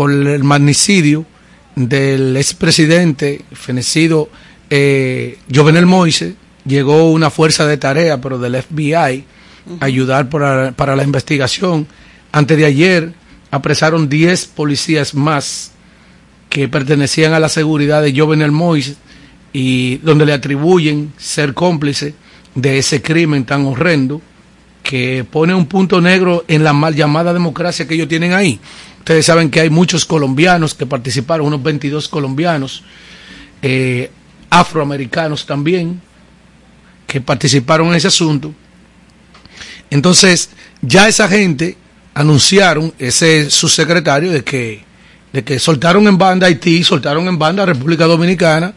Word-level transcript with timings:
por 0.00 0.10
el 0.10 0.44
magnicidio 0.44 1.26
del 1.76 2.34
expresidente 2.38 3.42
fenecido 3.52 4.30
eh, 4.70 5.36
Jovenel 5.54 5.84
Moise, 5.84 6.36
llegó 6.64 7.10
una 7.10 7.28
fuerza 7.28 7.66
de 7.66 7.76
tarea, 7.76 8.18
pero 8.18 8.38
del 8.38 8.62
FBI, 8.62 8.94
a 9.78 9.84
ayudar 9.84 10.30
para, 10.30 10.72
para 10.72 10.96
la 10.96 11.02
investigación. 11.02 11.86
Antes 12.32 12.56
de 12.56 12.64
ayer 12.64 13.12
apresaron 13.50 14.08
10 14.08 14.46
policías 14.46 15.12
más 15.12 15.72
que 16.48 16.66
pertenecían 16.66 17.34
a 17.34 17.38
la 17.38 17.50
seguridad 17.50 18.00
de 18.00 18.18
Jovenel 18.18 18.52
Moise 18.52 18.96
y 19.52 19.98
donde 19.98 20.24
le 20.24 20.32
atribuyen 20.32 21.12
ser 21.18 21.52
cómplice 21.52 22.14
de 22.54 22.78
ese 22.78 23.02
crimen 23.02 23.44
tan 23.44 23.66
horrendo 23.66 24.22
que 24.82 25.26
pone 25.30 25.54
un 25.54 25.66
punto 25.66 26.00
negro 26.00 26.46
en 26.48 26.64
la 26.64 26.72
mal 26.72 26.94
llamada 26.94 27.34
democracia 27.34 27.86
que 27.86 27.96
ellos 27.96 28.08
tienen 28.08 28.32
ahí. 28.32 28.58
Ustedes 29.00 29.26
saben 29.26 29.50
que 29.50 29.60
hay 29.60 29.70
muchos 29.70 30.04
colombianos 30.04 30.74
que 30.74 30.86
participaron, 30.86 31.46
unos 31.46 31.62
22 31.62 32.08
colombianos, 32.08 32.84
eh, 33.62 34.10
afroamericanos 34.50 35.46
también, 35.46 36.00
que 37.06 37.20
participaron 37.20 37.88
en 37.88 37.94
ese 37.94 38.08
asunto. 38.08 38.54
Entonces, 39.90 40.50
ya 40.82 41.08
esa 41.08 41.28
gente 41.28 41.76
anunciaron, 42.14 42.92
ese 42.98 43.50
subsecretario, 43.50 44.30
de 44.30 44.44
que, 44.44 44.84
de 45.32 45.42
que 45.44 45.58
soltaron 45.58 46.06
en 46.06 46.18
banda 46.18 46.46
Haití, 46.46 46.84
soltaron 46.84 47.26
en 47.26 47.38
banda 47.38 47.66
República 47.66 48.04
Dominicana, 48.04 48.74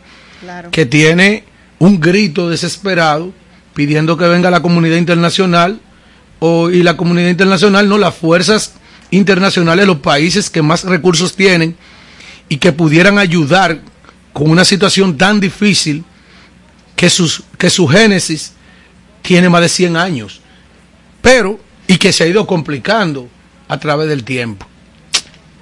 que 0.71 0.85
tiene 0.85 1.43
un 1.79 1.99
grito 1.99 2.49
desesperado 2.49 3.33
pidiendo 3.73 4.17
que 4.17 4.25
venga 4.25 4.49
la 4.49 4.61
comunidad 4.61 4.97
internacional 4.97 5.79
o, 6.39 6.69
y 6.69 6.81
la 6.81 6.95
comunidad 6.95 7.29
internacional, 7.29 7.89
no 7.89 7.97
las 7.97 8.15
fuerzas 8.15 8.75
internacionales, 9.13 9.85
los 9.85 9.97
países 9.97 10.49
que 10.49 10.61
más 10.61 10.83
recursos 10.83 11.35
tienen 11.35 11.75
y 12.49 12.57
que 12.57 12.71
pudieran 12.71 13.19
ayudar 13.19 13.79
con 14.33 14.49
una 14.49 14.65
situación 14.65 15.17
tan 15.17 15.39
difícil 15.39 16.03
que, 16.95 17.09
sus, 17.09 17.43
que 17.57 17.69
su 17.69 17.87
génesis 17.87 18.53
tiene 19.21 19.49
más 19.49 19.61
de 19.61 19.69
100 19.69 19.97
años, 19.97 20.41
pero 21.21 21.59
y 21.87 21.97
que 21.97 22.11
se 22.11 22.23
ha 22.23 22.27
ido 22.27 22.47
complicando 22.47 23.29
a 23.67 23.79
través 23.79 24.09
del 24.09 24.23
tiempo. 24.23 24.65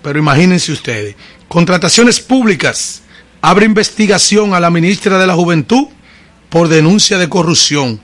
Pero 0.02 0.18
imagínense 0.18 0.72
ustedes, 0.72 1.16
contrataciones 1.48 2.20
públicas, 2.20 3.02
abre 3.42 3.66
investigación 3.66 4.54
a 4.54 4.60
la 4.60 4.70
ministra 4.70 5.20
de 5.20 5.28
la 5.28 5.36
Juventud 5.36 5.88
por 6.50 6.70
denuncia 6.70 7.18
de 7.18 7.30
corrupción. 7.30 8.00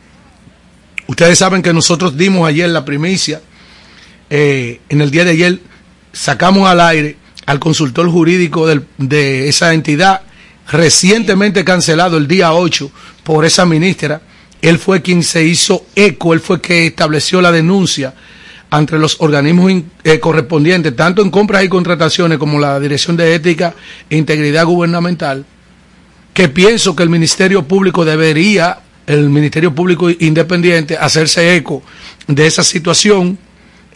Ustedes 1.08 1.40
saben 1.40 1.62
que 1.62 1.74
nosotros 1.74 2.18
dimos 2.18 2.48
ayer 2.48 2.70
la 2.70 2.84
primicia, 2.84 3.42
eh, 4.30 4.82
en 4.90 5.02
el 5.02 5.12
día 5.12 5.26
de 5.26 5.32
ayer 5.32 5.60
sacamos 6.12 6.68
al 6.68 6.82
aire 6.82 7.18
al 7.46 7.60
consultor 7.60 8.10
jurídico 8.10 8.68
de 8.98 9.48
esa 9.48 9.74
entidad, 9.74 10.22
recientemente 10.70 11.64
cancelado 11.64 12.18
el 12.18 12.28
día 12.28 12.54
8 12.54 12.92
por 13.24 13.46
esa 13.46 13.66
ministra. 13.66 14.22
Él 14.62 14.78
fue 14.78 15.02
quien 15.02 15.24
se 15.24 15.46
hizo 15.46 15.86
eco, 15.96 16.34
él 16.34 16.42
fue 16.42 16.60
quien 16.60 16.84
estableció 16.84 17.42
la 17.42 17.52
denuncia 17.52 18.14
ante 18.70 18.98
los 18.98 19.16
organismos 19.20 19.72
eh, 20.04 20.20
correspondientes, 20.20 20.96
tanto 20.96 21.22
en 21.22 21.30
compras 21.30 21.64
y 21.64 21.70
contrataciones 21.70 22.38
como 22.38 22.60
la 22.60 22.80
Dirección 22.80 23.16
de 23.16 23.34
Ética 23.34 23.74
e 24.10 24.18
Integridad 24.18 24.66
Gubernamental, 24.66 25.46
que 26.34 26.50
pienso 26.50 26.96
que 26.96 27.04
el 27.04 27.10
Ministerio 27.10 27.64
Público 27.64 28.04
debería, 28.04 28.80
el 29.06 29.30
Ministerio 29.30 29.74
Público 29.74 30.10
Independiente, 30.10 30.98
hacerse 30.98 31.56
eco 31.56 31.82
de 32.28 32.46
esa 32.46 32.64
situación. 32.64 33.38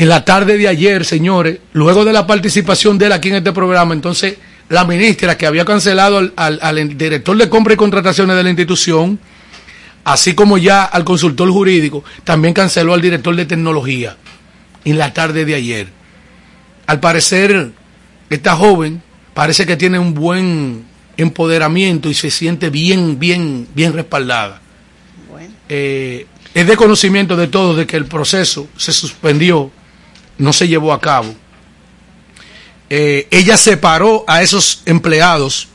En 0.02 0.10
la 0.10 0.26
tarde 0.26 0.58
de 0.58 0.68
ayer, 0.68 1.06
señores, 1.06 1.60
luego 1.74 2.04
de 2.04 2.12
la 2.12 2.26
participación 2.26 2.98
de 2.98 3.06
él 3.06 3.12
aquí 3.12 3.30
en 3.30 3.36
este 3.36 3.52
programa, 3.52 3.94
entonces 3.94 4.36
la 4.68 4.84
ministra 4.84 5.38
que 5.38 5.46
había 5.46 5.64
cancelado 5.64 6.18
al, 6.18 6.60
al 6.60 6.98
director 6.98 7.38
de 7.38 7.48
compra 7.48 7.76
y 7.76 7.78
contrataciones 7.78 8.36
de 8.36 8.42
la 8.42 8.50
institución, 8.50 9.20
así 10.04 10.34
como 10.34 10.58
ya 10.58 10.86
al 10.86 11.04
consultor 11.04 11.52
jurídico, 11.52 12.04
también 12.24 12.56
canceló 12.56 12.96
al 12.96 13.02
director 13.02 13.36
de 13.36 13.46
tecnología 13.46 14.18
en 14.86 14.98
la 14.98 15.14
tarde 15.14 15.46
de 15.46 15.54
ayer. 15.54 15.88
Al 16.88 17.00
parecer, 17.00 17.70
esta 18.32 18.56
joven 18.56 19.04
parece 19.36 19.68
que 19.68 19.78
tiene 19.78 20.00
un 20.00 20.16
buen 20.16 20.84
empoderamiento 21.16 22.10
y 22.10 22.16
se 22.16 22.32
siente 22.32 22.72
bien, 22.72 23.20
bien, 23.20 23.68
bien 23.76 23.94
respaldada. 23.94 24.62
Eh, 25.70 26.26
es 26.56 26.66
de 26.66 26.76
conocimiento 26.76 27.38
de 27.38 27.46
todos 27.46 27.78
de 27.78 27.86
que 27.86 27.98
el 27.98 28.06
proceso 28.06 28.68
se 28.76 28.94
suspendió, 28.94 29.72
no 30.42 30.54
se 30.54 30.68
llevó 30.68 30.92
a 30.92 31.00
cabo. 31.00 31.34
Eh, 32.90 33.28
ella 33.32 33.56
separó 33.56 34.26
a 34.28 34.42
esos 34.42 34.82
empleados 34.86 35.70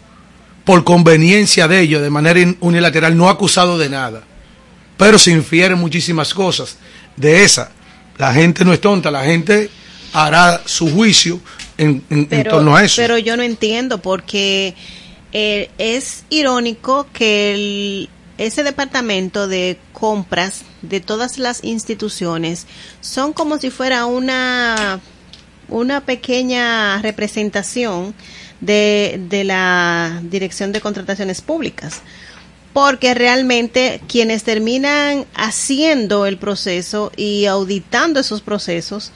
por 0.64 0.84
conveniencia 0.84 1.68
de 1.68 1.80
ellos, 1.80 2.02
de 2.02 2.10
manera 2.10 2.40
unilateral, 2.60 3.16
no 3.16 3.28
acusado 3.28 3.78
de 3.78 3.88
nada. 3.88 4.24
Pero 4.98 5.18
se 5.18 5.30
infieren 5.30 5.78
muchísimas 5.78 6.34
cosas 6.34 6.76
de 7.16 7.44
esa. 7.44 7.70
La 8.18 8.34
gente 8.34 8.64
no 8.64 8.72
es 8.72 8.80
tonta, 8.80 9.10
la 9.10 9.24
gente 9.24 9.70
hará 10.12 10.60
su 10.64 10.90
juicio 10.90 11.40
en, 11.78 12.02
torno 12.44 12.74
a 12.74 12.84
eso. 12.84 12.96
Pero 12.96 13.18
yo 13.18 13.36
no 13.36 13.42
entiendo 13.42 13.98
porque 13.98 14.74
eh, 15.32 15.70
es 15.78 16.24
irónico 16.28 17.06
que 17.12 18.08
ese 18.38 18.62
departamento 18.62 19.48
de 19.48 19.78
compras 19.92 20.62
de 20.82 21.00
todas 21.00 21.38
las 21.38 21.64
instituciones 21.64 22.66
son 23.00 23.32
como 23.32 23.58
si 23.58 23.70
fuera 23.70 24.06
una, 24.06 25.00
una 25.68 26.02
pequeña 26.02 27.00
representación 27.02 28.14
de, 28.60 29.20
de 29.28 29.44
la 29.44 30.20
Dirección 30.22 30.72
de 30.72 30.80
Contrataciones 30.80 31.40
Públicas 31.40 32.02
porque 32.76 33.14
realmente 33.14 34.02
quienes 34.06 34.44
terminan 34.44 35.24
haciendo 35.34 36.26
el 36.26 36.36
proceso 36.36 37.10
y 37.16 37.46
auditando 37.46 38.20
esos 38.20 38.42
procesos 38.42 39.12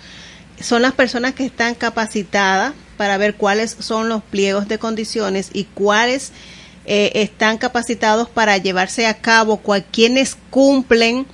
son 0.63 0.81
las 0.81 0.93
personas 0.93 1.35
que 1.35 1.45
están 1.45 1.75
capacitadas 1.75 2.73
para 2.97 3.19
ver 3.19 3.35
cuáles 3.35 3.77
son 3.79 4.09
los 4.09 4.23
pliegos 4.23 4.67
de 4.67 4.79
condiciones 4.79 5.51
y 5.53 5.65
cuáles 5.65 6.33
eh, 6.93 7.23
están 7.23 7.57
capacitados 7.57 8.29
para 8.29 8.57
llevarse 8.57 9.07
a 9.07 9.15
cabo, 9.15 9.63
quienes 9.93 10.37
cumplen 10.51 11.25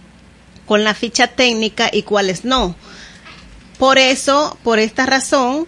con 0.67 0.85
la 0.85 0.93
ficha 0.93 1.29
técnica 1.29 1.89
y 1.91 2.03
cuáles 2.03 2.45
no. 2.45 2.77
Por 3.79 3.97
eso, 3.97 4.59
por 4.63 4.79
esta 4.79 5.07
razón, 5.07 5.67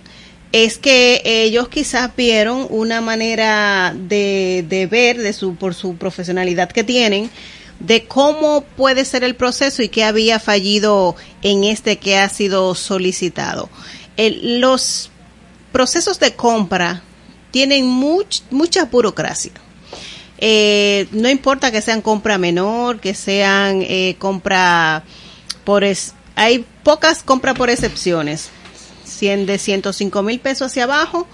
es 0.53 0.77
que 0.77 1.23
ellos 1.25 1.71
quizás 1.71 2.15
vieron 2.15 2.67
una 2.69 3.01
manera 3.01 3.95
de, 3.97 4.63
de 4.69 4.87
ver 4.87 5.17
de 5.17 5.33
su, 5.33 5.55
por 5.55 5.75
su 5.75 5.97
profesionalidad 5.97 6.71
que 6.71 6.85
tienen 6.85 7.31
de 7.81 8.05
cómo 8.05 8.65
puede 8.77 9.07
ser 9.07 9.25
el 9.25 9.37
proceso 9.37 9.83
y 9.83 9.89
qué 9.89 10.05
había 10.05 10.39
fallido 10.39 11.17
en 11.41 11.65
este 11.65 11.97
que 11.97 12.19
ha 12.19 12.29
sido 12.29 12.75
solicitado. 12.75 13.71
los 14.19 15.11
procesos 15.73 16.21
de 16.21 16.35
compra 16.35 17.03
tienen 17.53 17.87
mucha 17.87 18.85
burocracia. 18.85 19.53
Eh, 20.39 21.07
no 21.13 21.29
importa 21.29 21.71
que 21.71 21.83
sean 21.83 22.01
compra 22.01 22.39
menor, 22.39 23.01
que 23.01 23.15
sean 23.15 23.83
eh, 23.83 24.17
compra 24.19 25.05
por... 25.65 25.85
Es, 25.85 26.15
hay 26.37 26.65
pocas 26.85 27.23
compras 27.23 27.57
por 27.57 27.69
excepciones 27.71 28.51
de 29.21 29.59
105 29.59 30.23
mil 30.23 30.39
pesos 30.39 30.69
hacia 30.69 30.85
abajo, 30.85 31.27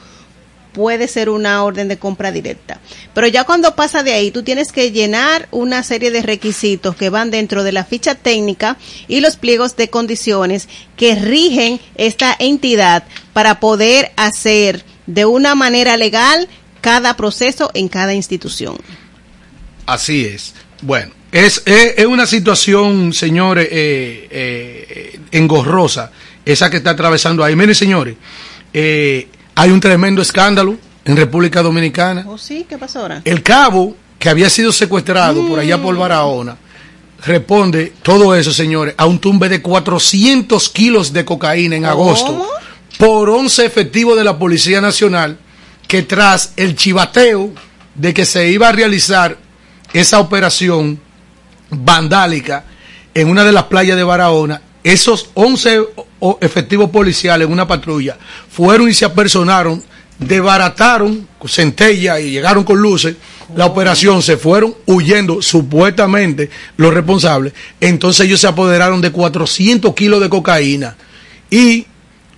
puede 0.73 1.07
ser 1.07 1.29
una 1.29 1.63
orden 1.63 1.87
de 1.89 1.99
compra 1.99 2.33
directa. 2.33 2.81
Pero 3.13 3.27
ya 3.27 3.45
cuando 3.45 3.77
pasa 3.77 4.03
de 4.03 4.15
ahí, 4.15 4.31
tú 4.31 4.43
tienes 4.43 4.73
que 4.73 4.91
llenar 4.91 5.49
una 5.51 5.83
serie 5.83 6.11
de 6.11 6.23
requisitos 6.23 6.97
que 6.97 7.11
van 7.11 7.31
dentro 7.31 7.63
de 7.63 7.73
la 7.73 7.85
ficha 7.85 8.15
técnica 8.15 8.79
y 9.07 9.21
los 9.21 9.37
pliegos 9.37 9.77
de 9.77 9.89
condiciones 9.89 10.69
que 10.97 11.15
rigen 11.15 11.81
esta 11.97 12.35
entidad 12.39 13.05
para 13.33 13.61
poder 13.61 14.13
hacer 14.17 14.85
de 15.07 15.27
una 15.27 15.55
manera 15.55 15.97
legal 15.97 16.49
cada 16.85 17.17
proceso 17.17 17.71
en 17.73 17.89
cada 17.89 18.13
institución. 18.13 18.77
Así 19.87 20.27
es. 20.27 20.53
Bueno, 20.83 21.13
es, 21.33 21.63
es, 21.65 22.05
una 22.05 22.27
situación, 22.27 23.15
señores, 23.15 23.69
eh, 23.71 24.29
eh, 24.31 25.21
engorrosa 25.31 26.11
esa 26.45 26.69
que 26.69 26.77
está 26.77 26.91
atravesando 26.91 27.43
ahí. 27.43 27.57
Miren, 27.57 27.75
señores, 27.75 28.17
eh, 28.75 29.29
hay 29.55 29.71
un 29.71 29.81
tremendo 29.81 30.21
escándalo 30.21 30.77
en 31.07 31.17
República 31.17 31.63
Dominicana. 31.63 32.27
¿Oh, 32.29 32.37
sí? 32.37 32.67
¿Qué 32.69 32.77
pasó 32.77 33.01
ahora? 33.01 33.23
El 33.25 33.43
cabo, 33.43 33.97
que 34.19 34.29
había 34.29 34.51
sido 34.51 34.71
secuestrado 34.71 35.49
por 35.49 35.59
allá 35.61 35.81
por 35.81 35.95
mm. 35.95 35.99
Barahona, 35.99 36.59
responde 37.25 37.95
todo 38.03 38.35
eso, 38.37 38.53
señores, 38.53 38.95
a 38.99 39.07
un 39.07 39.19
tumbe 39.19 39.49
de 39.49 39.63
400 39.63 40.69
kilos 40.69 41.15
de 41.15 41.25
cocaína 41.25 41.77
en 41.77 41.87
agosto 41.87 42.47
por 42.99 43.31
11 43.31 43.65
efectivos 43.65 44.19
de 44.19 44.25
la 44.25 44.39
Policía 44.39 44.83
Nacional 44.83 45.39
que 45.95 46.03
tras 46.03 46.55
el 46.57 46.75
chivateo 46.75 47.53
de 47.95 48.13
que 48.13 48.25
se 48.25 48.51
iba 48.51 48.69
a 48.69 48.73
realizar 48.73 49.39
esa 49.93 50.19
operación 50.19 50.99
vandálica 51.71 52.65
en 53.15 53.29
una 53.29 53.45
de 53.45 53.53
las 53.53 53.63
playas 53.67 53.97
de 53.97 54.03
Barahona, 54.03 54.61
esos 54.83 55.31
11 55.35 55.83
efectivos 56.41 56.91
policiales 56.91 57.47
en 57.47 57.53
una 57.53 57.69
patrulla 57.69 58.19
fueron 58.51 58.89
y 58.89 58.93
se 58.93 59.05
apersonaron 59.05 59.85
desbarataron 60.19 61.29
centella 61.47 62.19
y 62.19 62.33
llegaron 62.33 62.65
con 62.65 62.81
luces, 62.83 63.15
la 63.55 63.67
operación 63.67 64.21
se 64.21 64.37
fueron 64.37 64.75
huyendo 64.87 65.43
supuestamente 65.43 66.51
los 66.77 66.93
responsables, 66.93 67.53
entonces 67.81 68.27
ellos 68.27 68.41
se 68.41 68.49
apoderaron 68.49 69.01
de 69.01 69.13
400 69.13 69.95
kilos 69.95 70.21
de 70.21 70.29
cocaína 70.29 70.97
y 71.51 71.87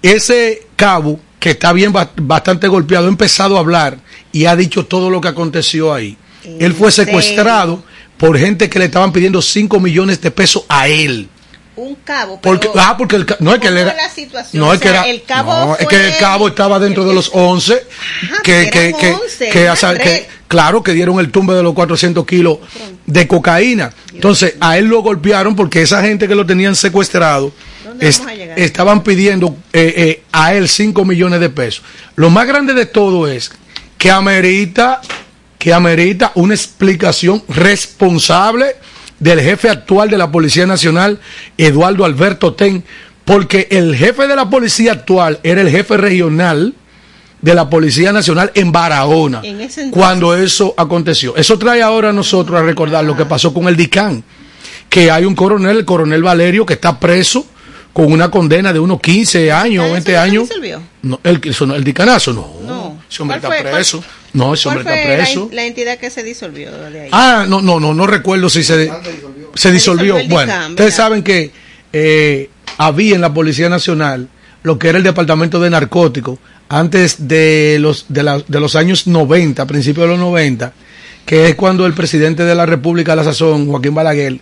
ese 0.03 0.67
cabo 0.77 1.21
que 1.47 1.53
está 1.53 1.73
bien 1.73 1.93
bastante 1.93 2.67
golpeado 2.67 3.07
ha 3.07 3.09
empezado 3.09 3.57
a 3.57 3.61
hablar 3.61 3.99
y 4.33 4.47
ha 4.47 4.57
dicho 4.57 4.85
todo 4.85 5.11
lo 5.11 5.21
que 5.21 5.29
aconteció 5.29 5.95
ahí. 5.95 6.17
Él 6.59 6.75
fue 6.75 6.91
secuestrado 6.91 7.85
por 8.17 8.37
gente 8.37 8.69
que 8.69 8.81
le 8.81 8.87
estaban 8.87 9.13
pidiendo 9.13 9.41
5 9.41 9.79
millones 9.79 10.21
de 10.21 10.33
pesos 10.33 10.65
a 10.69 10.89
él 10.89 11.29
un 11.77 11.95
cabo. 11.97 12.41
porque, 12.41 12.69
ah, 12.75 12.97
porque 12.99 13.15
el, 13.15 13.27
no 13.39 13.55
es 13.55 13.61
que 13.61 13.69
él 13.69 13.77
era. 13.77 13.95
No 14.55 14.73
es 14.73 14.81
que 14.81 14.89
era. 14.89 15.03
El 15.03 15.23
cabo 15.23 15.53
no, 15.53 15.77
es 15.77 15.87
que 15.87 16.05
el 16.05 16.17
cabo 16.17 16.49
estaba 16.49 16.81
dentro 16.81 17.05
de 17.05 17.15
los 17.15 17.31
11. 17.33 17.87
que, 18.43 18.69
que, 18.73 18.93
que, 18.99 19.17
que, 19.53 20.29
claro, 20.49 20.83
que 20.83 20.95
dieron 20.95 21.21
el 21.21 21.31
tumbe 21.31 21.55
de 21.55 21.63
los 21.63 21.75
400 21.75 22.27
kilos 22.27 22.59
de 23.07 23.29
cocaína. 23.29 23.93
Entonces, 24.13 24.55
a 24.59 24.79
él 24.79 24.87
lo 24.87 25.01
golpearon 25.01 25.55
porque 25.55 25.83
esa 25.83 26.03
gente 26.03 26.27
que 26.27 26.35
lo 26.35 26.45
tenían 26.45 26.75
secuestrado 26.75 27.53
estaban 28.01 29.03
pidiendo 29.03 29.57
eh, 29.73 29.95
eh, 29.97 30.23
a 30.33 30.55
él 30.55 30.69
5 30.69 31.05
millones 31.05 31.41
de 31.41 31.51
pesos. 31.51 31.83
Lo 32.17 32.31
más 32.31 32.47
grande 32.47 32.75
de 32.75 32.87
todo 32.87 33.29
es 33.29 33.53
que 33.99 34.11
amerita, 34.11 35.01
que 35.59 35.73
amerita 35.73 36.33
una 36.35 36.55
explicación 36.55 37.43
responsable 37.49 38.77
del 39.19 39.41
jefe 39.41 39.71
actual 39.71 40.11
de 40.11 40.19
la 40.19 40.31
Policía 40.31 40.67
Nacional, 40.67 41.21
Eduardo 41.57 42.05
Alberto 42.05 42.55
Ten, 42.55 42.85
porque 43.25 43.67
el 43.71 43.97
jefe 43.97 44.27
de 44.27 44.37
la 44.37 44.49
policía 44.49 44.93
actual 44.93 45.41
era 45.43 45.61
el 45.61 45.69
jefe 45.69 45.97
regional 45.97 46.75
de 47.43 47.55
la 47.55 47.69
Policía 47.69 48.13
Nacional 48.13 48.51
en 48.55 48.73
Barahona, 48.73 49.43
cuando 49.91 50.35
eso 50.35 50.75
aconteció. 50.77 51.37
Eso 51.37 51.59
trae 51.59 51.83
ahora 51.83 52.11
a 52.11 52.13
nosotros 52.13 52.59
a 52.59 52.63
recordar 52.63 53.05
lo 53.05 53.17
que 53.17 53.25
pasó 53.25 53.53
con 53.53 53.69
el 53.69 53.77
DICAN, 53.77 54.23
que 54.89 55.11
hay 55.11 55.25
un 55.25 55.35
coronel, 55.35 55.79
el 55.79 55.85
coronel 55.85 56.23
Valerio, 56.23 56.65
que 56.65 56.75
está 56.75 56.99
preso 57.01 57.47
con 57.97 58.13
una 58.13 58.31
condena 58.31 58.75
de 58.75 58.79
unos 58.79 59.01
15 59.01 59.51
años, 59.51 59.91
20 59.91 60.19
años. 60.19 60.51
No, 61.01 61.19
el, 61.25 61.41
el 61.75 61.83
dicanazo, 61.83 62.35
no. 62.35 62.47
no. 62.67 62.99
Ese 63.11 63.23
hombre 63.23 63.39
está 63.39 63.49
preso. 63.49 64.05
No, 64.35 64.53
ese 64.53 64.69
hombre 64.69 64.85
está 64.85 65.17
preso. 65.17 65.49
La, 65.51 65.65
entidad 65.65 65.97
que 65.97 66.11
se 66.11 66.23
disolvió 66.23 66.73
de 66.91 67.01
ahí. 67.01 67.09
Ah, 67.11 67.47
no, 67.49 67.63
no, 67.63 67.81
no, 67.81 67.95
no 67.95 68.07
recuerdo 68.07 68.51
si 68.51 68.63
se, 68.63 68.93
se 69.55 69.73
disolvió. 69.73 70.19
bueno, 70.29 70.53
ustedes 70.69 70.93
saben 70.93 71.23
que 71.23 71.53
eh, 71.91 72.51
había 72.77 73.15
en 73.15 73.23
la 73.23 73.33
Policía 73.33 73.71
Nacional 73.71 74.29
lo 74.63 74.79
que 74.79 74.91
era 74.91 74.99
el 74.99 75.05
Departamento 75.05 75.59
de 75.59 75.71
Narcóticos 75.71 76.39
antes 76.69 77.27
de 77.27 77.79
los, 77.81 78.05
de, 78.11 78.43
de 78.47 78.61
los 78.61 78.77
años 78.77 79.07
90, 79.07 79.63
a 79.63 79.67
principios 79.67 80.05
de 80.05 80.11
los 80.11 80.19
90, 80.19 80.75
que 81.25 81.49
es 81.49 81.55
cuando 81.55 81.87
el 81.87 81.95
presidente 81.95 82.45
de 82.45 82.55
la 82.55 82.67
República 82.67 83.13
de 83.13 83.17
la 83.17 83.25
Sazón, 83.25 83.71
Joaquín 83.71 83.95
Balaguer, 83.95 84.39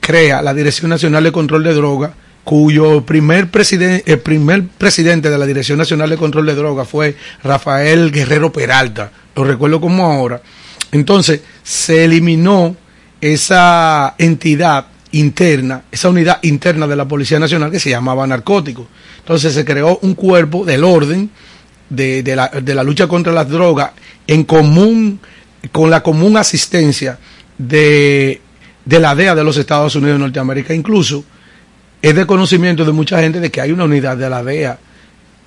crea 0.00 0.42
la 0.42 0.52
Dirección 0.52 0.90
Nacional 0.90 1.24
de 1.24 1.32
Control 1.32 1.64
de 1.64 1.72
Drogas 1.72 2.10
cuyo 2.44 3.04
primer 3.04 3.50
presidente, 3.50 4.10
el 4.12 4.20
primer 4.20 4.66
presidente 4.66 5.30
de 5.30 5.38
la 5.38 5.46
Dirección 5.46 5.78
Nacional 5.78 6.10
de 6.10 6.16
Control 6.16 6.46
de 6.46 6.54
Drogas 6.54 6.88
fue 6.88 7.16
Rafael 7.42 8.10
Guerrero 8.10 8.52
Peralta, 8.52 9.10
lo 9.36 9.44
recuerdo 9.44 9.80
como 9.80 10.04
ahora. 10.04 10.42
Entonces, 10.92 11.40
se 11.62 12.04
eliminó 12.04 12.74
esa 13.20 14.14
entidad 14.18 14.86
interna, 15.12 15.82
esa 15.90 16.08
unidad 16.08 16.38
interna 16.42 16.86
de 16.86 16.96
la 16.96 17.06
Policía 17.06 17.38
Nacional 17.38 17.70
que 17.70 17.80
se 17.80 17.90
llamaba 17.90 18.26
narcóticos. 18.26 18.86
Entonces 19.18 19.52
se 19.54 19.64
creó 19.64 19.98
un 20.02 20.14
cuerpo 20.14 20.64
del 20.64 20.84
orden 20.84 21.30
de, 21.88 22.22
de, 22.22 22.36
la, 22.36 22.48
de 22.48 22.74
la 22.74 22.82
lucha 22.82 23.06
contra 23.06 23.32
las 23.32 23.48
drogas 23.48 23.92
en 24.26 24.44
común, 24.44 25.20
con 25.72 25.90
la 25.90 26.02
común 26.02 26.36
asistencia 26.36 27.18
de, 27.58 28.40
de 28.84 29.00
la 29.00 29.14
DEA 29.14 29.34
de 29.34 29.44
los 29.44 29.56
Estados 29.56 29.94
Unidos 29.96 30.14
de 30.14 30.20
Norteamérica. 30.20 30.74
Incluso 30.74 31.24
es 32.02 32.14
de 32.14 32.26
conocimiento 32.26 32.84
de 32.84 32.92
mucha 32.92 33.20
gente 33.20 33.40
de 33.40 33.50
que 33.50 33.60
hay 33.60 33.72
una 33.72 33.84
unidad 33.84 34.16
de 34.16 34.30
la 34.30 34.42
DEA 34.42 34.78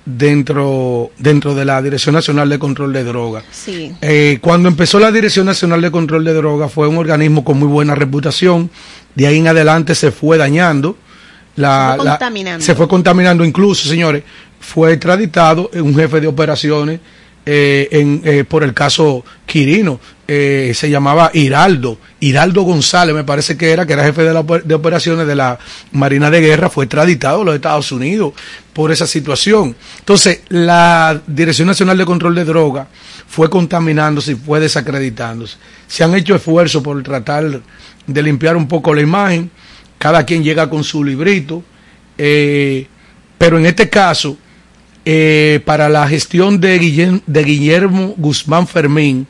dentro, 0.04 1.10
dentro 1.18 1.54
de 1.54 1.64
la 1.64 1.80
Dirección 1.82 2.14
Nacional 2.14 2.48
de 2.48 2.58
Control 2.58 2.92
de 2.92 3.04
Drogas. 3.04 3.44
Sí. 3.50 3.92
Eh, 4.00 4.38
cuando 4.40 4.68
empezó 4.68 4.98
la 4.98 5.10
Dirección 5.10 5.46
Nacional 5.46 5.80
de 5.80 5.90
Control 5.90 6.24
de 6.24 6.34
Drogas 6.34 6.72
fue 6.72 6.88
un 6.88 6.98
organismo 6.98 7.44
con 7.44 7.58
muy 7.58 7.68
buena 7.68 7.94
reputación, 7.94 8.70
de 9.14 9.26
ahí 9.26 9.38
en 9.38 9.48
adelante 9.48 9.94
se 9.94 10.10
fue 10.10 10.38
dañando. 10.38 10.96
La, 11.56 11.92
se, 11.92 11.96
fue 11.96 12.08
contaminando. 12.10 12.64
se 12.64 12.74
fue 12.74 12.88
contaminando 12.88 13.44
incluso, 13.44 13.88
señores, 13.88 14.24
fue 14.58 14.92
extraditado 14.92 15.70
un 15.74 15.94
jefe 15.94 16.20
de 16.20 16.26
operaciones 16.26 17.00
eh, 17.46 17.88
en, 17.90 18.22
eh, 18.24 18.44
por 18.44 18.64
el 18.64 18.72
caso 18.72 19.22
Quirino, 19.44 20.00
eh, 20.26 20.72
se 20.74 20.88
llamaba 20.88 21.30
Hiraldo, 21.34 21.98
Hiraldo 22.18 22.62
González 22.62 23.14
me 23.14 23.24
parece 23.24 23.58
que 23.58 23.70
era, 23.70 23.84
que 23.84 23.92
era 23.92 24.04
jefe 24.04 24.22
de, 24.22 24.32
la, 24.32 24.42
de 24.42 24.74
operaciones 24.74 25.26
de 25.26 25.34
la 25.34 25.58
Marina 25.92 26.30
de 26.30 26.40
Guerra, 26.40 26.70
fue 26.70 26.86
extraditado 26.86 27.42
a 27.42 27.44
los 27.44 27.54
Estados 27.54 27.92
Unidos 27.92 28.32
por 28.72 28.90
esa 28.90 29.06
situación. 29.06 29.76
Entonces, 29.98 30.40
la 30.48 31.20
Dirección 31.26 31.68
Nacional 31.68 31.98
de 31.98 32.06
Control 32.06 32.34
de 32.34 32.44
Drogas 32.46 32.86
fue 33.26 33.50
contaminándose 33.50 34.32
y 34.32 34.36
fue 34.36 34.58
desacreditándose. 34.58 35.58
Se 35.86 36.02
han 36.02 36.14
hecho 36.14 36.34
esfuerzos 36.34 36.82
por 36.82 37.02
tratar 37.02 37.60
de 38.06 38.22
limpiar 38.22 38.56
un 38.56 38.66
poco 38.66 38.94
la 38.94 39.02
imagen, 39.02 39.50
cada 39.98 40.24
quien 40.24 40.42
llega 40.42 40.70
con 40.70 40.82
su 40.82 41.04
librito, 41.04 41.62
pero 42.16 43.58
en 43.58 43.66
este 43.66 43.90
caso, 43.90 44.38
eh, 45.04 45.60
para 45.64 45.88
la 45.88 46.08
gestión 46.08 46.60
de 46.60 46.78
Guillermo, 46.78 48.14
Guzmán 48.16 48.66
Fermín 48.66 49.26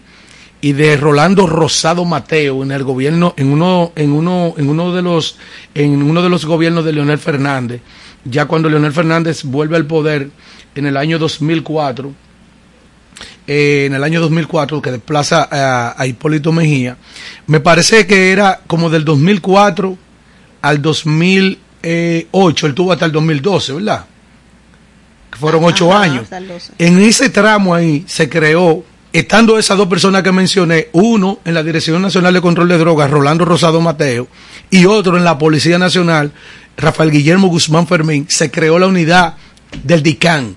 y 0.65 0.73
de 0.73 0.97
Rolando 0.97 1.47
Rosado 1.47 2.05
Mateo 2.05 2.63
en 2.63 2.71
el 2.71 2.85
gobierno 2.85 3.35
en 3.37 3.53
uno 3.53 3.93
en 3.97 4.13
uno 4.13 4.55
en 4.57 4.71
uno 4.71 4.95
de 4.95 5.03
los 5.03 5.37
en 5.75 6.03
uno 6.03 6.23
de 6.23 6.31
los 6.31 6.47
gobiernos 6.47 6.87
de 6.87 6.93
Leonel 6.95 7.19
Fernández 7.19 7.83
ya 8.25 8.47
cuando 8.47 8.71
Leonel 8.71 8.93
Fernández 8.93 9.43
vuelve 9.45 9.77
al 9.77 9.85
poder 9.85 10.31
en 10.75 10.87
el 10.87 10.97
año 10.97 11.19
2004 11.19 12.13
eh, 13.47 13.85
en 13.87 13.95
el 13.95 14.03
año 14.03 14.23
2004 14.23 14.81
que 14.81 14.93
desplaza 14.93 15.47
a, 15.51 16.01
a 16.01 16.07
Hipólito 16.07 16.51
Mejía 16.51 16.97
me 17.47 17.61
parece 17.61 18.07
que 18.07 18.33
era 18.33 18.63
como 18.67 18.89
del 18.89 19.05
2004 19.05 19.99
al 20.63 20.81
2008 20.81 22.67
él 22.67 22.75
tuvo 22.75 22.93
hasta 22.93 23.05
el 23.05 23.13
2012 23.13 23.73
verdad 23.75 24.07
fueron 25.39 25.65
ocho 25.65 25.95
años. 25.95 26.29
En 26.79 27.01
ese 27.01 27.31
tramo 27.31 27.75
ahí 27.75 28.05
se 28.07 28.29
creó, 28.29 28.85
estando 29.13 29.59
esas 29.59 29.77
dos 29.77 29.89
personas 29.89 30.23
que 30.23 30.33
mencioné, 30.33 30.89
uno 30.93 31.41
en 31.45 31.55
la 31.55 31.63
Dirección 31.63 32.01
Nacional 32.03 32.35
de 32.35 32.41
Control 32.41 32.69
de 32.69 32.79
Drogas, 32.79 33.11
Rolando 33.11 33.45
Rosado 33.45 33.81
Mateo, 33.81 34.29
y 34.71 34.87
otro 34.87 35.17
en 35.17 35.25
la 35.25 35.39
Policía 35.39 35.79
Nacional, 35.79 36.33
Rafael 36.77 37.11
Guillermo 37.11 37.49
Guzmán 37.49 37.87
Fermín, 37.87 38.27
se 38.29 38.51
creó 38.51 38.79
la 38.79 38.87
unidad 38.87 39.35
del 39.83 40.03
DICAN, 40.03 40.57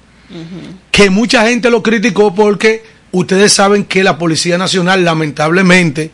que 0.92 1.10
mucha 1.10 1.48
gente 1.48 1.70
lo 1.70 1.84
criticó 1.84 2.34
porque 2.34 2.84
ustedes 3.12 3.54
saben 3.54 3.86
que 3.86 4.04
la 4.04 4.18
Policía 4.18 4.58
Nacional 4.58 5.04
lamentablemente 5.04 6.12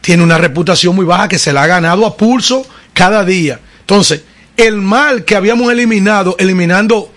tiene 0.00 0.22
una 0.22 0.38
reputación 0.38 0.94
muy 0.94 1.04
baja 1.04 1.28
que 1.28 1.38
se 1.38 1.52
la 1.52 1.62
ha 1.62 1.66
ganado 1.66 2.06
a 2.06 2.16
pulso 2.16 2.66
cada 2.92 3.24
día. 3.24 3.60
Entonces, 3.80 4.22
el 4.56 4.76
mal 4.76 5.24
que 5.24 5.36
habíamos 5.36 5.72
eliminado, 5.72 6.36
eliminando 6.38 7.12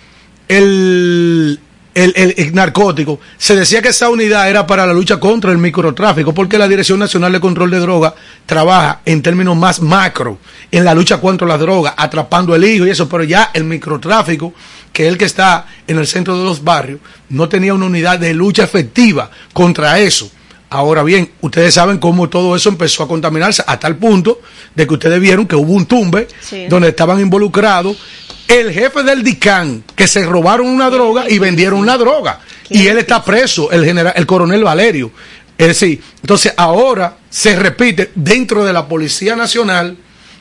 el, 0.52 1.60
el, 1.94 2.54
narcótico, 2.54 3.20
se 3.38 3.56
decía 3.56 3.82
que 3.82 3.88
esa 3.88 4.10
unidad 4.10 4.50
era 4.50 4.68
para 4.68 4.86
la 4.86 4.94
lucha 4.94 5.18
contra 5.18 5.52
el 5.52 5.58
microtráfico, 5.58 6.34
porque 6.34 6.58
la 6.58 6.68
Dirección 6.68 7.00
Nacional 7.00 7.32
de 7.32 7.40
Control 7.40 7.72
de 7.72 7.80
Drogas 7.80 8.14
trabaja 8.46 9.00
en 9.06 9.22
términos 9.22 9.56
más 9.56 9.82
macro 9.82 10.40
en 10.70 10.84
la 10.84 10.94
lucha 10.94 11.22
contra 11.22 11.48
la 11.48 11.58
droga, 11.58 11.94
atrapando 11.98 12.54
el 12.54 12.66
hijo 12.66 12.86
y 12.86 12.90
eso, 12.90 13.08
pero 13.08 13.24
ya 13.24 13.52
el 13.54 13.64
microtráfico, 13.64 14.54
que 14.92 15.04
es 15.08 15.14
el 15.14 15.18
que 15.18 15.26
está 15.26 15.68
en 15.88 15.98
el 15.98 16.08
centro 16.08 16.38
de 16.38 16.44
los 16.44 16.62
barrios, 16.62 17.00
no 17.30 17.48
tenía 17.48 17.74
una 17.74 17.86
unidad 17.86 18.20
de 18.20 18.34
lucha 18.34 18.64
efectiva 18.64 19.32
contra 19.54 20.00
eso. 20.00 20.30
Ahora 20.70 21.04
bien, 21.04 21.32
ustedes 21.42 21.74
saben 21.74 21.98
cómo 21.98 22.30
todo 22.30 22.56
eso 22.56 22.70
empezó 22.70 23.04
a 23.04 23.08
contaminarse 23.08 23.64
hasta 23.66 23.88
el 23.88 23.98
punto 23.98 24.40
de 24.76 24.88
que 24.88 24.94
ustedes 24.94 25.20
vieron 25.20 25.46
que 25.46 25.56
hubo 25.56 25.74
un 25.74 25.86
tumbe 25.86 26.28
donde 26.70 26.90
estaban 26.90 27.20
involucrados 27.20 27.98
el 28.52 28.74
jefe 28.74 29.04
del 29.04 29.24
DICAN, 29.24 29.84
que 29.96 30.08
se 30.08 30.26
robaron 30.26 30.68
una 30.68 30.90
droga 30.90 31.30
y 31.30 31.40
vendieron 31.40 31.86
la 31.86 31.98
droga. 31.98 32.42
Y 32.70 32.86
él 32.88 32.98
está 32.98 33.24
preso, 33.24 33.72
el 33.72 33.86
general, 33.86 34.14
el 34.16 34.26
coronel 34.26 34.64
Valerio. 34.64 35.12
Es 35.58 35.68
decir, 35.68 36.02
entonces 36.22 36.54
ahora 36.58 37.18
se 37.30 37.56
repite 37.56 38.12
dentro 38.14 38.66
de 38.66 38.74
la 38.74 38.88
Policía 38.88 39.38
Nacional 39.38 39.98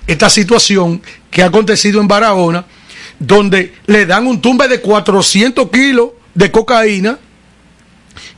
esta 0.06 0.28
situación 0.28 1.00
que 1.30 1.42
ha 1.42 1.46
acontecido 1.46 2.00
en 2.00 2.08
Barahona, 2.08 2.64
donde 3.18 3.74
le 3.86 4.06
dan 4.06 4.26
un 4.26 4.40
tumbe 4.40 4.66
de 4.66 4.80
400 4.80 5.70
kilos 5.70 6.10
de 6.34 6.50
cocaína 6.50 7.16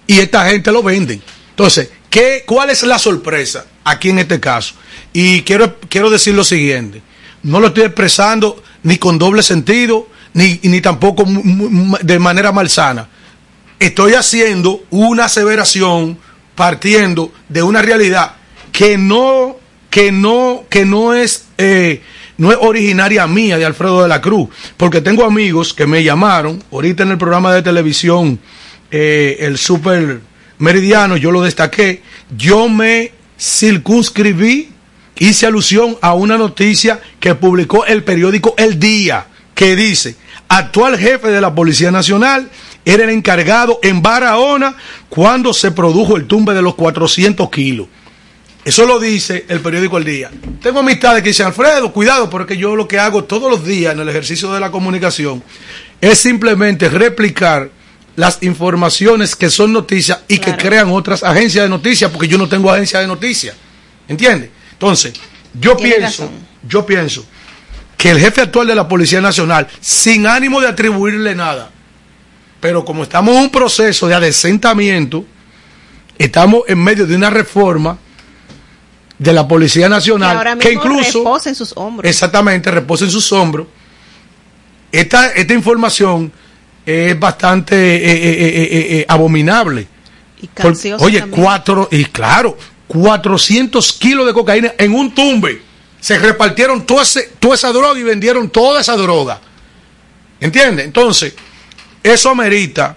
y 0.06 0.18
esta 0.18 0.50
gente 0.50 0.70
lo 0.70 0.82
venden. 0.82 1.22
Entonces, 1.50 1.88
¿qué, 2.10 2.44
¿cuál 2.46 2.68
es 2.68 2.82
la 2.82 2.98
sorpresa 2.98 3.64
aquí 3.84 4.10
en 4.10 4.18
este 4.18 4.38
caso? 4.38 4.74
Y 5.14 5.42
quiero, 5.42 5.78
quiero 5.88 6.10
decir 6.10 6.34
lo 6.34 6.44
siguiente, 6.44 7.00
no 7.42 7.58
lo 7.58 7.68
estoy 7.68 7.84
expresando 7.84 8.62
ni 8.82 8.98
con 8.98 9.18
doble 9.18 9.42
sentido, 9.42 10.08
ni, 10.34 10.60
ni 10.62 10.80
tampoco 10.80 11.24
de 11.26 12.18
manera 12.18 12.52
malsana. 12.52 13.08
estoy 13.78 14.14
haciendo 14.14 14.84
una 14.90 15.24
aseveración 15.24 16.18
partiendo 16.54 17.32
de 17.48 17.62
una 17.62 17.82
realidad 17.82 18.36
que 18.70 18.96
no, 18.96 19.56
que 19.90 20.10
no, 20.12 20.64
que 20.68 20.84
no 20.84 21.14
es, 21.14 21.46
eh, 21.58 22.02
no 22.38 22.50
es 22.50 22.58
originaria 22.60 23.26
mía 23.26 23.58
de 23.58 23.64
Alfredo 23.64 24.02
de 24.02 24.08
la 24.08 24.20
Cruz, 24.20 24.48
porque 24.76 25.00
tengo 25.00 25.24
amigos 25.24 25.74
que 25.74 25.86
me 25.86 26.02
llamaron 26.02 26.62
ahorita 26.72 27.02
en 27.02 27.10
el 27.10 27.18
programa 27.18 27.52
de 27.52 27.62
televisión, 27.62 28.38
eh, 28.90 29.36
el 29.40 29.58
Super 29.58 30.20
Meridiano, 30.58 31.16
yo 31.16 31.30
lo 31.30 31.42
destaqué, 31.42 32.02
yo 32.36 32.68
me 32.68 33.12
circunscribí, 33.38 34.71
hice 35.18 35.46
alusión 35.46 35.96
a 36.00 36.14
una 36.14 36.36
noticia 36.36 37.00
que 37.20 37.34
publicó 37.34 37.84
el 37.86 38.04
periódico 38.04 38.54
El 38.56 38.78
Día, 38.78 39.26
que 39.54 39.76
dice, 39.76 40.16
actual 40.48 40.98
jefe 40.98 41.28
de 41.28 41.40
la 41.40 41.54
Policía 41.54 41.90
Nacional, 41.90 42.50
era 42.84 43.04
el 43.04 43.10
encargado 43.10 43.78
en 43.82 44.02
Barahona 44.02 44.74
cuando 45.08 45.52
se 45.52 45.70
produjo 45.70 46.16
el 46.16 46.26
tumbe 46.26 46.54
de 46.54 46.62
los 46.62 46.74
400 46.74 47.50
kilos. 47.50 47.86
Eso 48.64 48.86
lo 48.86 49.00
dice 49.00 49.44
el 49.48 49.60
periódico 49.60 49.98
El 49.98 50.04
Día. 50.04 50.30
Tengo 50.60 50.80
amistades 50.80 51.22
que 51.22 51.30
dicen, 51.30 51.46
Alfredo, 51.46 51.92
cuidado, 51.92 52.30
porque 52.30 52.56
yo 52.56 52.76
lo 52.76 52.86
que 52.86 52.98
hago 52.98 53.24
todos 53.24 53.50
los 53.50 53.64
días 53.64 53.92
en 53.92 54.00
el 54.00 54.08
ejercicio 54.08 54.52
de 54.52 54.60
la 54.60 54.70
comunicación 54.70 55.42
es 56.00 56.18
simplemente 56.18 56.88
replicar 56.88 57.70
las 58.14 58.42
informaciones 58.42 59.34
que 59.34 59.50
son 59.50 59.72
noticias 59.72 60.20
y 60.28 60.38
que 60.38 60.56
crean 60.56 60.90
otras 60.90 61.22
agencias 61.22 61.64
de 61.64 61.68
noticias, 61.68 62.10
porque 62.10 62.28
yo 62.28 62.38
no 62.38 62.48
tengo 62.48 62.70
agencia 62.70 63.00
de 63.00 63.06
noticias. 63.06 63.56
¿Entiendes? 64.06 64.50
Entonces, 64.82 65.12
yo 65.54 65.76
pienso, 65.76 66.28
yo 66.68 66.84
pienso 66.84 67.24
que 67.96 68.10
el 68.10 68.18
jefe 68.18 68.40
actual 68.40 68.66
de 68.66 68.74
la 68.74 68.88
Policía 68.88 69.20
Nacional, 69.20 69.68
sin 69.80 70.26
ánimo 70.26 70.60
de 70.60 70.66
atribuirle 70.66 71.36
nada, 71.36 71.70
pero 72.60 72.84
como 72.84 73.04
estamos 73.04 73.36
en 73.36 73.42
un 73.42 73.50
proceso 73.50 74.08
de 74.08 74.16
adesentamiento, 74.16 75.24
estamos 76.18 76.62
en 76.66 76.82
medio 76.82 77.06
de 77.06 77.14
una 77.14 77.30
reforma 77.30 77.96
de 79.20 79.32
la 79.32 79.46
Policía 79.46 79.88
Nacional 79.88 80.58
que, 80.58 80.72
incluso 80.72 81.20
reposa 81.20 81.50
en 81.50 81.54
sus 81.54 81.72
hombros. 81.76 82.10
Exactamente, 82.10 82.68
reposa 82.72 83.04
en 83.04 83.12
sus 83.12 83.30
hombros. 83.30 83.68
Esta, 84.90 85.28
esta 85.28 85.54
información 85.54 86.32
es 86.84 87.16
bastante 87.20 87.76
eh, 87.76 88.00
eh, 88.04 88.98
eh, 88.98 89.06
abominable. 89.08 89.86
Y 90.42 90.48
oye, 90.98 91.24
cuatro, 91.30 91.88
y 91.92 92.06
claro, 92.06 92.58
400 92.92 93.94
kilos 93.94 94.26
de 94.26 94.34
cocaína 94.34 94.74
en 94.76 94.94
un 94.94 95.14
tumbe. 95.14 95.62
Se 95.98 96.18
repartieron 96.18 96.84
toda, 96.84 97.04
toda 97.38 97.54
esa 97.54 97.72
droga 97.72 97.98
y 97.98 98.02
vendieron 98.02 98.50
toda 98.50 98.82
esa 98.82 98.96
droga. 98.96 99.40
¿Entiendes? 100.40 100.84
Entonces, 100.84 101.34
eso 102.02 102.28
amerita, 102.28 102.94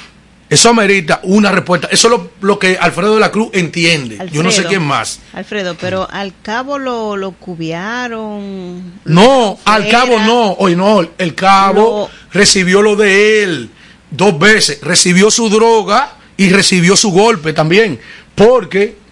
eso 0.49 0.69
amerita 0.69 1.21
una 1.23 1.49
respuesta. 1.49 1.87
Eso 1.89 2.13
es 2.13 2.21
lo, 2.41 2.59
que 2.59 2.77
Alfredo 2.77 3.13
de 3.13 3.21
la 3.21 3.31
Cruz 3.31 3.51
entiende. 3.53 4.17
Yo 4.33 4.43
no 4.43 4.51
sé 4.51 4.65
quién 4.65 4.83
más. 4.83 5.21
Alfredo, 5.31 5.77
pero 5.79 6.09
al 6.11 6.33
cabo 6.41 6.77
lo, 6.77 7.15
lo 7.15 7.31
cubiaron. 7.31 8.99
No, 9.05 9.57
al 9.63 9.87
cabo 9.87 10.19
no. 10.19 10.51
Hoy 10.53 10.75
no, 10.75 11.07
el 11.17 11.35
cabo 11.35 12.09
recibió 12.33 12.81
lo 12.81 12.97
de 12.97 13.43
él 13.43 13.69
dos 14.11 14.37
veces. 14.37 14.81
Recibió 14.81 15.31
su 15.31 15.47
droga 15.47 16.17
y 16.35 16.49
recibió 16.49 16.97
su 16.97 17.11
golpe 17.11 17.53
también. 17.53 17.97
Porque 18.33 19.04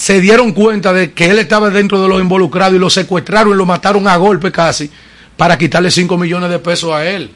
se 0.00 0.18
dieron 0.18 0.52
cuenta 0.52 0.94
de 0.94 1.12
que 1.12 1.28
él 1.28 1.38
estaba 1.38 1.68
dentro 1.68 2.00
de 2.00 2.08
los 2.08 2.22
involucrados 2.22 2.74
y 2.74 2.78
lo 2.78 2.88
secuestraron 2.88 3.52
y 3.52 3.56
lo 3.56 3.66
mataron 3.66 4.08
a 4.08 4.16
golpe 4.16 4.50
casi 4.50 4.90
para 5.36 5.58
quitarle 5.58 5.90
5 5.90 6.16
millones 6.16 6.48
de 6.48 6.58
pesos 6.58 6.90
a 6.90 7.06
él. 7.06 7.30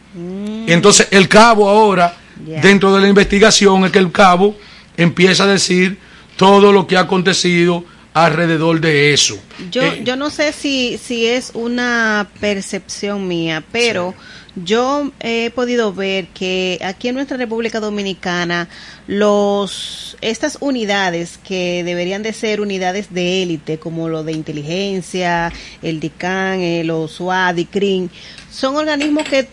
Y 0.67 0.73
entonces 0.73 1.09
el 1.11 1.29
cabo 1.29 1.69
ahora, 1.69 2.17
dentro 2.63 2.95
de 2.95 3.03
la 3.03 3.09
investigación, 3.09 3.85
es 3.85 3.93
que 3.93 3.99
el 3.99 4.11
cabo 4.11 4.57
empieza 4.97 5.45
a 5.45 5.47
decir 5.47 5.99
todo 6.37 6.73
lo 6.73 6.87
que 6.87 6.97
ha 6.97 7.01
acontecido 7.01 7.85
alrededor 8.15 8.81
de 8.81 9.13
eso. 9.13 9.39
Yo, 9.71 9.83
eh, 9.83 10.01
yo 10.03 10.17
no 10.17 10.31
sé 10.31 10.53
si, 10.53 10.97
si 10.97 11.27
es 11.27 11.51
una 11.53 12.29
percepción 12.41 13.29
mía, 13.29 13.63
pero 13.73 14.15
yo 14.57 15.11
he 15.21 15.51
podido 15.51 15.93
ver 15.93 16.29
que 16.29 16.79
aquí 16.85 17.09
en 17.09 17.15
nuestra 17.15 17.37
República 17.37 17.81
Dominicana 17.81 18.69
los 19.07 20.17
estas 20.21 20.59
unidades 20.61 21.39
que 21.39 21.83
deberían 21.85 22.23
de 22.23 22.33
ser 22.33 22.61
unidades 22.61 23.13
de 23.13 23.43
élite 23.43 23.79
como 23.79 24.09
lo 24.09 24.23
de 24.23 24.33
inteligencia, 24.33 25.53
el 25.83 26.01
DICAN, 26.01 26.61
el 26.61 26.91
OSUAD, 26.91 27.59
CRIN, 27.71 28.11
son 28.51 28.77
organismos 28.77 29.29
que 29.29 29.49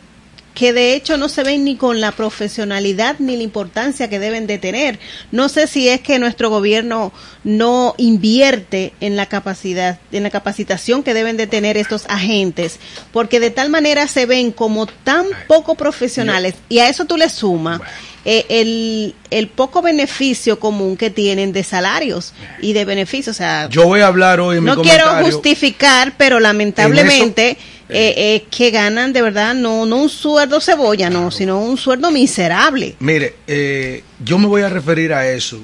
que 0.53 0.73
de 0.73 0.95
hecho 0.95 1.17
no 1.17 1.29
se 1.29 1.43
ven 1.43 1.63
ni 1.63 1.75
con 1.75 2.01
la 2.01 2.11
profesionalidad 2.11 3.15
ni 3.19 3.37
la 3.37 3.43
importancia 3.43 4.09
que 4.09 4.19
deben 4.19 4.47
de 4.47 4.57
tener. 4.57 4.99
No 5.31 5.49
sé 5.49 5.67
si 5.67 5.87
es 5.87 6.01
que 6.01 6.19
nuestro 6.19 6.49
gobierno 6.49 7.11
no 7.43 7.95
invierte 7.97 8.93
en 8.99 9.15
la 9.15 9.27
capacidad, 9.27 9.99
en 10.11 10.23
la 10.23 10.29
capacitación 10.29 11.03
que 11.03 11.13
deben 11.13 11.37
de 11.37 11.47
tener 11.47 11.77
estos 11.77 12.05
agentes, 12.09 12.79
porque 13.11 13.39
de 13.39 13.51
tal 13.51 13.69
manera 13.69 14.07
se 14.07 14.25
ven 14.25 14.51
como 14.51 14.87
tan 14.87 15.25
poco 15.47 15.75
profesionales 15.75 16.55
y 16.69 16.79
a 16.79 16.89
eso 16.89 17.05
tú 17.05 17.17
le 17.17 17.29
sumas 17.29 17.81
eh, 18.23 18.45
el, 18.49 19.15
el, 19.31 19.47
poco 19.47 19.81
beneficio 19.81 20.59
común 20.59 20.95
que 20.95 21.09
tienen 21.09 21.53
de 21.53 21.63
salarios 21.63 22.33
y 22.61 22.73
de 22.73 22.85
beneficios. 22.85 23.35
O 23.35 23.37
sea, 23.37 23.67
yo 23.67 23.87
voy 23.87 24.01
a 24.01 24.07
hablar 24.07 24.39
hoy 24.39 24.57
en 24.57 24.65
No 24.65 24.79
quiero 24.79 25.07
justificar, 25.23 26.13
pero 26.17 26.39
lamentablemente 26.39 27.57
eh, 27.93 28.13
eh, 28.15 28.45
que 28.49 28.71
ganan 28.71 29.11
de 29.11 29.21
verdad 29.21 29.53
no, 29.53 29.85
no 29.85 29.97
un 29.97 30.09
sueldo 30.09 30.61
cebolla, 30.61 31.09
no, 31.09 31.29
sino 31.29 31.59
un 31.59 31.77
sueldo 31.77 32.09
miserable. 32.09 32.95
Mire, 32.99 33.35
eh, 33.45 34.03
yo 34.23 34.39
me 34.39 34.47
voy 34.47 34.61
a 34.61 34.69
referir 34.69 35.13
a 35.13 35.27
eso 35.27 35.59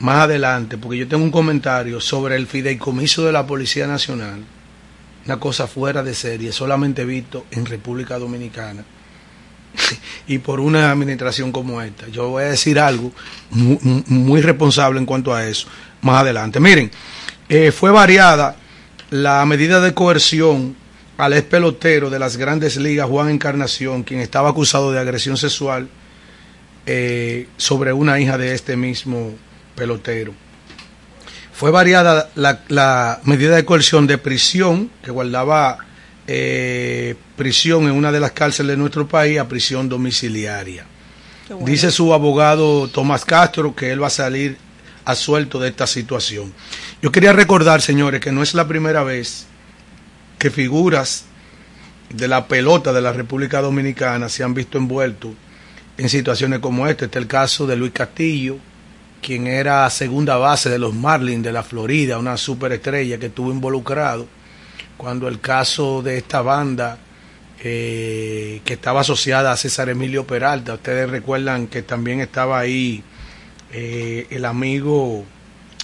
más 0.00 0.18
adelante, 0.18 0.76
porque 0.76 0.98
yo 0.98 1.08
tengo 1.08 1.24
un 1.24 1.30
comentario 1.30 1.98
sobre 1.98 2.36
el 2.36 2.46
fideicomiso 2.46 3.24
de 3.24 3.32
la 3.32 3.46
Policía 3.46 3.86
Nacional, 3.86 4.44
una 5.24 5.40
cosa 5.40 5.66
fuera 5.66 6.02
de 6.02 6.14
serie, 6.14 6.52
solamente 6.52 7.06
visto 7.06 7.46
en 7.50 7.64
República 7.64 8.18
Dominicana 8.18 8.84
y 10.26 10.36
por 10.38 10.60
una 10.60 10.90
administración 10.90 11.52
como 11.52 11.80
esta. 11.80 12.08
Yo 12.08 12.28
voy 12.28 12.44
a 12.44 12.48
decir 12.48 12.78
algo 12.78 13.12
muy, 13.50 14.42
responsable 14.42 14.98
en 14.98 15.06
cuanto 15.06 15.34
a 15.34 15.46
eso 15.46 15.68
más 16.02 16.20
adelante. 16.20 16.60
Miren, 16.60 16.90
eh, 17.48 17.72
fue 17.72 17.90
variada 17.90 18.56
la 19.08 19.44
medida 19.46 19.80
de 19.80 19.94
coerción 19.94 20.76
al 21.18 21.32
ex 21.32 21.46
pelotero 21.48 22.10
de 22.10 22.18
las 22.18 22.36
grandes 22.36 22.76
ligas, 22.76 23.08
Juan 23.08 23.30
Encarnación, 23.30 24.02
quien 24.02 24.20
estaba 24.20 24.50
acusado 24.50 24.92
de 24.92 24.98
agresión 24.98 25.36
sexual 25.36 25.88
eh, 26.84 27.48
sobre 27.56 27.92
una 27.92 28.20
hija 28.20 28.36
de 28.38 28.54
este 28.54 28.76
mismo 28.76 29.34
pelotero. 29.74 30.34
Fue 31.52 31.70
variada 31.70 32.30
la, 32.34 33.20
medida 33.24 33.56
de 33.56 33.64
coerción 33.64 34.06
de 34.06 34.18
prisión, 34.18 34.90
que 35.02 35.10
guardaba 35.10 35.78
eh, 36.26 37.14
prisión 37.34 37.84
en 37.84 37.92
una 37.92 38.12
de 38.12 38.20
las 38.20 38.32
cárceles 38.32 38.70
de 38.70 38.76
nuestro 38.76 39.08
país, 39.08 39.38
a 39.38 39.48
prisión 39.48 39.88
domiciliaria. 39.88 40.84
Dice 41.64 41.90
su 41.90 42.12
abogado 42.12 42.88
Tomás 42.88 43.24
Castro 43.24 43.74
que 43.74 43.92
él 43.92 44.02
va 44.02 44.08
a 44.08 44.10
salir 44.10 44.58
asuelto 45.04 45.58
de 45.60 45.68
esta 45.68 45.86
situación. 45.86 46.52
Yo 47.00 47.10
quería 47.10 47.32
recordar, 47.32 47.80
señores, 47.80 48.20
que 48.20 48.32
no 48.32 48.42
es 48.42 48.52
la 48.52 48.66
primera 48.66 49.04
vez 49.04 49.46
que 50.38 50.50
figuras 50.50 51.24
de 52.10 52.28
la 52.28 52.46
pelota 52.46 52.92
de 52.92 53.00
la 53.00 53.12
República 53.12 53.60
Dominicana 53.60 54.28
se 54.28 54.44
han 54.44 54.54
visto 54.54 54.78
envueltos 54.78 55.32
en 55.98 56.08
situaciones 56.08 56.60
como 56.60 56.86
esta. 56.86 57.06
Este 57.06 57.18
es 57.18 57.22
el 57.22 57.28
caso 57.28 57.66
de 57.66 57.76
Luis 57.76 57.92
Castillo, 57.92 58.58
quien 59.22 59.46
era 59.46 59.88
segunda 59.90 60.36
base 60.36 60.70
de 60.70 60.78
los 60.78 60.94
Marlins 60.94 61.42
de 61.42 61.52
la 61.52 61.62
Florida, 61.62 62.18
una 62.18 62.36
superestrella 62.36 63.18
que 63.18 63.26
estuvo 63.26 63.50
involucrado 63.50 64.26
cuando 64.96 65.28
el 65.28 65.40
caso 65.40 66.02
de 66.02 66.18
esta 66.18 66.42
banda 66.42 66.98
eh, 67.62 68.60
que 68.64 68.74
estaba 68.74 69.00
asociada 69.00 69.52
a 69.52 69.56
César 69.56 69.88
Emilio 69.88 70.26
Peralta, 70.26 70.74
ustedes 70.74 71.10
recuerdan 71.10 71.66
que 71.66 71.82
también 71.82 72.20
estaba 72.20 72.58
ahí 72.58 73.02
eh, 73.72 74.26
el 74.30 74.44
amigo 74.44 75.24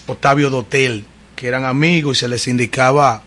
Octavio 0.06 0.50
Dotel, 0.50 1.04
que 1.34 1.48
eran 1.48 1.64
amigos 1.64 2.18
y 2.18 2.20
se 2.20 2.28
les 2.28 2.46
indicaba 2.46 3.22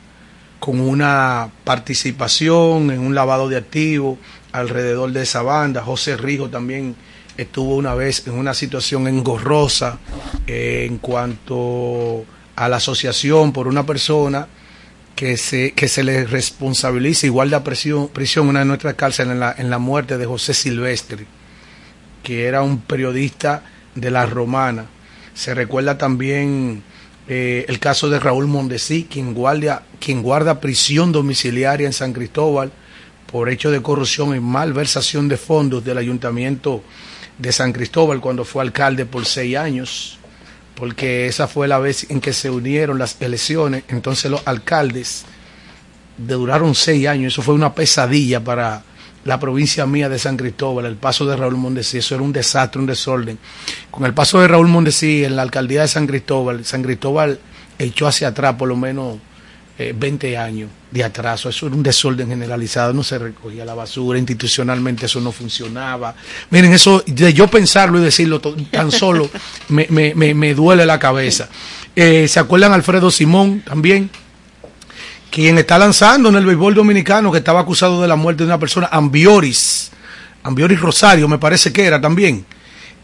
con 0.65 0.79
una 0.79 1.51
participación 1.63 2.89
en 2.89 2.99
un 2.99 3.13
lavado 3.13 3.47
de 3.47 3.55
activos 3.55 4.17
alrededor 4.51 5.11
de 5.11 5.21
esa 5.21 5.43
banda. 5.43 5.83
José 5.83 6.17
Rijo 6.17 6.49
también 6.49 6.95
estuvo 7.37 7.75
una 7.75 7.93
vez 7.93 8.25
en 8.25 8.33
una 8.33 8.55
situación 8.55 9.07
engorrosa 9.07 9.99
eh, 10.47 10.87
en 10.89 10.97
cuanto 10.97 12.25
a 12.55 12.67
la 12.67 12.77
asociación 12.77 13.53
por 13.53 13.67
una 13.67 13.85
persona 13.85 14.47
que 15.15 15.37
se, 15.37 15.73
que 15.73 15.87
se 15.87 16.03
le 16.03 16.25
responsabiliza 16.25 17.27
igual 17.27 17.51
de 17.51 17.59
prisión, 17.59 18.07
prisión 18.07 18.47
una 18.47 18.61
de 18.61 18.65
nuestras 18.65 18.95
cárceles 18.95 19.33
en 19.33 19.41
la, 19.41 19.53
en 19.55 19.69
la 19.69 19.77
muerte 19.77 20.17
de 20.17 20.25
José 20.25 20.55
Silvestre, 20.55 21.27
que 22.23 22.47
era 22.47 22.63
un 22.63 22.79
periodista 22.79 23.61
de 23.93 24.09
la 24.09 24.25
Romana. 24.25 24.85
Se 25.35 25.53
recuerda 25.53 25.99
también 25.99 26.81
eh, 27.27 27.65
el 27.67 27.79
caso 27.79 28.09
de 28.09 28.19
Raúl 28.19 28.47
Mondesí, 28.47 29.07
quien 29.09 29.33
guarda, 29.33 29.83
quien 29.99 30.21
guarda 30.21 30.59
prisión 30.59 31.11
domiciliaria 31.11 31.87
en 31.87 31.93
San 31.93 32.13
Cristóbal 32.13 32.71
por 33.31 33.49
hecho 33.49 33.71
de 33.71 33.81
corrupción 33.81 34.35
y 34.35 34.39
malversación 34.39 35.27
de 35.27 35.37
fondos 35.37 35.83
del 35.83 35.97
ayuntamiento 35.97 36.83
de 37.37 37.51
San 37.51 37.73
Cristóbal 37.73 38.21
cuando 38.21 38.45
fue 38.45 38.61
alcalde 38.61 39.05
por 39.05 39.25
seis 39.25 39.57
años, 39.57 40.19
porque 40.75 41.25
esa 41.27 41.47
fue 41.47 41.67
la 41.67 41.79
vez 41.79 42.09
en 42.09 42.21
que 42.21 42.31
se 42.31 42.49
unieron 42.49 42.99
las 42.99 43.19
elecciones, 43.19 43.83
entonces 43.87 44.29
los 44.29 44.41
alcaldes 44.45 45.25
duraron 46.17 46.75
seis 46.75 47.07
años, 47.07 47.33
eso 47.33 47.41
fue 47.41 47.55
una 47.55 47.73
pesadilla 47.73 48.43
para 48.43 48.83
la 49.25 49.39
provincia 49.39 49.85
mía 49.85 50.07
de 50.07 50.19
San 50.19 50.37
Cristóbal, 50.37 50.85
el 50.85 50.95
paso 50.95 51.25
de 51.25 51.35
Raúl 51.35 51.57
Mondesí, 51.57 51.97
eso 51.97 52.15
era 52.15 52.23
un 52.23 52.31
desastre, 52.31 52.79
un 52.79 52.85
desorden. 52.85 53.37
Con 53.91 54.05
el 54.05 54.13
paso 54.13 54.39
de 54.39 54.47
Raúl 54.47 54.67
Mondesí 54.67 55.25
en 55.25 55.35
la 55.35 55.41
alcaldía 55.41 55.81
de 55.81 55.87
San 55.87 56.07
Cristóbal, 56.07 56.63
San 56.63 56.83
Cristóbal 56.83 57.39
echó 57.77 58.07
hacia 58.07 58.29
atrás 58.29 58.55
por 58.55 58.69
lo 58.69 58.77
menos 58.77 59.17
20 59.77 60.31
eh, 60.31 60.37
años 60.37 60.69
de 60.91 61.03
atraso, 61.03 61.49
eso 61.49 61.65
era 61.65 61.75
un 61.75 61.83
desorden 61.83 62.29
generalizado, 62.29 62.93
no 62.93 63.03
se 63.03 63.17
recogía 63.17 63.65
la 63.65 63.73
basura, 63.73 64.17
institucionalmente 64.17 65.07
eso 65.07 65.19
no 65.19 65.31
funcionaba. 65.31 66.15
Miren, 66.51 66.71
eso 66.71 67.03
de 67.05 67.33
yo 67.33 67.47
pensarlo 67.47 67.99
y 67.99 68.03
decirlo 68.03 68.39
tan 68.39 68.91
solo 68.91 69.29
me, 69.69 69.87
me, 69.89 70.13
me, 70.13 70.53
duele 70.53 70.85
la 70.85 70.99
cabeza. 70.99 71.49
Eh, 71.95 72.27
¿Se 72.27 72.39
acuerdan 72.39 72.73
Alfredo 72.73 73.09
Simón 73.09 73.63
también? 73.65 74.09
Quien 75.35 75.57
está 75.57 75.77
lanzando 75.77 76.29
en 76.29 76.35
el 76.35 76.45
béisbol 76.45 76.73
dominicano, 76.75 77.29
que 77.29 77.39
estaba 77.39 77.59
acusado 77.59 78.01
de 78.01 78.07
la 78.07 78.15
muerte 78.15 78.43
de 78.43 78.47
una 78.47 78.57
persona, 78.57 78.87
Ambioris, 78.89 79.91
Ambioris 80.43 80.79
Rosario, 80.79 81.27
me 81.27 81.37
parece 81.37 81.73
que 81.73 81.83
era 81.83 81.99
también. 81.99 82.45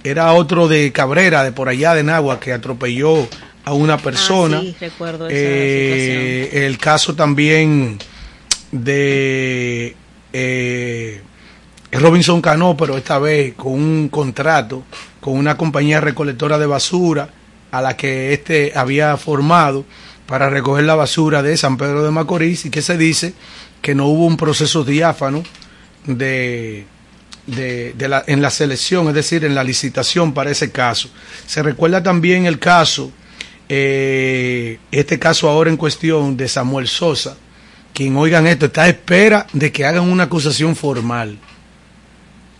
Era 0.01 0.31
otro 0.31 0.69
de 0.69 0.93
Cabrera, 0.93 1.43
de 1.43 1.51
por 1.51 1.67
allá 1.67 1.93
de 1.93 2.03
Nagua, 2.03 2.39
que 2.39 2.53
atropelló 2.53 3.27
a 3.65 3.73
una 3.73 3.97
persona. 3.97 4.59
Ah, 4.59 4.61
sí, 4.61 4.77
recuerdo 4.79 5.27
esa 5.27 5.35
eh, 5.37 6.65
el 6.65 6.77
caso 6.77 7.15
también 7.15 7.99
de 8.71 9.93
eh, 10.31 11.21
Robinson 11.91 12.41
Cano, 12.41 12.77
pero 12.77 12.95
esta 12.95 13.19
vez 13.19 13.55
con 13.55 13.73
un 13.73 14.07
contrato 14.07 14.85
con 15.19 15.33
una 15.33 15.57
compañía 15.57 15.99
recolectora 15.99 16.57
de 16.57 16.65
basura 16.65 17.27
a 17.71 17.81
la 17.81 17.97
que 17.97 18.31
este 18.31 18.71
había 18.73 19.17
formado 19.17 19.83
para 20.31 20.49
recoger 20.49 20.85
la 20.85 20.95
basura 20.95 21.43
de 21.43 21.57
San 21.57 21.75
Pedro 21.75 22.03
de 22.03 22.09
Macorís 22.09 22.65
y 22.65 22.69
que 22.69 22.81
se 22.81 22.97
dice 22.97 23.33
que 23.81 23.93
no 23.93 24.07
hubo 24.07 24.25
un 24.25 24.37
proceso 24.37 24.85
diáfano 24.85 25.43
de, 26.05 26.85
de, 27.47 27.91
de 27.97 28.07
la, 28.07 28.23
en 28.25 28.41
la 28.41 28.49
selección, 28.49 29.09
es 29.09 29.13
decir, 29.13 29.43
en 29.43 29.55
la 29.55 29.65
licitación 29.65 30.33
para 30.33 30.49
ese 30.49 30.71
caso. 30.71 31.09
Se 31.45 31.61
recuerda 31.61 32.01
también 32.01 32.45
el 32.45 32.59
caso 32.59 33.11
eh, 33.67 34.79
este 34.89 35.19
caso 35.19 35.49
ahora 35.49 35.69
en 35.69 35.75
cuestión 35.75 36.37
de 36.37 36.47
Samuel 36.47 36.87
Sosa, 36.87 37.35
quien 37.93 38.15
oigan 38.15 38.47
esto, 38.47 38.67
está 38.67 38.83
a 38.83 38.87
espera 38.87 39.47
de 39.51 39.69
que 39.73 39.85
hagan 39.85 40.09
una 40.09 40.23
acusación 40.23 40.77
formal. 40.77 41.39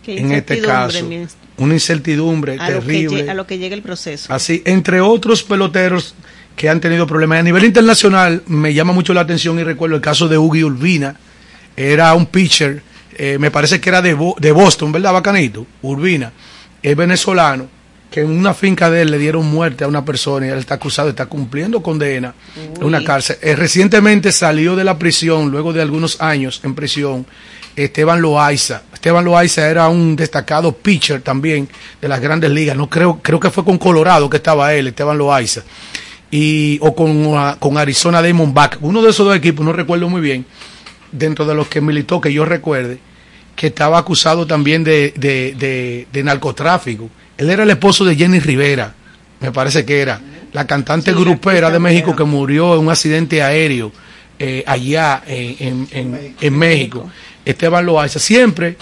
En 0.06 0.30
este 0.32 0.60
caso, 0.60 1.08
una 1.56 1.72
incertidumbre 1.72 2.58
terrible. 2.58 3.30
a 3.30 3.34
lo 3.34 3.46
que 3.46 3.56
llegue 3.56 3.74
el 3.74 3.82
proceso. 3.82 4.30
Así, 4.30 4.62
entre 4.66 5.00
otros 5.00 5.42
peloteros 5.42 6.14
que 6.56 6.68
han 6.68 6.80
tenido 6.80 7.06
problemas. 7.06 7.40
A 7.40 7.42
nivel 7.42 7.64
internacional, 7.64 8.42
me 8.46 8.74
llama 8.74 8.92
mucho 8.92 9.14
la 9.14 9.22
atención 9.22 9.58
y 9.58 9.64
recuerdo 9.64 9.96
el 9.96 10.02
caso 10.02 10.28
de 10.28 10.38
Ugi 10.38 10.64
Urbina. 10.64 11.16
Era 11.76 12.12
un 12.14 12.26
pitcher, 12.26 12.82
eh, 13.16 13.38
me 13.38 13.50
parece 13.50 13.80
que 13.80 13.88
era 13.88 14.02
de, 14.02 14.16
de 14.38 14.52
Boston, 14.52 14.92
¿verdad, 14.92 15.12
Bacanito? 15.12 15.66
Urbina. 15.82 16.32
Es 16.82 16.96
venezolano 16.96 17.68
que 18.12 18.20
en 18.20 18.30
una 18.30 18.52
finca 18.52 18.90
de 18.90 19.02
él 19.02 19.10
le 19.10 19.18
dieron 19.18 19.46
muerte 19.46 19.84
a 19.84 19.88
una 19.88 20.04
persona 20.04 20.46
y 20.46 20.50
él 20.50 20.58
está 20.58 20.74
acusado, 20.74 21.08
está 21.08 21.26
cumpliendo 21.26 21.82
condena 21.82 22.34
en 22.76 22.84
una 22.84 23.02
cárcel. 23.02 23.38
Eh, 23.40 23.56
recientemente 23.56 24.30
salió 24.30 24.76
de 24.76 24.84
la 24.84 24.98
prisión, 24.98 25.50
luego 25.50 25.72
de 25.72 25.80
algunos 25.80 26.20
años 26.20 26.60
en 26.62 26.74
prisión, 26.74 27.26
Esteban 27.74 28.20
Loaiza. 28.20 28.82
Esteban 28.92 29.24
Loaiza 29.24 29.68
era 29.68 29.88
un 29.88 30.14
destacado 30.14 30.72
pitcher 30.76 31.22
también 31.22 31.68
de 32.00 32.08
las 32.08 32.20
grandes 32.20 32.50
ligas. 32.50 32.76
No 32.76 32.88
creo, 32.88 33.20
creo 33.22 33.40
que 33.40 33.50
fue 33.50 33.64
con 33.64 33.78
Colorado 33.78 34.28
que 34.28 34.36
estaba 34.36 34.74
él, 34.74 34.88
Esteban 34.88 35.16
Loaiza. 35.16 35.62
Y, 36.32 36.78
o 36.80 36.94
con, 36.94 37.56
con 37.60 37.78
Arizona 37.78 38.20
Diamondback. 38.22 38.78
Uno 38.80 39.02
de 39.02 39.10
esos 39.10 39.24
dos 39.24 39.36
equipos, 39.36 39.64
no 39.64 39.72
recuerdo 39.72 40.08
muy 40.08 40.20
bien, 40.20 40.44
dentro 41.12 41.44
de 41.44 41.54
los 41.54 41.68
que 41.68 41.80
militó, 41.80 42.20
que 42.20 42.32
yo 42.32 42.44
recuerde, 42.44 42.98
que 43.54 43.68
estaba 43.68 43.98
acusado 43.98 44.46
también 44.46 44.82
de, 44.82 45.12
de, 45.16 46.08
de 46.10 46.24
narcotráfico 46.24 47.08
él 47.42 47.50
era 47.50 47.62
el 47.62 47.70
esposo 47.70 48.04
de 48.04 48.16
Jenny 48.16 48.40
Rivera, 48.40 48.94
me 49.40 49.52
parece 49.52 49.84
que 49.84 50.00
era, 50.00 50.20
la 50.52 50.66
cantante 50.66 51.12
grupera 51.12 51.70
de 51.70 51.78
México 51.78 52.14
que 52.14 52.24
murió 52.24 52.74
en 52.74 52.80
un 52.80 52.90
accidente 52.90 53.42
aéreo 53.42 53.90
eh, 54.38 54.62
allá 54.66 55.22
en, 55.26 55.88
en, 56.40 56.58
México. 56.58 57.10
Esteban 57.44 57.86
Loaiza. 57.86 58.18
Siempre 58.18 58.76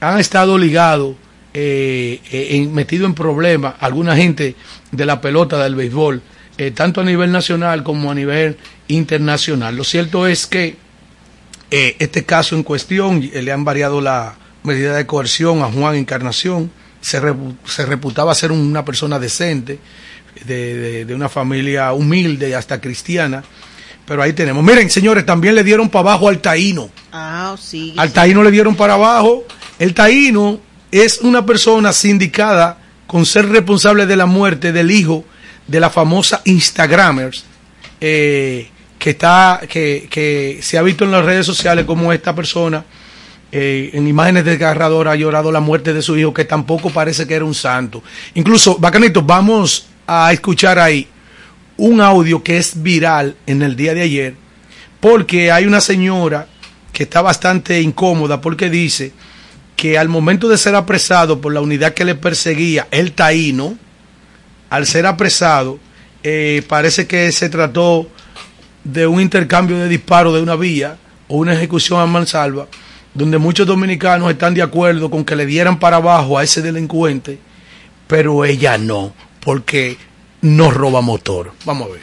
han 0.00 0.18
estado 0.18 0.58
ligados, 0.58 1.14
eh, 1.54 2.20
eh 2.30 2.68
metidos 2.70 3.06
en 3.06 3.14
problemas, 3.14 3.74
alguna 3.78 4.16
gente 4.16 4.56
de 4.90 5.06
la 5.06 5.20
pelota 5.20 5.62
del 5.62 5.76
béisbol, 5.76 6.20
eh, 6.58 6.70
tanto 6.70 7.00
a 7.00 7.04
nivel 7.04 7.32
nacional 7.32 7.82
como 7.82 8.10
a 8.10 8.14
nivel 8.14 8.56
internacional. 8.88 9.76
Lo 9.76 9.84
cierto 9.84 10.26
es 10.26 10.46
que 10.46 10.76
este 11.70 12.24
caso 12.24 12.54
en 12.54 12.62
cuestión 12.64 13.20
le 13.32 13.50
han 13.50 13.64
variado 13.64 14.02
la 14.02 14.34
medida 14.62 14.94
de 14.94 15.06
coerción 15.06 15.62
a 15.62 15.72
Juan 15.72 15.96
Encarnación 15.96 16.70
se, 17.02 17.20
se 17.66 17.84
reputaba 17.84 18.34
ser 18.34 18.52
una 18.52 18.84
persona 18.84 19.18
decente, 19.18 19.78
de, 20.46 21.04
de, 21.04 21.14
una 21.14 21.28
familia 21.28 21.92
humilde 21.92 22.48
y 22.48 22.52
hasta 22.54 22.80
cristiana. 22.80 23.44
Pero 24.06 24.22
ahí 24.22 24.32
tenemos. 24.32 24.64
Miren, 24.64 24.88
señores, 24.88 25.26
también 25.26 25.54
le 25.54 25.62
dieron 25.62 25.88
para 25.88 26.10
abajo 26.10 26.28
al 26.28 26.40
taíno. 26.40 26.90
Ah, 27.12 27.54
sí. 27.60 27.94
Al 27.96 28.12
taíno 28.12 28.42
le 28.42 28.50
dieron 28.50 28.74
para 28.74 28.94
abajo. 28.94 29.44
El 29.78 29.94
taíno 29.94 30.60
es 30.90 31.18
una 31.18 31.44
persona 31.44 31.92
sindicada 31.92 32.78
con 33.06 33.26
ser 33.26 33.48
responsable 33.48 34.06
de 34.06 34.16
la 34.16 34.26
muerte 34.26 34.72
del 34.72 34.90
hijo 34.90 35.24
de 35.66 35.80
la 35.80 35.90
famosa 35.90 36.42
Instagramers, 36.44 37.44
eh, 38.00 38.68
que, 38.98 39.10
está, 39.10 39.60
que, 39.68 40.08
que 40.10 40.58
se 40.62 40.78
ha 40.78 40.82
visto 40.82 41.04
en 41.04 41.12
las 41.12 41.24
redes 41.24 41.46
sociales 41.46 41.84
como 41.84 42.12
esta 42.12 42.34
persona 42.34 42.84
eh, 43.54 43.90
en 43.92 44.08
imágenes 44.08 44.46
desgarradoras 44.46 45.12
ha 45.12 45.16
llorado 45.16 45.52
la 45.52 45.60
muerte 45.60 45.92
de 45.92 46.00
su 46.00 46.16
hijo, 46.16 46.32
que 46.32 46.46
tampoco 46.46 46.88
parece 46.88 47.26
que 47.26 47.34
era 47.34 47.44
un 47.44 47.54
santo. 47.54 48.02
Incluso, 48.32 48.78
bacanito, 48.78 49.20
vamos 49.20 49.86
a 50.06 50.32
escuchar 50.32 50.78
ahí 50.78 51.06
un 51.76 52.00
audio 52.00 52.42
que 52.42 52.56
es 52.56 52.82
viral 52.82 53.36
en 53.46 53.60
el 53.60 53.76
día 53.76 53.92
de 53.92 54.00
ayer, 54.00 54.34
porque 55.00 55.52
hay 55.52 55.66
una 55.66 55.82
señora 55.82 56.48
que 56.94 57.02
está 57.02 57.20
bastante 57.20 57.82
incómoda 57.82 58.40
porque 58.40 58.70
dice 58.70 59.12
que 59.76 59.98
al 59.98 60.08
momento 60.08 60.48
de 60.48 60.56
ser 60.56 60.74
apresado 60.74 61.40
por 61.40 61.52
la 61.52 61.60
unidad 61.60 61.92
que 61.92 62.06
le 62.06 62.14
perseguía, 62.14 62.88
el 62.90 63.12
taíno, 63.12 63.76
al 64.72 64.86
ser 64.86 65.04
apresado, 65.04 65.78
eh, 66.22 66.62
parece 66.66 67.06
que 67.06 67.30
se 67.30 67.50
trató 67.50 68.08
de 68.84 69.06
un 69.06 69.20
intercambio 69.20 69.76
de 69.76 69.86
disparos 69.86 70.32
de 70.32 70.40
una 70.40 70.56
vía 70.56 70.96
o 71.28 71.36
una 71.36 71.52
ejecución 71.52 72.00
a 72.00 72.06
mansalva 72.06 72.66
donde 73.12 73.36
muchos 73.36 73.66
dominicanos 73.66 74.30
están 74.30 74.54
de 74.54 74.62
acuerdo 74.62 75.10
con 75.10 75.26
que 75.26 75.36
le 75.36 75.44
dieran 75.44 75.78
para 75.78 75.98
abajo 75.98 76.38
a 76.38 76.42
ese 76.42 76.62
delincuente, 76.62 77.38
pero 78.06 78.46
ella 78.46 78.78
no, 78.78 79.12
porque 79.40 79.98
no 80.40 80.70
roba 80.70 81.02
motor. 81.02 81.52
Vamos 81.66 81.90
a 81.90 81.92
ver. 81.92 82.02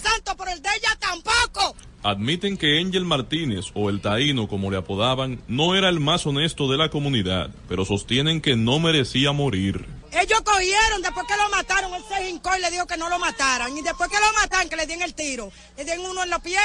Santo, 0.00 0.36
por 0.36 0.48
el 0.48 0.62
de 0.62 0.68
ella 0.68 0.96
tampoco. 1.00 1.73
Admiten 2.04 2.58
que 2.58 2.78
Angel 2.80 3.04
Martínez, 3.04 3.66
o 3.74 3.88
el 3.88 4.00
Taíno 4.00 4.46
como 4.46 4.70
le 4.70 4.76
apodaban, 4.76 5.42
no 5.48 5.74
era 5.74 5.88
el 5.88 6.00
más 6.00 6.26
honesto 6.26 6.70
de 6.70 6.76
la 6.76 6.90
comunidad, 6.90 7.50
pero 7.66 7.84
sostienen 7.84 8.40
que 8.42 8.56
no 8.56 8.78
merecía 8.78 9.32
morir. 9.32 9.86
Ellos 10.12 10.42
cogieron, 10.42 11.02
después 11.02 11.26
que 11.26 11.36
lo 11.36 11.48
mataron, 11.48 11.94
él 11.94 12.02
se 12.08 12.28
hincó 12.28 12.50
y 12.56 12.60
le 12.60 12.70
dijo 12.70 12.86
que 12.86 12.98
no 12.98 13.08
lo 13.08 13.18
mataran. 13.18 13.76
Y 13.76 13.82
después 13.82 14.10
que 14.10 14.20
lo 14.20 14.32
mataron, 14.40 14.68
que 14.68 14.76
le 14.76 14.86
dieron 14.86 15.02
el 15.02 15.14
tiro, 15.14 15.50
le 15.76 15.84
dieron 15.84 16.04
uno 16.06 16.22
en 16.22 16.30
los 16.30 16.40
pies 16.40 16.60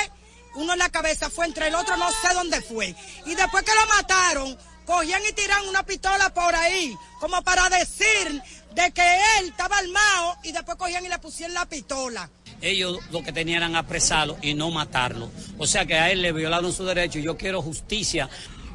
uno 0.56 0.74
en 0.74 0.80
la 0.80 0.90
cabeza, 0.90 1.30
fue 1.30 1.46
entre 1.46 1.68
el 1.68 1.76
otro, 1.76 1.96
no 1.98 2.10
sé 2.12 2.34
dónde 2.34 2.62
fue. 2.62 2.96
Y 3.26 3.36
después 3.36 3.64
que 3.64 3.72
lo 3.74 3.86
mataron, 3.88 4.58
cogían 4.86 5.22
y 5.30 5.34
tiran 5.34 5.68
una 5.68 5.84
pistola 5.84 6.34
por 6.34 6.56
ahí, 6.56 6.98
como 7.20 7.42
para 7.44 7.70
decir 7.70 8.42
de 8.74 8.92
que 8.92 9.16
él 9.40 9.50
estaba 9.50 9.78
armado 9.78 10.38
y 10.44 10.52
después 10.52 10.78
cogían 10.78 11.06
y 11.06 11.10
le 11.10 11.20
pusieron 11.20 11.54
la 11.54 11.66
pistola. 11.66 12.30
Ellos 12.62 12.98
lo 13.12 13.24
que 13.24 13.32
tenían 13.32 13.64
eran 13.64 13.76
apresarlo 13.76 14.38
y 14.42 14.54
no 14.54 14.72
matarlo. 14.72 15.30
O 15.58 15.68
sea 15.68 15.86
que 15.86 15.96
a 15.96 16.12
él 16.12 16.22
le 16.22 16.32
violaron 16.32 16.74
su 16.74 16.86
derecho 16.86 17.20
y 17.20 17.24
yo 17.24 17.38
quiero 17.38 17.62
justicia. 17.62 18.30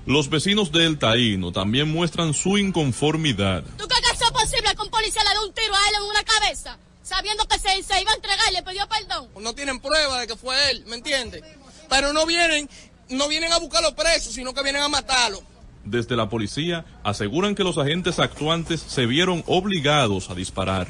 Los 0.06 0.28
vecinos 0.28 0.70
del 0.70 0.98
Taíno 0.98 1.52
también 1.52 1.90
muestran 1.90 2.34
su 2.34 2.58
inconformidad. 2.58 3.62
¿Tú 3.78 3.86
crees 3.88 4.02
que 4.02 4.14
eso 4.16 4.24
es 4.24 4.30
posible 4.32 4.74
que 4.74 4.82
un 4.82 4.90
policía 4.90 5.22
le 5.24 5.30
dé 5.30 5.46
un 5.46 5.54
tiro 5.54 5.74
a 5.74 5.88
él 5.88 5.94
en 5.96 6.02
una 6.02 6.22
cabeza? 6.24 6.78
Sabiendo 7.02 7.46
que 7.46 7.58
se, 7.58 7.82
se 7.82 8.00
iba 8.00 8.10
a 8.12 8.14
entregar 8.14 8.46
y 8.50 8.54
le 8.54 8.62
pidió 8.62 8.86
perdón. 8.88 9.28
No 9.40 9.54
tienen 9.54 9.80
prueba 9.80 10.20
de 10.20 10.26
que 10.26 10.36
fue 10.36 10.70
él, 10.70 10.84
¿me 10.86 10.96
entiendes? 10.96 11.42
pero 11.88 12.12
no 12.12 12.26
vienen, 12.26 12.68
no 13.10 13.28
vienen 13.28 13.52
a 13.52 13.58
buscar 13.58 13.82
los 13.82 13.92
presos, 13.92 14.32
sino 14.32 14.52
que 14.52 14.62
vienen 14.62 14.82
a 14.82 14.88
matarlo. 14.88 15.42
Desde 15.84 16.16
la 16.16 16.28
policía 16.28 16.84
aseguran 17.02 17.54
que 17.54 17.62
los 17.62 17.78
agentes 17.78 18.18
actuantes 18.18 18.80
se 18.80 19.06
vieron 19.06 19.44
obligados 19.46 20.30
a 20.30 20.34
disparar. 20.34 20.88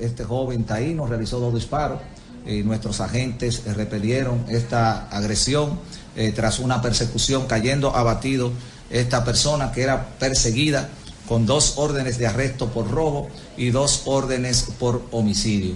Este 0.00 0.24
joven 0.24 0.64
taíno 0.64 1.06
realizó 1.06 1.40
dos 1.40 1.54
disparos 1.54 2.00
y 2.46 2.62
nuestros 2.62 3.00
agentes 3.00 3.62
repelieron 3.74 4.44
esta 4.48 5.08
agresión 5.08 5.78
eh, 6.14 6.32
tras 6.34 6.58
una 6.58 6.80
persecución 6.80 7.46
cayendo 7.46 7.94
abatido 7.94 8.52
esta 8.90 9.24
persona 9.24 9.72
que 9.72 9.82
era 9.82 10.06
perseguida 10.18 10.88
con 11.26 11.44
dos 11.44 11.74
órdenes 11.76 12.18
de 12.18 12.26
arresto 12.26 12.68
por 12.68 12.90
robo 12.90 13.28
y 13.56 13.70
dos 13.70 14.02
órdenes 14.06 14.74
por 14.78 15.02
homicidio. 15.10 15.74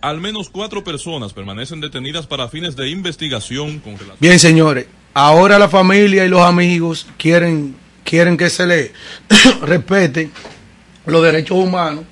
Al 0.00 0.20
menos 0.20 0.48
cuatro 0.50 0.84
personas 0.84 1.32
permanecen 1.32 1.80
detenidas 1.80 2.26
para 2.26 2.48
fines 2.48 2.76
de 2.76 2.88
investigación 2.88 3.78
con 3.78 3.94
relación. 3.94 4.18
Bien, 4.20 4.38
señores, 4.38 4.86
ahora 5.14 5.58
la 5.58 5.68
familia 5.68 6.24
y 6.24 6.28
los 6.28 6.40
amigos 6.40 7.06
quieren, 7.16 7.76
quieren 8.04 8.36
que 8.36 8.50
se 8.50 8.66
le 8.66 8.92
respete 9.62 10.30
los 11.06 11.22
derechos 11.22 11.56
humanos 11.56 12.04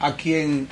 a 0.00 0.16
quien 0.16 0.68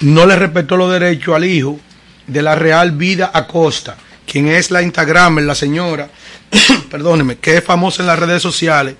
no 0.00 0.26
le 0.26 0.36
respetó 0.36 0.76
los 0.76 0.90
derechos 0.92 1.34
al 1.34 1.44
hijo 1.44 1.78
de 2.26 2.42
la 2.42 2.54
Real 2.54 2.92
Vida 2.92 3.30
Acosta, 3.32 3.96
quien 4.26 4.48
es 4.48 4.70
la 4.70 4.82
Instagram, 4.82 5.38
la 5.38 5.54
señora, 5.54 6.10
perdóneme, 6.90 7.36
que 7.36 7.56
es 7.56 7.64
famosa 7.64 8.02
en 8.02 8.08
las 8.08 8.18
redes 8.18 8.42
sociales, 8.42 8.96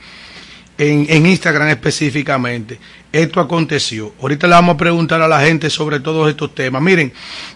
en, 0.79 1.07
en 1.09 1.27
Instagram 1.27 1.69
específicamente. 1.69 2.79
Esto 3.13 3.41
aconteció. 3.41 4.15
Ahorita 4.21 4.47
le 4.47 4.55
vamos 4.55 4.75
a 4.75 4.79
preguntar 4.79 5.23
a 5.23 5.29
la 5.29 5.41
gente 5.41 5.71
sobre 5.71 6.01
todos 6.01 6.29
estos 6.29 6.55
temas. 6.55 6.83
Miren, 6.83 7.13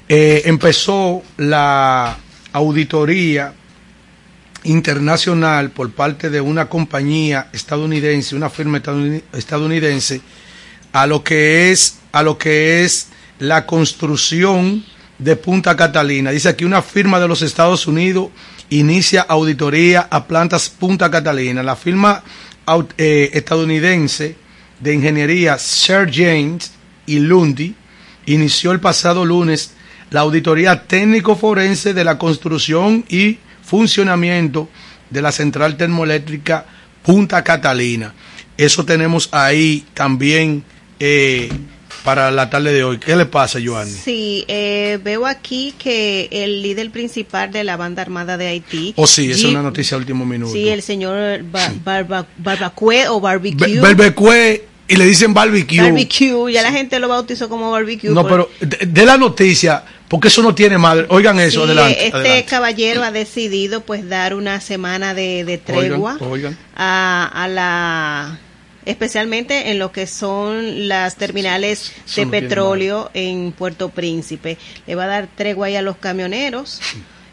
eh, 0.08 0.42
empezó 0.46 1.22
la 1.36 2.16
auditoría 2.52 3.52
internacional 4.64 5.70
por 5.70 5.90
parte 5.92 6.30
de 6.30 6.40
una 6.40 6.66
compañía 6.68 7.48
estadounidense, 7.52 8.36
una 8.36 8.50
firma 8.50 8.82
estadouni- 8.82 9.22
estadounidense, 9.32 10.20
a 10.92 11.06
lo 11.06 11.22
que 11.22 11.70
es, 11.70 11.98
a 12.12 12.22
lo 12.22 12.36
que 12.38 12.84
es 12.84 13.08
la 13.40 13.66
construcción 13.66 14.84
de 15.18 15.36
Punta 15.36 15.76
Catalina. 15.76 16.30
Dice 16.30 16.48
aquí 16.48 16.64
una 16.64 16.82
firma 16.82 17.18
de 17.18 17.28
los 17.28 17.42
Estados 17.42 17.86
Unidos 17.86 18.28
inicia 18.70 19.22
auditoría 19.22 20.06
a 20.10 20.26
plantas 20.26 20.68
Punta 20.68 21.10
Catalina. 21.10 21.62
La 21.62 21.76
firma 21.76 22.22
eh, 22.96 23.30
estadounidense 23.32 24.36
de 24.78 24.94
ingeniería 24.94 25.58
Sir 25.58 26.10
James 26.12 26.72
y 27.06 27.18
Lundy 27.18 27.74
inició 28.26 28.72
el 28.72 28.80
pasado 28.80 29.24
lunes 29.24 29.72
la 30.10 30.20
auditoría 30.20 30.86
técnico 30.86 31.36
forense 31.36 31.94
de 31.94 32.04
la 32.04 32.18
construcción 32.18 33.04
y 33.08 33.38
funcionamiento 33.62 34.68
de 35.08 35.22
la 35.22 35.32
central 35.32 35.76
termoeléctrica 35.76 36.66
Punta 37.02 37.42
Catalina. 37.42 38.12
Eso 38.56 38.84
tenemos 38.84 39.28
ahí 39.32 39.86
también 39.94 40.64
eh, 40.98 41.48
para 42.04 42.30
la 42.30 42.48
tarde 42.50 42.72
de 42.72 42.84
hoy. 42.84 42.98
¿Qué 42.98 43.14
le 43.16 43.26
pasa, 43.26 43.58
Joanny? 43.64 43.90
Sí, 43.90 44.44
eh, 44.48 44.98
veo 45.02 45.26
aquí 45.26 45.74
que 45.78 46.28
el 46.30 46.62
líder 46.62 46.90
principal 46.90 47.50
de 47.52 47.64
la 47.64 47.76
banda 47.76 48.02
armada 48.02 48.36
de 48.36 48.46
Haití. 48.48 48.92
Oh, 48.96 49.06
sí, 49.06 49.30
es 49.30 49.44
G- 49.44 49.48
una 49.50 49.62
noticia 49.62 49.96
de 49.96 50.00
último 50.02 50.24
minuto. 50.26 50.52
Sí, 50.52 50.68
el 50.68 50.82
señor 50.82 51.42
Ba- 51.44 51.72
Barba- 51.84 52.26
Barbacue 52.38 53.08
o 53.08 53.20
Be- 53.20 53.28
Barbecue. 53.28 53.80
Barbecue 53.80 54.64
y 54.88 54.96
le 54.96 55.04
dicen 55.04 55.32
barbecue. 55.34 55.80
Barbecue, 55.80 56.52
ya 56.52 56.62
la 56.62 56.72
gente 56.72 56.98
lo 56.98 57.08
bautizó 57.08 57.48
como 57.48 57.70
barbecue. 57.70 58.10
No, 58.10 58.26
por- 58.26 58.48
pero 58.58 58.68
de, 58.78 58.86
de 58.86 59.06
la 59.06 59.16
noticia, 59.16 59.84
porque 60.08 60.28
eso 60.28 60.42
no 60.42 60.54
tiene 60.54 60.78
madre. 60.78 61.06
Oigan 61.10 61.38
eso, 61.38 61.60
Sí, 61.60 61.66
adelante. 61.66 62.06
Este 62.06 62.16
adelante. 62.16 62.44
caballero 62.46 63.04
ha 63.04 63.12
decidido 63.12 63.82
pues 63.82 64.08
dar 64.08 64.34
una 64.34 64.60
semana 64.60 65.14
de, 65.14 65.44
de 65.44 65.58
tregua 65.58 66.14
Oigan, 66.14 66.28
oigan. 66.32 66.58
A, 66.74 67.30
a 67.32 67.46
la 67.48 68.38
especialmente 68.86 69.70
en 69.70 69.78
lo 69.78 69.92
que 69.92 70.06
son 70.06 70.88
las 70.88 71.16
terminales 71.16 71.92
de 72.16 72.26
petróleo 72.26 73.10
en 73.14 73.52
Puerto 73.52 73.88
Príncipe. 73.90 74.58
Le 74.86 74.94
va 74.94 75.04
a 75.04 75.08
dar 75.08 75.28
tregua 75.34 75.66
ahí 75.66 75.76
a 75.76 75.82
los 75.82 75.96
camioneros. 75.96 76.80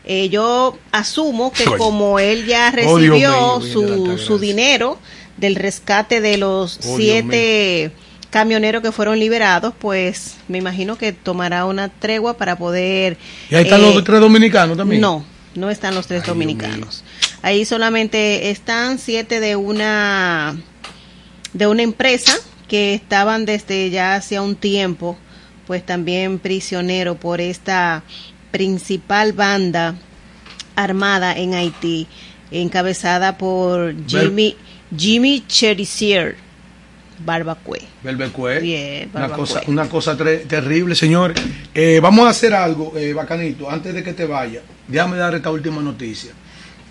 Eh, 0.05 0.29
yo 0.29 0.77
asumo 0.91 1.51
que 1.51 1.65
como 1.65 2.19
él 2.19 2.45
ya 2.45 2.69
Oh, 2.69 2.75
recibió 2.75 3.60
mío, 3.60 3.62
su, 3.62 4.17
su 4.17 4.39
dinero 4.39 4.97
del 5.36 5.55
rescate 5.55 6.21
de 6.21 6.38
los 6.38 6.79
Oh, 6.86 6.95
siete 6.97 7.91
camioneros 8.29 8.81
que 8.81 8.91
fueron 8.91 9.19
liberados, 9.19 9.73
pues 9.77 10.36
me 10.47 10.57
imagino 10.57 10.97
que 10.97 11.12
tomará 11.13 11.65
una 11.65 11.89
tregua 11.89 12.38
para 12.38 12.57
poder... 12.57 13.17
Y 13.49 13.55
ahí 13.55 13.63
están 13.63 13.81
eh, 13.81 13.93
los 13.93 14.03
tres 14.03 14.19
dominicanos 14.19 14.77
también. 14.77 15.01
no, 15.01 15.25
no 15.55 15.69
están 15.69 15.95
los 15.95 16.07
tres 16.07 16.21
Ay, 16.23 16.27
dominicanos. 16.27 17.03
Ahí 17.41 17.65
solamente 17.65 18.49
están 18.49 18.99
siete 18.99 19.39
de 19.39 19.55
una 19.55 20.57
de 21.53 21.67
una 21.67 21.83
empresa 21.83 22.33
que 22.67 22.93
estaban 22.93 23.45
desde 23.45 23.89
ya 23.89 24.15
hacía 24.15 24.41
un 24.41 24.55
tiempo, 24.55 25.17
pues 25.65 25.86
también 25.86 26.39
prisionero 26.39 27.15
por 27.15 27.41
esta 27.41 28.03
principal 28.51 29.33
banda 29.33 29.95
armada 30.75 31.38
en 31.38 31.53
Haití, 31.53 32.07
encabezada 32.51 33.38
por 33.38 33.93
Jimmy 34.07 34.55
Jimmy 34.95 35.43
Cherisier 35.47 36.36
Barbacue. 37.25 37.79
Bien, 38.03 39.10
una 39.13 39.21
Barbacue. 39.21 39.36
cosa, 39.38 39.62
una 39.67 39.89
cosa 39.89 40.15
terrible, 40.15 40.95
señor. 40.95 41.33
Eh, 41.73 41.99
vamos 42.01 42.27
a 42.27 42.29
hacer 42.29 42.53
algo, 42.53 42.93
eh, 42.97 43.12
bacanito, 43.13 43.69
antes 43.69 43.93
de 43.93 44.03
que 44.03 44.13
te 44.13 44.25
vaya. 44.25 44.62
Déjame 44.88 45.17
dar 45.17 45.33
esta 45.36 45.51
última 45.51 45.81
noticia. 45.81 46.31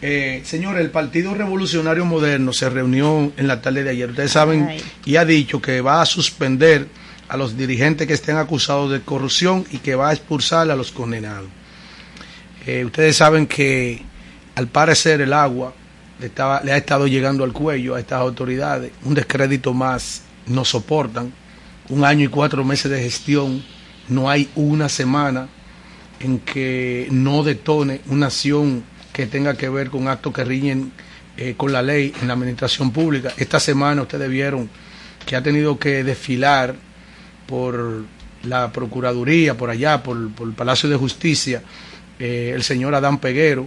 Eh, 0.03 0.43
señor, 0.45 0.79
el 0.79 0.91
Partido 0.91 1.35
Revolucionario 1.35 2.05
Moderno 2.05 2.53
se 2.53 2.69
reunió 2.69 3.33
en 3.37 3.47
la 3.49 3.63
tarde 3.63 3.83
de 3.83 3.91
ayer. 3.91 4.11
Ustedes 4.11 4.31
saben 4.33 4.67
Ay. 4.69 4.83
y 5.05 5.17
ha 5.17 5.25
dicho 5.25 5.61
que 5.63 5.81
va 5.81 6.03
a 6.03 6.07
suspender 6.07 6.87
a 7.29 7.37
los 7.37 7.57
dirigentes 7.57 8.07
que 8.07 8.13
estén 8.13 8.37
acusados 8.37 8.93
de 8.93 9.01
corrupción 9.01 9.65
y 9.73 9.79
que 9.79 9.95
va 9.95 10.11
a 10.11 10.13
expulsar 10.13 10.71
a 10.71 10.77
los 10.77 10.93
condenados. 10.93 11.49
Eh, 12.67 12.85
ustedes 12.85 13.17
saben 13.17 13.47
que 13.47 14.03
al 14.55 14.69
parecer 14.69 15.21
el 15.23 15.33
agua 15.33 15.73
le, 16.21 16.27
estaba- 16.27 16.61
le 16.63 16.73
ha 16.73 16.77
estado 16.77 17.07
llegando 17.07 17.43
al 17.43 17.53
cuello 17.53 17.95
a 17.95 18.01
estas 18.01 18.21
autoridades. 18.21 18.93
Un 19.05 19.15
descrédito 19.15 19.73
más 19.73 20.23
no 20.47 20.65
soportan. 20.65 21.33
Un 21.89 22.05
año 22.05 22.25
y 22.25 22.29
cuatro 22.29 22.65
meses 22.65 22.91
de 22.91 23.01
gestión. 23.03 23.65
No 24.09 24.29
hay 24.29 24.49
una 24.57 24.89
semana 24.89 25.49
en 26.21 26.39
que 26.41 27.09
no 27.11 27.43
detone 27.43 28.01
una 28.09 28.27
acción 28.27 28.85
que 29.17 29.27
tenga 29.27 29.57
que 29.57 29.71
ver 29.71 29.89
con 29.89 30.09
actos 30.09 30.31
que 30.35 30.45
riñen 30.45 30.93
eh, 31.39 31.55
con 31.57 31.73
la 31.73 31.81
ley 31.81 32.13
en 32.21 32.29
la 32.29 32.35
administración 32.35 32.91
pública. 32.91 33.33
Esta 33.39 33.59
semana 33.59 34.03
ustedes 34.03 34.29
vieron 34.29 34.69
que 35.25 35.37
ha 35.37 35.43
tenido 35.43 35.79
que 35.79 36.05
desfilar 36.05 36.75
por 37.47 38.05
la 38.43 38.71
Procuraduría, 38.71 39.57
por 39.57 39.71
allá, 39.71 40.03
por, 40.03 40.31
por 40.33 40.47
el 40.49 40.53
Palacio 40.53 40.91
de 40.91 40.97
Justicia, 40.97 41.63
eh, 42.19 42.53
el 42.55 42.63
señor 42.63 42.95
Adán 42.95 43.17
Peguero, 43.17 43.67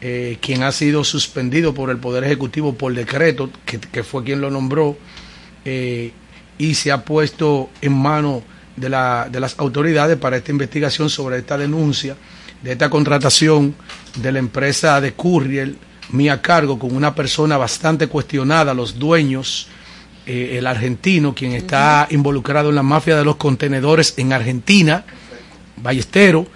eh, 0.00 0.38
quien 0.40 0.62
ha 0.62 0.70
sido 0.70 1.02
suspendido 1.02 1.74
por 1.74 1.90
el 1.90 1.98
Poder 1.98 2.22
Ejecutivo 2.22 2.74
por 2.74 2.94
decreto, 2.94 3.50
que, 3.66 3.80
que 3.80 4.04
fue 4.04 4.22
quien 4.22 4.40
lo 4.40 4.48
nombró, 4.48 4.96
y 5.64 6.74
se 6.74 6.92
ha 6.92 7.04
puesto 7.04 7.70
en 7.80 7.94
manos 7.94 8.44
de, 8.76 8.90
la, 8.90 9.28
de 9.28 9.40
las 9.40 9.58
autoridades 9.58 10.18
para 10.18 10.36
esta 10.36 10.52
investigación 10.52 11.10
sobre 11.10 11.38
esta 11.38 11.58
denuncia 11.58 12.16
de 12.64 12.72
esta 12.72 12.88
contratación 12.88 13.74
de 14.16 14.32
la 14.32 14.38
empresa 14.38 14.98
de 14.98 15.12
Curriel, 15.12 15.76
mía 16.12 16.40
cargo, 16.40 16.78
con 16.78 16.96
una 16.96 17.14
persona 17.14 17.58
bastante 17.58 18.06
cuestionada, 18.06 18.72
los 18.72 18.98
dueños, 18.98 19.68
eh, 20.24 20.56
el 20.56 20.66
argentino, 20.66 21.34
quien 21.34 21.52
está 21.52 22.08
involucrado 22.10 22.70
en 22.70 22.76
la 22.76 22.82
mafia 22.82 23.16
de 23.18 23.24
los 23.24 23.36
contenedores 23.36 24.14
en 24.16 24.32
Argentina, 24.32 25.04
Ballestero, 25.76 26.46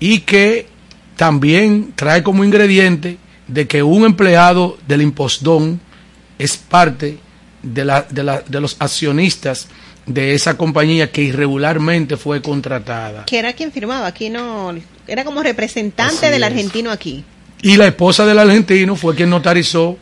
y 0.00 0.20
que 0.20 0.68
también 1.16 1.92
trae 1.96 2.22
como 2.22 2.44
ingrediente 2.44 3.18
de 3.46 3.68
que 3.68 3.82
un 3.82 4.06
empleado 4.06 4.78
del 4.88 5.02
impostón 5.02 5.82
es 6.38 6.56
parte 6.56 7.18
de, 7.62 7.84
la, 7.84 8.06
de, 8.08 8.22
la, 8.22 8.40
de 8.40 8.58
los 8.58 8.76
accionistas 8.78 9.68
de 10.06 10.34
esa 10.34 10.56
compañía 10.56 11.10
que 11.12 11.22
irregularmente 11.22 12.16
fue 12.16 12.42
contratada. 12.42 13.24
Que 13.24 13.38
era 13.38 13.52
quien 13.52 13.70
firmaba, 13.72 14.06
aquí 14.06 14.30
no, 14.30 14.74
era 15.06 15.24
como 15.24 15.42
representante 15.42 16.26
Así 16.26 16.32
del 16.32 16.42
es. 16.42 16.48
argentino 16.50 16.90
aquí. 16.90 17.24
Y 17.62 17.76
la 17.76 17.86
esposa 17.86 18.26
del 18.26 18.38
argentino 18.38 18.96
fue 18.96 19.14
quien 19.14 19.30
notarizó 19.30 19.96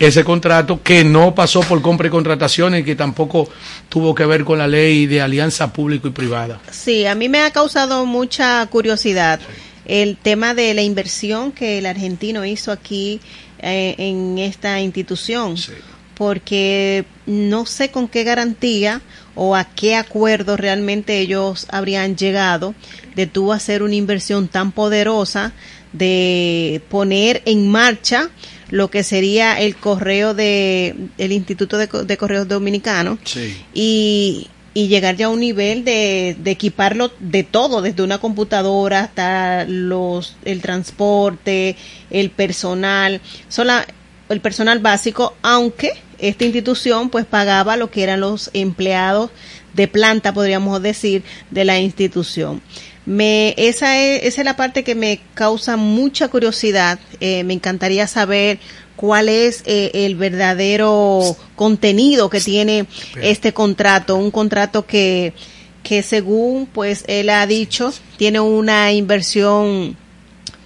ese 0.00 0.24
contrato 0.24 0.82
que 0.82 1.04
no 1.04 1.34
pasó 1.36 1.60
por 1.60 1.80
compra 1.80 2.08
y 2.08 2.10
contrataciones 2.10 2.80
y 2.80 2.84
que 2.84 2.96
tampoco 2.96 3.48
tuvo 3.88 4.12
que 4.12 4.26
ver 4.26 4.44
con 4.44 4.58
la 4.58 4.66
ley 4.66 5.06
de 5.06 5.20
alianza 5.22 5.72
público 5.72 6.08
y 6.08 6.10
privada. 6.10 6.58
Sí, 6.72 7.06
a 7.06 7.14
mí 7.14 7.28
me 7.28 7.40
ha 7.42 7.52
causado 7.52 8.04
mucha 8.04 8.66
curiosidad 8.66 9.38
el 9.86 10.16
tema 10.16 10.54
de 10.54 10.74
la 10.74 10.82
inversión 10.82 11.52
que 11.52 11.78
el 11.78 11.86
argentino 11.86 12.44
hizo 12.44 12.72
aquí 12.72 13.20
eh, 13.60 13.94
en 13.98 14.38
esta 14.38 14.80
institución, 14.80 15.56
Sí. 15.56 15.72
porque 16.14 17.04
no 17.26 17.64
sé 17.66 17.90
con 17.90 18.08
qué 18.08 18.24
garantía 18.24 19.00
o 19.34 19.56
a 19.56 19.64
qué 19.64 19.96
acuerdo 19.96 20.56
realmente 20.56 21.18
ellos 21.18 21.66
habrían 21.70 22.16
llegado 22.16 22.74
de 23.16 23.26
tú 23.26 23.52
hacer 23.52 23.82
una 23.82 23.94
inversión 23.94 24.48
tan 24.48 24.72
poderosa 24.72 25.52
de 25.92 26.82
poner 26.88 27.42
en 27.44 27.68
marcha 27.70 28.30
lo 28.70 28.90
que 28.90 29.04
sería 29.04 29.60
el 29.60 29.76
correo 29.76 30.34
de 30.34 30.94
el 31.18 31.32
Instituto 31.32 31.78
de, 31.78 31.86
de 31.86 32.16
Correos 32.16 32.48
Dominicano 32.48 33.18
Sí. 33.24 33.56
y, 33.72 34.48
y 34.72 34.88
llegar 34.88 35.16
ya 35.16 35.26
a 35.26 35.28
un 35.28 35.38
nivel 35.40 35.84
de, 35.84 36.36
de 36.42 36.50
equiparlo 36.50 37.12
de 37.20 37.44
todo, 37.44 37.80
desde 37.82 38.02
una 38.02 38.18
computadora 38.18 39.00
hasta 39.00 39.64
los 39.68 40.36
el 40.44 40.60
transporte, 40.62 41.76
el 42.10 42.30
personal. 42.30 43.20
Sola, 43.48 43.86
el 44.34 44.40
personal 44.40 44.80
básico, 44.80 45.34
aunque 45.42 45.92
esta 46.18 46.44
institución 46.44 47.08
pues 47.08 47.24
pagaba 47.24 47.76
lo 47.76 47.90
que 47.90 48.02
eran 48.02 48.20
los 48.20 48.50
empleados 48.52 49.30
de 49.72 49.88
planta, 49.88 50.34
podríamos 50.34 50.82
decir, 50.82 51.22
de 51.50 51.64
la 51.64 51.78
institución. 51.80 52.60
Me, 53.06 53.54
esa, 53.56 53.98
es, 54.00 54.24
esa 54.24 54.40
es 54.40 54.44
la 54.44 54.56
parte 54.56 54.84
que 54.84 54.94
me 54.94 55.20
causa 55.34 55.76
mucha 55.76 56.28
curiosidad. 56.28 56.98
Eh, 57.20 57.44
me 57.44 57.52
encantaría 57.52 58.06
saber 58.06 58.58
cuál 58.96 59.28
es 59.28 59.62
eh, 59.66 59.90
el 59.92 60.14
verdadero 60.14 61.36
contenido 61.56 62.30
que 62.30 62.40
tiene 62.40 62.86
este 63.20 63.52
contrato, 63.52 64.16
un 64.16 64.30
contrato 64.30 64.86
que, 64.86 65.34
que 65.82 66.02
según 66.02 66.66
pues 66.66 67.04
él 67.08 67.28
ha 67.30 67.46
dicho 67.46 67.92
tiene 68.16 68.40
una 68.40 68.92
inversión 68.92 69.96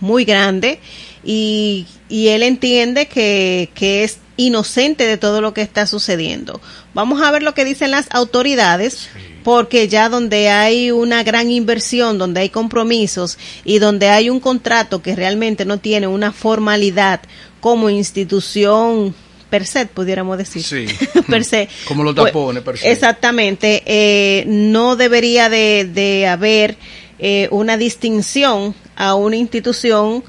muy 0.01 0.25
grande 0.25 0.79
y, 1.25 1.87
y 2.09 2.29
él 2.29 2.43
entiende 2.43 3.07
que, 3.07 3.71
que 3.75 4.05
es 4.05 4.19
inocente 4.37 5.05
de 5.05 5.17
todo 5.17 5.41
lo 5.41 5.53
que 5.53 5.63
está 5.63 5.87
sucediendo. 5.87 6.61
Vamos 6.95 7.21
a 7.23 7.31
ver 7.33 7.43
lo 7.43 7.55
que 7.55 7.65
dicen 7.65 7.91
las 7.91 8.07
autoridades, 8.11 9.09
porque 9.43 9.89
ya 9.89 10.09
donde 10.09 10.49
hay 10.49 10.91
una 10.93 11.23
gran 11.25 11.51
inversión, 11.51 12.19
donde 12.19 12.41
hay 12.43 12.49
compromisos 12.51 13.37
y 13.65 13.79
donde 13.81 14.09
hay 14.11 14.31
un 14.31 14.39
contrato 14.41 15.03
que 15.03 15.17
realmente 15.17 15.65
no 15.65 15.79
tiene 15.79 16.07
una 16.07 16.33
formalidad 16.33 17.21
como 17.61 17.91
institución 17.91 19.15
per 19.51 19.67
se, 19.67 19.87
pudiéramos 19.87 20.39
decir. 20.39 20.63
Sí. 20.63 20.87
per 21.29 21.45
se. 21.45 21.69
Como 21.87 22.05
los 22.05 22.15
Pues, 22.15 22.27
tapones, 22.27 22.63
per 22.63 22.79
se. 22.79 22.93
Exactamente. 22.93 23.83
eh, 23.87 24.45
no 24.47 24.95
debería 24.95 25.49
de, 25.49 25.89
de 25.93 26.27
haber 26.29 26.77
eh, 27.19 27.49
una 27.51 27.77
distinción 27.77 28.75
a 28.95 29.15
una 29.15 29.37
institución 29.37 30.23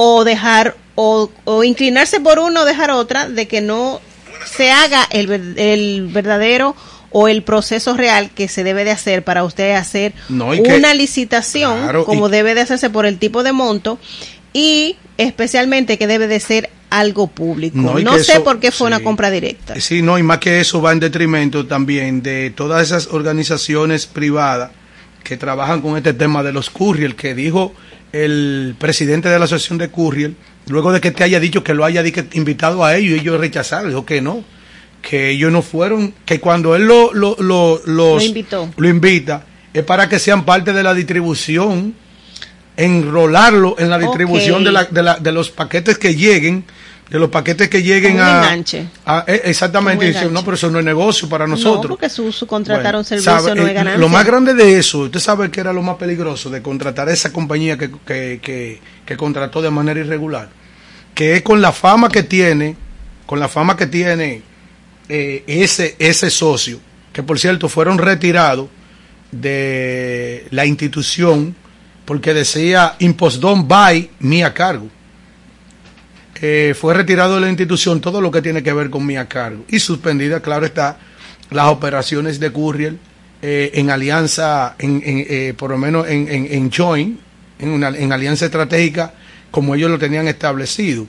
o 0.00 0.22
dejar 0.24 0.76
o, 0.94 1.28
o 1.44 1.64
inclinarse 1.64 2.20
por 2.20 2.38
uno 2.38 2.60
o 2.62 2.64
dejar 2.64 2.92
otra 2.92 3.28
de 3.28 3.48
que 3.48 3.60
no 3.60 4.00
se 4.46 4.70
haga 4.70 5.04
el, 5.10 5.58
el 5.58 6.06
verdadero 6.12 6.76
o 7.10 7.26
el 7.26 7.42
proceso 7.42 7.96
real 7.96 8.30
que 8.30 8.46
se 8.46 8.62
debe 8.62 8.84
de 8.84 8.92
hacer 8.92 9.24
para 9.24 9.42
usted 9.42 9.72
hacer 9.74 10.12
No, 10.28 10.54
y 10.54 10.62
que- 10.62 10.76
una 10.76 10.94
licitación 10.94 11.80
Claro, 11.82 12.04
como 12.04 12.28
y- 12.28 12.30
debe 12.30 12.54
de 12.54 12.60
hacerse 12.60 12.90
por 12.90 13.06
el 13.06 13.18
tipo 13.18 13.42
de 13.42 13.50
monto 13.52 13.98
y 14.52 14.96
especialmente 15.16 15.98
que 15.98 16.06
debe 16.06 16.28
de 16.28 16.38
ser 16.38 16.70
algo 16.90 17.26
público. 17.26 17.76
No, 17.78 18.18
sé 18.18 18.32
eso- 18.34 18.44
por 18.44 18.60
qué 18.60 18.70
fue 18.70 18.86
una 18.86 19.00
compra 19.00 19.30
directa. 19.32 19.78
Sí, 19.80 20.00
no, 20.00 20.16
y 20.16 20.22
más 20.22 20.38
que 20.38 20.60
eso 20.60 20.80
va 20.80 20.92
en 20.92 21.00
detrimento 21.00 21.66
también 21.66 22.22
de 22.22 22.50
todas 22.50 22.82
esas 22.86 23.08
organizaciones 23.08 24.06
privadas 24.06 24.70
que 25.24 25.36
trabajan 25.36 25.82
con 25.82 25.96
este 25.96 26.12
tema 26.14 26.42
de 26.42 26.52
los 26.52 26.70
courier, 26.70 27.14
que 27.16 27.34
dijo 27.34 27.74
el 28.12 28.74
presidente 28.78 29.28
de 29.28 29.38
la 29.38 29.44
asociación 29.46 29.78
de 29.78 29.90
courier, 29.90 30.32
luego 30.68 30.92
de 30.92 31.00
que 31.00 31.10
te 31.10 31.24
haya 31.24 31.40
dicho 31.40 31.62
que 31.64 31.74
lo 31.74 31.84
haya 31.84 32.02
invitado 32.32 32.84
a 32.84 32.96
ellos 32.96 33.16
y 33.16 33.20
ellos 33.20 33.38
rechazaron, 33.40 33.88
dijo 33.90 34.04
que 34.06 34.20
no, 34.20 34.44
que 35.02 35.30
ellos 35.30 35.52
no 35.52 35.62
fueron, 35.62 36.14
que 36.24 36.40
cuando 36.40 36.74
él 36.74 36.86
lo, 36.86 37.12
lo, 37.12 37.36
lo- 37.38 37.80
los, 37.86 38.24
invitó. 38.24 38.68
lo 38.76 38.88
invita, 38.88 39.44
es 39.72 39.84
para 39.84 40.08
que 40.08 40.18
sean 40.18 40.44
parte 40.44 40.72
de 40.72 40.82
la 40.82 40.94
distribución, 40.94 41.94
enrolarlo 42.76 43.76
en 43.78 43.90
la 43.90 43.98
distribución 43.98 44.64
de, 44.64 44.72
la, 44.72 44.84
de, 44.84 45.02
la- 45.02 45.16
de 45.18 45.32
los 45.32 45.50
paquetes 45.50 45.98
que 45.98 46.14
lleguen, 46.14 46.64
de 47.10 47.18
los 47.18 47.30
paquetes 47.30 47.68
que 47.70 47.82
lleguen 47.82 48.20
a, 48.20 48.38
enganche. 48.44 48.86
a- 49.06 49.24
eh, 49.26 49.40
exactamente, 49.44 49.96
Como 50.04 50.08
un 50.08 50.14
dice, 50.14 50.30
no, 50.30 50.44
pero 50.44 50.54
eso 50.56 50.70
no 50.70 50.78
es 50.78 50.84
negocio 50.84 51.28
para 51.28 51.46
nosotros. 51.46 51.84
No, 51.84 51.88
porque 51.90 52.10
su, 52.10 52.30
su 52.32 52.46
contratar 52.46 52.82
Bueno, 52.84 52.98
un 52.98 53.04
servicio 53.04 53.32
sabe, 53.32 53.54
no 53.54 53.62
eh, 53.66 53.68
es 53.70 53.74
ganancia. 53.74 53.98
Lo 53.98 54.08
más 54.08 54.26
grande 54.26 54.52
de 54.54 54.78
eso, 54.78 54.98
usted 55.00 55.18
sabe 55.20 55.50
que 55.50 55.60
era 55.60 55.72
lo 55.72 55.80
más 55.82 55.96
peligroso 55.96 56.50
de 56.50 56.60
contratar 56.60 57.08
a 57.08 57.12
esa 57.12 57.32
compañía 57.32 57.78
que, 57.78 57.90
que, 58.06 58.40
que, 58.42 58.80
que 59.06 59.16
contrató 59.16 59.62
de 59.62 59.70
manera 59.70 60.00
irregular, 60.00 60.50
que 61.14 61.36
es 61.36 61.42
con 61.42 61.62
la 61.62 61.72
fama 61.72 62.08
que 62.10 62.22
tiene, 62.24 62.76
con 63.24 63.40
la 63.40 63.48
fama 63.48 63.74
que 63.76 63.86
tiene 63.86 64.42
eh, 65.08 65.44
ese, 65.46 65.96
ese 65.98 66.28
socio, 66.28 66.78
que 67.12 67.22
por 67.22 67.38
cierto 67.38 67.70
fueron 67.70 67.96
retirados 67.96 68.68
de 69.32 70.46
la 70.50 70.66
institución 70.66 71.54
porque 72.04 72.32
decía 72.34 72.94
impost 73.00 73.40
don't 73.40 73.66
buy 73.68 74.10
mi 74.20 74.42
a 74.42 74.52
cargo. 74.54 74.88
Eh, 76.40 76.74
fue 76.78 76.94
retirado 76.94 77.34
de 77.34 77.40
la 77.40 77.48
institución 77.48 78.00
todo 78.00 78.20
lo 78.20 78.30
que 78.30 78.42
tiene 78.42 78.62
que 78.62 78.72
ver 78.72 78.90
con 78.90 79.04
mi 79.04 79.16
cargo 79.26 79.64
y 79.68 79.80
suspendida, 79.80 80.40
claro 80.40 80.66
está, 80.66 80.98
las 81.50 81.66
operaciones 81.66 82.38
de 82.38 82.52
Courier 82.52 82.94
eh, 83.42 83.72
en 83.74 83.90
alianza, 83.90 84.76
en, 84.78 85.02
eh, 85.04 85.54
por 85.56 85.70
lo 85.70 85.78
menos 85.78 86.06
en, 86.08 86.28
en, 86.28 86.46
en 86.50 86.70
joint, 86.70 87.18
en, 87.58 87.70
una, 87.70 87.88
en 87.88 88.12
alianza 88.12 88.44
estratégica, 88.44 89.14
como 89.50 89.74
ellos 89.74 89.90
lo 89.90 89.98
tenían 89.98 90.28
establecido. 90.28 91.06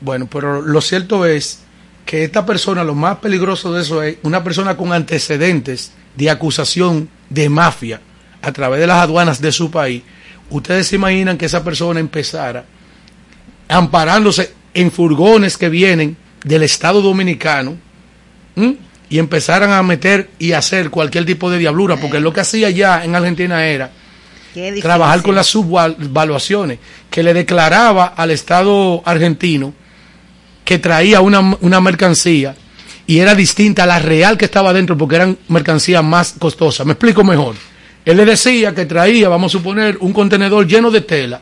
Bueno, 0.00 0.26
pero 0.26 0.60
lo 0.60 0.80
cierto 0.80 1.24
es 1.24 1.60
que 2.04 2.24
esta 2.24 2.44
persona, 2.44 2.84
lo 2.84 2.94
más 2.94 3.18
peligroso 3.18 3.72
de 3.72 3.82
eso 3.82 4.02
es 4.02 4.16
una 4.22 4.44
persona 4.44 4.76
con 4.76 4.92
antecedentes 4.92 5.92
de 6.16 6.28
acusación 6.28 7.08
de 7.30 7.48
mafia 7.48 8.00
a 8.42 8.52
través 8.52 8.80
de 8.80 8.86
las 8.86 8.98
aduanas 8.98 9.40
de 9.40 9.52
su 9.52 9.70
país. 9.70 10.02
Ustedes 10.50 10.88
se 10.88 10.96
imaginan 10.96 11.38
que 11.38 11.46
esa 11.46 11.64
persona 11.64 12.00
empezara 12.00 12.64
amparándose 13.72 14.52
en 14.74 14.90
furgones 14.90 15.56
que 15.56 15.68
vienen 15.68 16.16
del 16.44 16.62
Estado 16.62 17.00
Dominicano 17.00 17.76
¿m? 18.56 18.76
y 19.08 19.18
empezaran 19.18 19.70
a 19.70 19.82
meter 19.82 20.30
y 20.38 20.52
hacer 20.52 20.90
cualquier 20.90 21.24
tipo 21.24 21.50
de 21.50 21.58
diablura, 21.58 21.96
porque 21.96 22.20
lo 22.20 22.32
que 22.32 22.40
hacía 22.40 22.70
ya 22.70 23.04
en 23.04 23.14
Argentina 23.14 23.66
era 23.66 23.90
trabajar 24.82 25.22
con 25.22 25.34
las 25.34 25.46
subvaluaciones, 25.46 26.78
que 27.10 27.22
le 27.22 27.32
declaraba 27.32 28.06
al 28.06 28.30
Estado 28.30 29.02
argentino 29.04 29.72
que 30.64 30.78
traía 30.78 31.20
una, 31.20 31.56
una 31.60 31.80
mercancía 31.80 32.54
y 33.06 33.18
era 33.18 33.34
distinta 33.34 33.84
a 33.84 33.86
la 33.86 33.98
real 33.98 34.38
que 34.38 34.44
estaba 34.44 34.72
dentro 34.72 34.96
porque 34.96 35.16
eran 35.16 35.38
mercancías 35.48 36.04
más 36.04 36.34
costosas. 36.38 36.86
Me 36.86 36.92
explico 36.92 37.24
mejor. 37.24 37.56
Él 38.04 38.16
le 38.16 38.24
decía 38.24 38.74
que 38.74 38.84
traía, 38.84 39.28
vamos 39.28 39.52
a 39.52 39.58
suponer, 39.58 39.96
un 40.00 40.12
contenedor 40.12 40.66
lleno 40.66 40.90
de 40.90 41.00
tela 41.00 41.40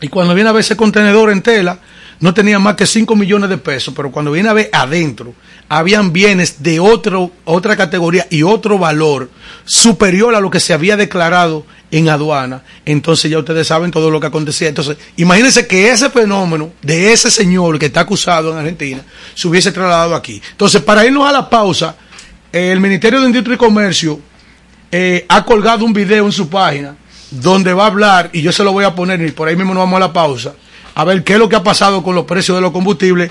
y 0.00 0.08
cuando 0.08 0.34
viene 0.34 0.50
a 0.50 0.52
ver 0.52 0.60
ese 0.60 0.76
contenedor 0.76 1.30
en 1.30 1.42
tela 1.42 1.78
no 2.20 2.32
tenía 2.32 2.58
más 2.58 2.76
que 2.76 2.86
5 2.86 3.16
millones 3.16 3.50
de 3.50 3.58
pesos, 3.58 3.92
pero 3.94 4.10
cuando 4.10 4.32
viene 4.32 4.48
a 4.48 4.52
ver 4.52 4.70
adentro 4.72 5.34
habían 5.68 6.12
bienes 6.12 6.62
de 6.62 6.78
otro, 6.78 7.30
otra 7.44 7.76
categoría 7.76 8.26
y 8.30 8.42
otro 8.42 8.78
valor 8.78 9.30
superior 9.64 10.34
a 10.34 10.40
lo 10.40 10.50
que 10.50 10.60
se 10.60 10.72
había 10.72 10.96
declarado 10.96 11.66
en 11.90 12.08
aduana, 12.08 12.62
entonces 12.84 13.30
ya 13.30 13.38
ustedes 13.38 13.66
saben 13.66 13.90
todo 13.90 14.10
lo 14.10 14.20
que 14.20 14.26
acontecía. 14.26 14.68
Entonces, 14.68 14.96
imagínense 15.16 15.66
que 15.66 15.90
ese 15.90 16.10
fenómeno 16.10 16.72
de 16.82 17.12
ese 17.12 17.30
señor 17.30 17.78
que 17.78 17.86
está 17.86 18.00
acusado 18.00 18.52
en 18.52 18.58
Argentina 18.58 19.02
se 19.34 19.46
hubiese 19.46 19.70
trasladado 19.70 20.14
aquí. 20.14 20.42
Entonces, 20.50 20.82
para 20.82 21.06
irnos 21.06 21.28
a 21.28 21.32
la 21.32 21.48
pausa, 21.48 21.96
el 22.52 22.80
Ministerio 22.80 23.20
de 23.20 23.26
Industria 23.26 23.54
y 23.54 23.58
Comercio 23.58 24.20
eh, 24.90 25.24
ha 25.28 25.44
colgado 25.44 25.84
un 25.84 25.92
video 25.92 26.26
en 26.26 26.32
su 26.32 26.48
página 26.48 26.96
donde 27.40 27.72
va 27.72 27.84
a 27.84 27.86
hablar, 27.88 28.30
y 28.32 28.42
yo 28.42 28.52
se 28.52 28.64
lo 28.64 28.72
voy 28.72 28.84
a 28.84 28.94
poner, 28.94 29.20
y 29.20 29.30
por 29.32 29.48
ahí 29.48 29.56
mismo 29.56 29.74
nos 29.74 29.82
vamos 29.82 29.96
a 29.96 30.00
la 30.00 30.12
pausa, 30.12 30.54
a 30.94 31.04
ver 31.04 31.24
qué 31.24 31.34
es 31.34 31.38
lo 31.38 31.48
que 31.48 31.56
ha 31.56 31.62
pasado 31.62 32.02
con 32.02 32.14
los 32.14 32.24
precios 32.24 32.56
de 32.56 32.60
los 32.62 32.72
combustibles, 32.72 33.30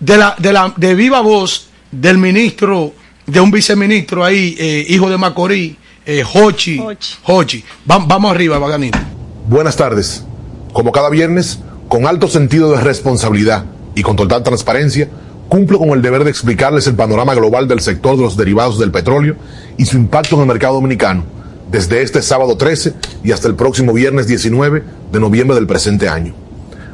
de 0.00 0.16
la, 0.16 0.34
de 0.38 0.52
la, 0.52 0.72
de 0.76 0.94
viva 0.94 1.20
voz 1.20 1.68
del 1.90 2.18
ministro, 2.18 2.92
de 3.26 3.40
un 3.40 3.50
viceministro 3.50 4.24
ahí, 4.24 4.56
eh, 4.58 4.86
hijo 4.88 5.08
de 5.10 5.16
Macorís, 5.18 5.74
eh, 6.06 6.24
Hochi, 6.24 6.78
Hochi. 6.80 7.14
Hochi. 7.24 7.64
Va- 7.88 7.98
vamos 7.98 8.30
arriba, 8.32 8.58
Baganito. 8.58 8.98
Buenas 9.46 9.76
tardes. 9.76 10.24
Como 10.72 10.90
cada 10.92 11.10
viernes, 11.10 11.60
con 11.88 12.06
alto 12.06 12.28
sentido 12.28 12.72
de 12.72 12.80
responsabilidad 12.80 13.64
y 13.94 14.02
con 14.02 14.16
total 14.16 14.42
transparencia, 14.42 15.08
cumplo 15.48 15.78
con 15.78 15.90
el 15.90 16.00
deber 16.02 16.24
de 16.24 16.30
explicarles 16.30 16.86
el 16.86 16.94
panorama 16.94 17.34
global 17.34 17.68
del 17.68 17.80
sector 17.80 18.16
de 18.16 18.22
los 18.22 18.36
derivados 18.36 18.78
del 18.78 18.90
petróleo 18.90 19.36
y 19.76 19.84
su 19.84 19.96
impacto 19.96 20.36
en 20.36 20.42
el 20.42 20.46
mercado 20.46 20.74
dominicano, 20.74 21.24
desde 21.70 22.02
este 22.02 22.22
sábado 22.22 22.56
13 22.56 22.94
y 23.22 23.32
hasta 23.32 23.48
el 23.48 23.54
próximo 23.54 23.92
viernes 23.92 24.26
19 24.26 24.82
de 25.12 25.20
noviembre 25.20 25.54
del 25.54 25.66
presente 25.66 26.08
año. 26.08 26.34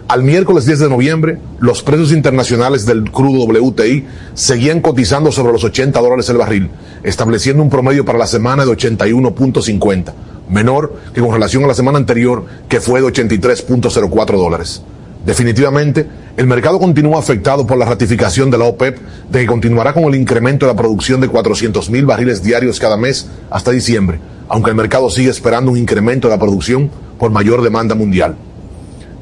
Al 0.09 0.23
miércoles 0.23 0.67
10 0.67 0.79
de 0.79 0.89
noviembre, 0.89 1.39
los 1.59 1.83
precios 1.83 2.13
internacionales 2.13 2.87
del 2.87 3.11
crudo 3.11 3.45
WTI 3.45 4.07
seguían 4.35 4.81
cotizando 4.81 5.33
sobre 5.33 5.53
los 5.53 5.65
80 5.65 6.01
dólares 6.01 6.29
el 6.29 6.37
barril, 6.37 6.71
estableciendo 7.03 7.63
un 7.63 7.71
promedio 7.71 8.05
para 8.05 8.19
la 8.19 8.29
semana 8.29 8.65
de 8.65 8.71
81.50, 8.71 10.13
menor 10.49 10.95
que 11.13 11.21
con 11.21 11.33
relación 11.33 11.65
a 11.65 11.67
la 11.67 11.75
semana 11.75 11.99
anterior, 11.99 12.45
que 12.69 12.81
fue 12.81 13.01
de 13.01 13.09
83.04 13.09 14.37
dólares. 14.37 14.83
Definitivamente, 15.27 16.07
el 16.37 16.47
mercado 16.47 16.79
continúa 16.79 17.19
afectado 17.19 17.67
por 17.67 17.77
la 17.77 17.85
ratificación 17.85 18.49
de 18.49 18.59
la 18.59 18.67
OPEP 18.67 18.97
de 19.29 19.41
que 19.41 19.47
continuará 19.47 19.93
con 19.93 20.05
el 20.05 20.15
incremento 20.15 20.67
de 20.67 20.73
la 20.73 20.79
producción 20.79 21.21
de 21.21 21.27
400 21.27 21.91
mil 21.91 22.07
barriles 22.07 22.45
diarios 22.45 22.79
cada 22.79 22.97
mes 22.97 23.27
hasta 23.51 23.73
diciembre, 23.73 24.21
aunque 24.49 24.71
el 24.71 24.77
mercado 24.77 25.11
sigue 25.11 25.31
esperando 25.31 25.73
un 25.73 25.79
incremento 25.79 26.29
de 26.29 26.35
la 26.35 26.41
producción 26.41 26.93
por 27.19 27.33
mayor 27.33 27.63
demanda 27.63 27.97
mundial. 27.97 28.37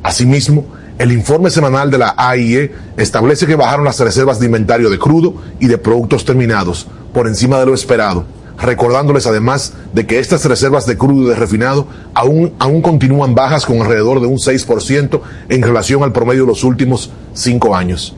Asimismo, 0.02 0.66
el 0.98 1.10
informe 1.10 1.48
semanal 1.48 1.90
de 1.90 1.96
la 1.96 2.14
AIE 2.18 2.70
establece 2.98 3.46
que 3.46 3.56
bajaron 3.56 3.86
las 3.86 3.98
reservas 3.98 4.38
de 4.38 4.46
inventario 4.46 4.90
de 4.90 4.98
crudo 4.98 5.36
y 5.58 5.68
de 5.68 5.78
productos 5.78 6.26
terminados 6.26 6.86
por 7.14 7.28
encima 7.28 7.58
de 7.58 7.64
lo 7.64 7.72
esperado, 7.72 8.26
recordándoles 8.60 9.26
además 9.26 9.74
de 9.92 10.06
que 10.06 10.18
estas 10.18 10.44
reservas 10.44 10.86
de 10.86 10.96
crudo 10.96 11.26
y 11.26 11.28
de 11.30 11.36
refinado 11.36 11.86
aún, 12.14 12.54
aún 12.58 12.82
continúan 12.82 13.34
bajas 13.34 13.66
con 13.66 13.80
alrededor 13.80 14.20
de 14.20 14.26
un 14.26 14.38
6% 14.38 15.20
en 15.48 15.62
relación 15.62 16.02
al 16.02 16.12
promedio 16.12 16.42
de 16.42 16.48
los 16.48 16.64
últimos 16.64 17.10
cinco 17.32 17.74
años. 17.76 18.14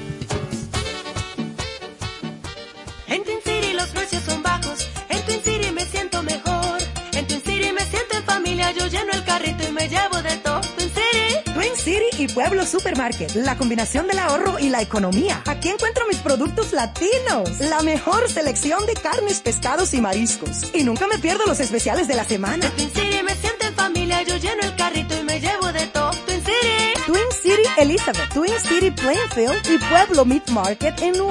Los 3.82 3.90
precios 3.90 4.22
son 4.24 4.42
bajos, 4.44 4.86
en 5.08 5.20
Twin 5.22 5.40
City 5.42 5.72
me 5.72 5.84
siento 5.84 6.22
mejor. 6.22 6.78
En 7.14 7.26
Twin 7.26 7.42
City 7.42 7.72
me 7.72 7.84
siento 7.84 8.16
en 8.16 8.22
familia, 8.22 8.70
yo 8.70 8.86
lleno 8.86 9.12
el 9.12 9.24
carrito 9.24 9.64
y 9.68 9.72
me 9.72 9.88
llevo 9.88 10.22
de 10.22 10.36
todo. 10.36 10.60
Twin 10.76 10.88
City. 10.88 11.52
Twin 11.52 11.76
City 11.76 12.22
y 12.22 12.28
Pueblo 12.28 12.64
Supermarket, 12.64 13.34
la 13.34 13.56
combinación 13.56 14.06
del 14.06 14.20
ahorro 14.20 14.60
y 14.60 14.68
la 14.68 14.82
economía. 14.82 15.42
Aquí 15.46 15.68
encuentro 15.68 16.06
mis 16.06 16.18
productos 16.18 16.72
latinos, 16.72 17.58
la 17.58 17.82
mejor 17.82 18.28
selección 18.28 18.86
de 18.86 18.94
carnes, 18.94 19.40
pescados 19.40 19.94
y 19.94 20.00
mariscos. 20.00 20.72
Y 20.72 20.84
nunca 20.84 21.08
me 21.08 21.18
pierdo 21.18 21.44
los 21.46 21.58
especiales 21.58 22.06
de 22.06 22.14
la 22.14 22.24
semana. 22.24 22.66
En 22.66 22.72
Twin 22.72 22.90
City 22.94 23.22
me 23.24 23.34
siento 23.34 23.66
en 23.66 23.74
familia, 23.74 24.22
yo 24.22 24.36
lleno 24.36 24.62
el 24.62 24.76
carrito 24.76 25.18
y 25.18 25.24
me 25.24 25.40
llevo 25.40 25.72
de 25.72 25.86
todo. 25.88 26.12
Twin 26.24 26.40
City. 26.40 26.82
Twin 27.06 27.32
City 27.42 27.68
Elizabeth, 27.78 28.32
Twin 28.32 28.54
City 28.60 28.92
Plainfield 28.92 29.68
y 29.68 29.78
Pueblo 29.78 30.24
Meat 30.24 30.48
Market 30.50 31.02
en 31.02 31.12
New 31.14 31.30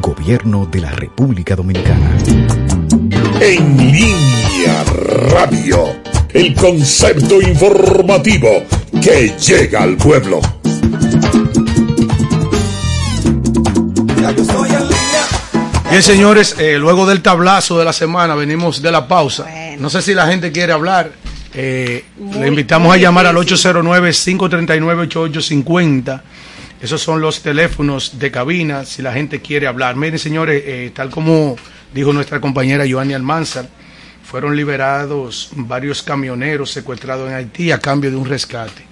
Gobierno 0.00 0.66
de 0.66 0.80
la 0.80 0.90
República 0.90 1.54
Dominicana. 1.54 2.16
En 3.40 3.76
línea 3.76 4.82
radio, 5.28 5.84
el 6.32 6.52
concepto 6.54 7.40
informativo 7.40 8.64
que 9.00 9.36
llega 9.38 9.82
al 9.82 9.96
pueblo. 9.96 10.40
Bien, 15.94 16.02
señores, 16.02 16.56
eh, 16.58 16.76
luego 16.76 17.06
del 17.06 17.22
tablazo 17.22 17.78
de 17.78 17.84
la 17.84 17.92
semana 17.92 18.34
venimos 18.34 18.82
de 18.82 18.90
la 18.90 19.06
pausa. 19.06 19.46
No 19.78 19.88
sé 19.88 20.02
si 20.02 20.12
la 20.12 20.26
gente 20.26 20.50
quiere 20.50 20.72
hablar. 20.72 21.12
Eh, 21.54 22.04
le 22.32 22.48
invitamos 22.48 22.92
a 22.92 22.96
llamar 22.96 23.26
al 23.26 23.36
809-539-8850. 23.36 26.20
Esos 26.82 27.00
son 27.00 27.20
los 27.20 27.42
teléfonos 27.42 28.18
de 28.18 28.32
cabina 28.32 28.84
si 28.84 29.02
la 29.02 29.12
gente 29.12 29.40
quiere 29.40 29.68
hablar. 29.68 29.94
Miren, 29.94 30.18
señores, 30.18 30.64
eh, 30.66 30.90
tal 30.92 31.10
como 31.10 31.54
dijo 31.94 32.12
nuestra 32.12 32.40
compañera 32.40 32.82
Joanny 32.90 33.14
Almanzar, 33.14 33.68
fueron 34.28 34.56
liberados 34.56 35.50
varios 35.52 36.02
camioneros 36.02 36.72
secuestrados 36.72 37.28
en 37.28 37.36
Haití 37.36 37.70
a 37.70 37.78
cambio 37.78 38.10
de 38.10 38.16
un 38.16 38.24
rescate 38.28 38.84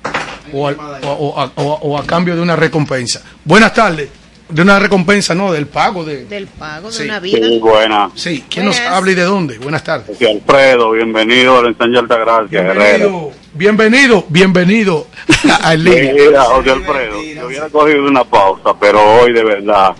o, 0.52 0.68
al- 0.68 0.76
o- 1.02 1.08
o 1.10 1.40
a- 1.40 1.50
o 1.56 1.72
a- 1.72 1.78
o 1.80 1.98
a 1.98 2.06
cambio 2.06 2.36
de 2.36 2.42
una 2.42 2.54
recompensa. 2.54 3.22
Buenas 3.44 3.74
tardes. 3.74 4.08
De 4.52 4.60
una 4.60 4.78
recompensa, 4.78 5.34
no, 5.34 5.50
del 5.50 5.66
pago 5.66 6.04
de... 6.04 6.26
Del 6.26 6.46
pago 6.46 6.88
de 6.88 6.92
Sí. 6.94 7.04
una 7.04 7.20
vida. 7.20 7.48
Sí, 7.48 7.58
buena. 7.58 8.10
Sí, 8.14 8.44
¿quién 8.50 8.66
nos 8.66 8.78
habla 8.80 9.12
y 9.12 9.14
de 9.14 9.22
dónde? 9.22 9.56
Buenas 9.58 9.82
tardes. 9.82 10.18
Sí, 10.18 10.26
Alfredo, 10.26 10.90
bienvenido 10.90 11.58
al 11.58 11.68
ensanche 11.68 11.98
Altagracia, 11.98 12.62
Guerrero. 12.62 13.30
Bienvenido, 13.54 14.26
bienvenido 14.28 15.06
a 15.62 15.74
Línea. 15.74 16.12
Mira, 16.12 16.42
José 16.44 16.70
Alfredo, 16.70 17.22
yo 17.34 17.46
hubiera 17.46 17.70
cogido 17.70 18.04
una 18.06 18.24
pausa, 18.24 18.74
pero 18.78 19.00
hoy 19.20 19.32
de 19.32 19.42
verdad 19.42 19.94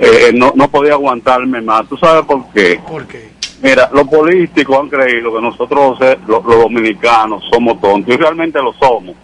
eh, 0.00 0.30
no, 0.32 0.54
no 0.56 0.70
podía 0.70 0.94
aguantarme 0.94 1.60
más. 1.60 1.86
¿Tú 1.86 1.98
sabes 1.98 2.24
por 2.24 2.50
qué? 2.54 2.80
¿Por 2.88 3.06
qué? 3.06 3.30
Mira, 3.60 3.90
los 3.92 4.08
políticos 4.08 4.78
han 4.80 4.88
creído 4.88 5.34
que 5.34 5.40
nosotros 5.42 5.98
eh, 6.00 6.18
los, 6.26 6.42
los 6.46 6.62
dominicanos 6.62 7.44
somos 7.52 7.78
tontos 7.78 8.14
y 8.14 8.16
realmente 8.16 8.58
lo 8.58 8.72
somos, 8.72 9.14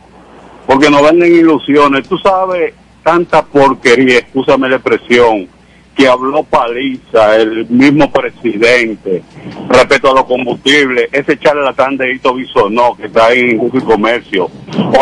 porque 0.66 0.90
nos 0.90 1.02
venden 1.04 1.34
ilusiones. 1.34 2.06
Tú 2.06 2.18
sabes 2.18 2.74
tanta 3.08 3.42
porquería, 3.42 4.18
escúchame 4.18 4.68
la 4.68 4.76
expresión, 4.76 5.48
que 5.96 6.06
habló 6.06 6.42
Paliza, 6.42 7.36
el 7.36 7.66
mismo 7.70 8.12
presidente, 8.12 9.22
respecto 9.66 10.10
a 10.10 10.14
los 10.14 10.24
combustibles, 10.24 11.08
ese 11.10 11.38
charlatán 11.38 11.96
de 11.96 12.12
Hito 12.12 12.34
Bisonó 12.34 12.94
que 12.98 13.06
está 13.06 13.28
ahí 13.28 13.52
en 13.52 13.58
Jugo 13.60 13.78
y 13.78 13.80
Comercio, 13.80 14.50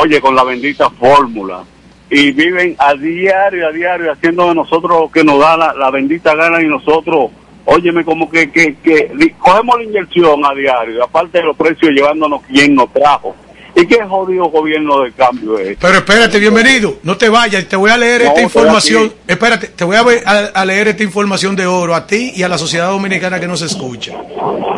oye, 0.01 0.21
con 0.21 0.37
la 0.37 0.45
bendita 0.45 0.89
fórmula, 0.89 1.65
y 2.09 2.31
viven 2.31 2.77
a 2.79 2.95
diario, 2.95 3.67
a 3.67 3.73
diario, 3.73 4.13
haciendo 4.13 4.51
de 4.51 4.55
nosotros 4.55 5.01
lo 5.01 5.11
que 5.11 5.25
nos 5.25 5.41
da 5.41 5.57
la, 5.57 5.75
la 5.75 5.91
bendita 5.91 6.37
gana 6.37 6.63
y 6.63 6.69
nosotros, 6.69 7.33
óyeme, 7.65 8.05
como 8.05 8.31
que, 8.31 8.53
que, 8.53 8.77
que 8.77 9.35
cogemos 9.41 9.79
la 9.79 9.85
inyección 9.85 10.47
a 10.47 10.55
diario, 10.55 11.03
aparte 11.03 11.39
de 11.39 11.45
los 11.45 11.57
precios 11.57 11.91
llevándonos 11.91 12.41
quien 12.43 12.77
nos 12.77 12.93
trajo. 12.93 13.35
¿Y 13.79 13.87
qué 13.87 13.99
jodido 14.09 14.47
gobierno 14.47 15.03
de 15.03 15.13
cambio 15.13 15.59
es? 15.59 15.77
Pero 15.79 15.99
espérate, 15.99 16.39
bienvenido. 16.39 16.99
No 17.03 17.17
te 17.19 17.29
vayas, 17.29 17.67
te 17.69 17.77
voy 17.77 17.91
a 17.91 17.97
leer 17.99 18.23
No, 18.25 18.29
esta 18.31 18.41
información. 18.43 19.13
Espérate, 19.29 19.67
te 19.69 19.85
voy 19.85 19.97
a, 19.97 20.03
ver- 20.03 20.23
a- 20.27 20.47
a 20.55 20.65
leer 20.65 20.89
esta 20.89 21.03
información 21.03 21.55
de 21.55 21.67
oro 21.67 21.95
a 21.95 22.07
ti 22.07 22.33
y 22.35 22.43
a 22.43 22.49
la 22.49 22.57
sociedad 22.57 22.89
dominicana 22.89 23.39
que 23.39 23.47
nos 23.47 23.61
escucha. 23.61 24.13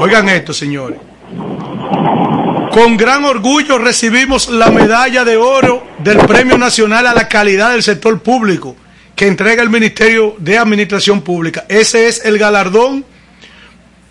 Oigan 0.00 0.28
esto, 0.28 0.52
señores. 0.52 0.98
Con 2.72 2.96
gran 2.96 3.24
orgullo 3.24 3.78
recibimos 3.78 4.48
la 4.48 4.70
medalla 4.70 5.24
de 5.24 5.36
oro 5.36 5.84
del 5.98 6.18
Premio 6.18 6.58
Nacional 6.58 7.06
a 7.06 7.14
la 7.14 7.28
Calidad 7.28 7.70
del 7.70 7.82
Sector 7.82 8.20
Público 8.20 8.74
que 9.14 9.26
entrega 9.26 9.62
el 9.62 9.70
Ministerio 9.70 10.34
de 10.38 10.58
Administración 10.58 11.22
Pública. 11.22 11.64
Ese 11.68 12.08
es 12.08 12.24
el 12.24 12.38
galardón 12.38 13.04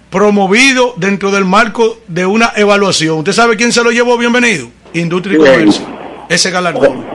promovido 0.09 0.93
dentro 0.97 1.31
del 1.31 1.45
marco 1.45 1.99
de 2.07 2.25
una 2.25 2.51
evaluación. 2.55 3.19
¿Usted 3.19 3.33
sabe 3.33 3.55
quién 3.57 3.71
se 3.71 3.83
lo 3.83 3.91
llevó? 3.91 4.17
Bienvenido. 4.17 4.69
Industria 4.93 5.35
y. 5.35 5.39
Comercio. 5.39 5.85
Ese 6.29 6.51
galardón. 6.51 7.05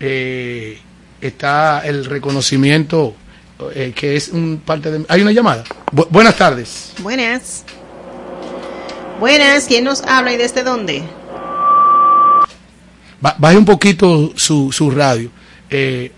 eh, 0.00 0.80
está 1.20 1.82
el 1.84 2.04
reconocimiento, 2.04 3.14
eh, 3.74 3.92
que 3.94 4.16
es 4.16 4.28
un 4.30 4.60
parte 4.64 4.90
de... 4.90 5.04
Hay 5.08 5.22
una 5.22 5.32
llamada. 5.32 5.62
Bu- 5.92 6.08
buenas 6.10 6.36
tardes. 6.36 6.92
Buenas. 6.98 7.64
Buenas, 9.20 9.66
¿quién 9.66 9.84
nos 9.84 10.02
habla 10.02 10.32
y 10.32 10.36
desde 10.36 10.62
dónde? 10.64 11.02
Ba- 13.20 13.36
baje 13.38 13.56
un 13.58 13.64
poquito 13.64 14.32
su, 14.36 14.72
su 14.72 14.90
radio. 14.90 15.30
Eh, 15.68 16.12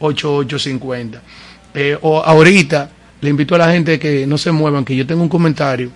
809-539-8850. 0.00 1.20
Eh, 1.74 1.98
o 2.02 2.22
ahorita 2.22 2.90
le 3.20 3.30
invito 3.30 3.54
a 3.54 3.58
la 3.58 3.70
gente 3.72 3.98
que 3.98 4.26
no 4.26 4.38
se 4.38 4.50
muevan, 4.52 4.84
que 4.84 4.96
yo 4.96 5.06
tengo 5.06 5.22
un 5.22 5.28
comentario 5.28 5.90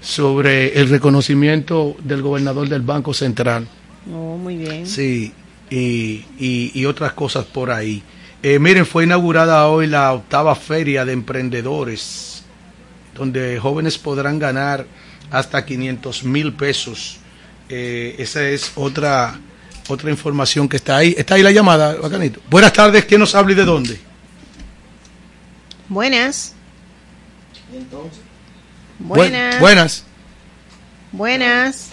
sobre 0.00 0.78
el 0.78 0.88
reconocimiento 0.88 1.96
del 2.02 2.22
gobernador 2.22 2.68
del 2.68 2.82
Banco 2.82 3.12
Central. 3.14 3.66
Oh, 4.12 4.36
muy 4.36 4.56
bien. 4.56 4.86
Sí, 4.86 5.32
y, 5.70 6.24
y- 6.38 6.70
y 6.74 6.84
otras 6.84 7.12
cosas 7.14 7.44
por 7.46 7.70
ahí. 7.70 8.02
Eh, 8.42 8.58
miren, 8.58 8.84
fue 8.84 9.04
inaugurada 9.04 9.66
hoy 9.68 9.86
la 9.86 10.12
octava 10.12 10.54
feria 10.54 11.04
de 11.06 11.14
emprendedores, 11.14 12.44
donde 13.16 13.58
jóvenes 13.58 13.96
podrán 13.96 14.38
ganar 14.38 14.86
hasta 15.30 15.64
500 15.64 16.24
mil 16.24 16.52
pesos. 16.52 17.16
Eh, 17.68 18.16
esa 18.18 18.42
es 18.48 18.72
otra 18.74 19.38
otra 19.88 20.10
información 20.10 20.68
que 20.68 20.76
está 20.76 20.96
ahí. 20.96 21.14
Está 21.16 21.34
ahí 21.34 21.42
la 21.42 21.50
llamada, 21.50 21.94
bacanito. 21.96 22.40
Buenas 22.48 22.72
tardes, 22.72 23.04
¿quién 23.04 23.20
nos 23.20 23.34
habla 23.34 23.52
y 23.52 23.54
de 23.56 23.64
dónde? 23.64 23.98
Buenas. 25.88 26.54
Bu- 27.72 28.08
Buenas. 28.98 29.60
buenas. 29.60 30.04
Buenas. 31.12 31.90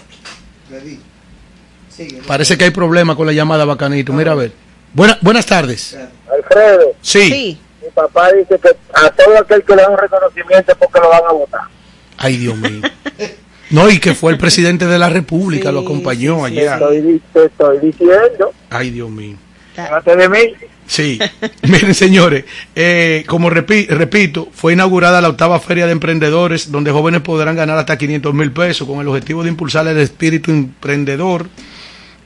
Parece 2.26 2.56
que 2.56 2.64
hay 2.64 2.70
problema 2.70 3.14
con 3.14 3.26
la 3.26 3.32
llamada, 3.32 3.64
bacanito. 3.64 4.12
Mira 4.12 4.32
a 4.32 4.36
ver. 4.36 4.52
Buena- 4.94 5.18
buenas 5.20 5.44
tardes. 5.46 5.96
Alfredo. 6.32 6.94
Sí. 7.02 7.58
Mi 7.82 7.88
papá 7.90 8.30
dice 8.32 8.58
que 8.58 8.68
a 8.94 9.10
todo 9.10 9.38
aquel 9.38 9.62
que 9.64 9.76
le 9.76 9.82
da 9.82 9.88
un 9.90 9.98
reconocimiento 9.98 10.72
es 10.72 10.78
porque 10.78 11.00
lo 11.00 11.08
van 11.10 11.22
a 11.28 11.32
votar. 11.32 11.60
Ay, 12.16 12.36
Dios 12.38 12.56
mío. 12.56 12.80
No, 13.72 13.90
y 13.90 13.98
que 13.98 14.14
fue 14.14 14.32
el 14.32 14.38
presidente 14.38 14.86
de 14.86 14.98
la 14.98 15.08
República, 15.08 15.72
lo 15.72 15.80
acompañó 15.80 16.38
Te 16.46 16.60
allá. 16.60 16.74
estoy, 16.74 17.20
te 17.32 17.44
estoy 17.46 17.78
diciendo. 17.80 18.52
Ay, 18.70 18.90
Dios 18.90 19.10
mío. 19.10 19.36
De 20.04 20.28
mí. 20.28 20.38
Sí, 20.86 21.18
miren 21.62 21.94
señores, 21.94 22.44
eh, 22.74 23.24
como 23.26 23.48
repi- 23.48 23.86
repito, 23.88 24.48
fue 24.52 24.74
inaugurada 24.74 25.20
la 25.22 25.28
octava 25.30 25.58
feria 25.60 25.86
de 25.86 25.92
emprendedores 25.92 26.70
donde 26.70 26.90
jóvenes 26.90 27.22
podrán 27.22 27.56
ganar 27.56 27.78
hasta 27.78 27.96
500 27.96 28.34
mil 28.34 28.52
pesos 28.52 28.86
con 28.86 29.00
el 29.00 29.08
objetivo 29.08 29.42
de 29.42 29.48
impulsar 29.48 29.86
el 29.86 29.96
espíritu 29.98 30.50
emprendedor 30.50 31.46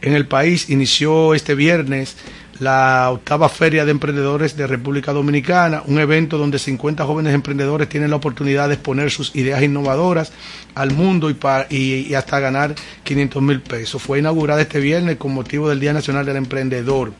en 0.02 0.14
el 0.14 0.26
país. 0.26 0.68
Inició 0.70 1.34
este 1.34 1.54
viernes 1.54 2.16
la 2.60 3.10
octava 3.12 3.48
feria 3.48 3.84
de 3.84 3.90
emprendedores 3.90 4.56
de 4.56 4.66
República 4.66 5.12
Dominicana, 5.12 5.82
un 5.86 5.98
evento 5.98 6.38
donde 6.38 6.58
50 6.58 7.04
jóvenes 7.04 7.34
emprendedores 7.34 7.88
tienen 7.88 8.10
la 8.10 8.16
oportunidad 8.16 8.68
de 8.68 8.74
exponer 8.74 9.10
sus 9.10 9.34
ideas 9.36 9.62
innovadoras 9.62 10.32
al 10.74 10.92
mundo 10.92 11.28
y, 11.30 11.34
pa- 11.34 11.66
y- 11.68 12.06
y 12.08 12.14
hasta 12.14 12.40
ganar 12.40 12.74
500 13.04 13.42
mil 13.42 13.60
pesos. 13.60 14.00
Fue 14.02 14.18
inaugurada 14.18 14.62
este 14.62 14.80
viernes 14.80 15.16
con 15.16 15.32
motivo 15.34 15.68
del 15.68 15.80
Día 15.80 15.92
Nacional 15.92 16.24
del 16.24 16.36
Emprendedor. 16.36 17.12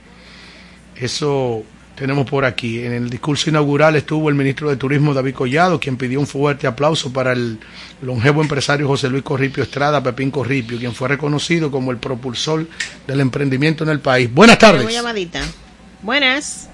Eso 0.97 1.65
tenemos 1.97 2.29
por 2.29 2.45
aquí. 2.45 2.85
En 2.85 2.93
el 2.93 3.11
discurso 3.11 3.51
inaugural 3.51 3.97
estuvo 3.97 4.29
el 4.29 4.35
ministro 4.37 4.69
de 4.71 4.77
Turismo 4.77 5.13
David 5.15 5.35
Collado, 5.35 5.81
quien 5.81 5.97
pidió 5.97 6.21
un 6.21 6.27
fuerte 6.27 6.67
aplauso 6.67 7.13
para 7.13 7.33
el 7.33 7.59
longevo 8.03 8.43
empresario 8.43 8.87
José 8.87 9.09
Luis 9.09 9.23
Corripio 9.25 9.63
Estrada, 9.65 10.03
Pepín 10.03 10.31
Corripio, 10.31 10.79
quien 10.79 10.93
fue 10.95 11.09
reconocido 11.09 11.71
como 11.71 11.91
el 11.91 11.97
propulsor 11.97 12.67
del 13.07 13.21
emprendimiento 13.21 13.83
en 13.83 13.91
el 13.91 14.01
país. 14.01 14.33
Buenas 14.33 14.59
tardes. 14.59 14.87
llamadita. 14.93 15.41
Buenas. 16.03 16.69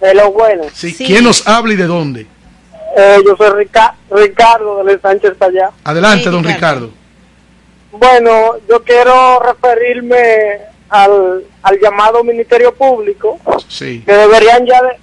De 0.00 0.12
lo 0.14 0.30
bueno. 0.32 0.64
Sí, 0.74 0.92
¿Quién 0.94 1.24
nos 1.24 1.46
habla 1.48 1.72
y 1.72 1.76
de 1.76 1.86
dónde? 1.86 2.26
Eh, 2.98 3.18
yo 3.24 3.36
soy 3.36 3.50
Rica- 3.50 3.94
Ricardo 4.10 4.82
de 4.84 4.98
Sánchez 5.00 5.32
allá. 5.40 5.70
Adelante, 5.84 6.28
don 6.28 6.44
Ricardo. 6.44 6.90
Bueno, 7.92 8.56
yo 8.68 8.82
quiero 8.82 9.40
referirme 9.40 10.18
al, 10.88 11.44
al 11.62 11.80
llamado 11.80 12.22
Ministerio 12.24 12.74
Público 12.74 13.38
Sí. 13.68 14.02
que 14.06 14.12
deberían 14.12 14.64
ya 14.66 14.82
de 14.82 14.96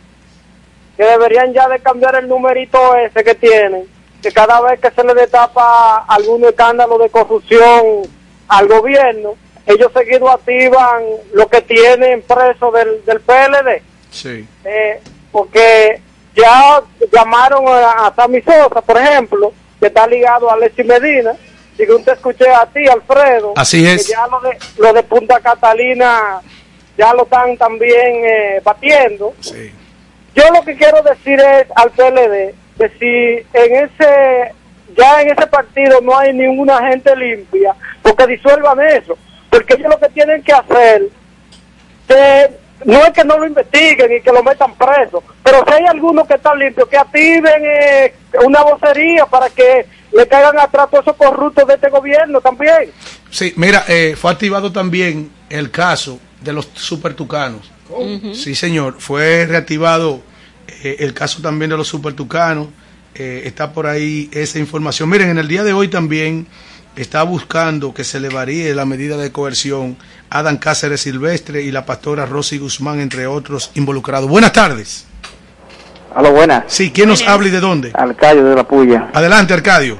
que 0.97 1.03
deberían 1.03 1.51
ya 1.53 1.67
de 1.67 1.79
cambiar 1.79 2.15
el 2.15 2.27
numerito 2.27 2.95
ese 2.95 3.23
que 3.23 3.33
tienen, 3.33 3.85
que 4.21 4.31
cada 4.31 4.61
vez 4.61 4.79
que 4.79 4.91
se 4.91 5.03
le 5.03 5.13
destapa 5.15 6.05
algún 6.07 6.45
escándalo 6.45 6.99
de 6.99 7.09
corrupción 7.09 8.03
al 8.47 8.67
gobierno, 8.67 9.33
ellos 9.65 9.91
seguido 9.91 10.29
activan 10.29 11.03
lo 11.33 11.47
que 11.47 11.61
tienen 11.61 12.21
preso 12.21 12.71
del, 12.71 13.03
del 13.05 13.21
PLD. 13.21 13.81
Sí. 14.11 14.47
Eh, 14.65 15.01
porque 15.31 15.99
ya 16.35 16.81
llamaron 17.11 17.67
a, 17.67 18.05
a 18.07 18.13
Sammy 18.15 18.41
Sosa, 18.43 18.81
por 18.81 18.97
ejemplo, 18.97 19.51
que 19.79 19.87
está 19.87 20.05
ligado 20.05 20.47
a 20.49 20.53
Alexis 20.53 20.85
Medina, 20.85 21.33
y 21.77 21.85
que 21.85 22.03
te 22.05 22.11
escuché 22.11 22.49
a 22.49 22.65
ti, 22.67 22.87
Alfredo, 22.87 23.53
Así 23.55 23.85
es. 23.85 24.07
que 24.07 24.13
ya 24.13 24.27
lo 24.27 24.39
de, 24.41 24.57
lo 24.77 24.93
de 24.93 25.03
Punta 25.03 25.39
Catalina 25.39 26.41
ya 26.97 27.13
lo 27.13 27.23
están 27.23 27.57
también 27.57 28.23
eh, 28.23 28.61
batiendo. 28.63 29.33
Yo 30.35 30.43
lo 30.51 30.63
que 30.63 30.75
quiero 30.75 31.01
decir 31.01 31.39
es 31.39 31.67
al 31.75 31.91
PLD 31.91 32.53
que 32.77 32.89
si 32.99 33.57
en 33.57 33.85
ese 33.85 34.53
ya 34.95 35.21
en 35.21 35.29
ese 35.29 35.47
partido 35.47 36.01
no 36.01 36.17
hay 36.17 36.33
ninguna 36.33 36.87
gente 36.89 37.15
limpia, 37.15 37.75
porque 38.01 38.27
disuelvan 38.27 38.79
eso, 38.81 39.17
porque 39.49 39.73
ellos 39.75 39.89
lo 39.89 39.99
que 39.99 40.09
tienen 40.09 40.43
que 40.43 40.53
hacer 40.53 41.03
que 42.07 42.51
no 42.85 42.99
es 43.05 43.11
que 43.11 43.23
no 43.23 43.37
lo 43.37 43.47
investiguen 43.47 44.11
y 44.13 44.21
que 44.21 44.31
lo 44.31 44.43
metan 44.43 44.75
preso, 44.75 45.23
pero 45.43 45.63
si 45.65 45.73
hay 45.73 45.85
algunos 45.85 46.27
que 46.27 46.35
están 46.35 46.59
limpios, 46.59 46.87
que 46.89 46.97
activen 46.97 47.63
eh, 47.65 48.13
una 48.43 48.61
vocería 48.61 49.25
para 49.25 49.49
que 49.49 49.85
le 50.13 50.27
caigan 50.27 50.59
atrás 50.59 50.87
todos 50.89 51.05
esos 51.05 51.17
corruptos 51.17 51.67
de 51.67 51.73
este 51.73 51.89
gobierno 51.89 52.39
también. 52.41 52.91
Sí, 53.29 53.53
mira, 53.55 53.83
eh, 53.87 54.15
fue 54.17 54.31
activado 54.31 54.71
también 54.71 55.31
el 55.49 55.71
caso 55.71 56.19
de 56.41 56.53
los 56.53 56.69
supertucanos. 56.73 57.71
Sí, 58.33 58.55
señor, 58.55 58.95
fue 58.99 59.45
reactivado 59.45 60.21
eh, 60.83 60.97
el 60.99 61.13
caso 61.13 61.41
también 61.41 61.69
de 61.69 61.77
los 61.77 61.87
supertucanos. 61.87 62.67
Eh, 63.15 63.43
está 63.45 63.71
por 63.71 63.85
ahí 63.85 64.29
esa 64.31 64.57
información. 64.59 65.09
Miren, 65.09 65.29
en 65.29 65.37
el 65.37 65.47
día 65.47 65.63
de 65.63 65.73
hoy 65.73 65.87
también 65.87 66.47
está 66.95 67.23
buscando 67.23 67.93
que 67.93 68.03
se 68.03 68.19
le 68.19 68.29
varíe 68.29 68.73
la 68.73 68.85
medida 68.85 69.17
de 69.17 69.31
coerción 69.31 69.97
a 70.29 70.39
Adán 70.39 70.57
Cáceres 70.57 71.01
Silvestre 71.01 71.61
y 71.61 71.71
la 71.71 71.85
pastora 71.85 72.25
Rosy 72.25 72.57
Guzmán, 72.57 72.99
entre 72.99 73.27
otros 73.27 73.71
involucrados. 73.75 74.29
Buenas 74.29 74.53
tardes. 74.53 75.05
Aló, 76.15 76.31
buenas. 76.31 76.65
Sí, 76.67 76.91
¿quién 76.91 77.09
nos 77.09 77.27
habla 77.27 77.47
y 77.47 77.51
de 77.51 77.59
dónde? 77.59 77.91
Arcadio 77.93 78.45
de 78.45 78.55
la 78.55 78.63
Puya. 78.63 79.09
Adelante, 79.13 79.53
Arcadio. 79.53 79.97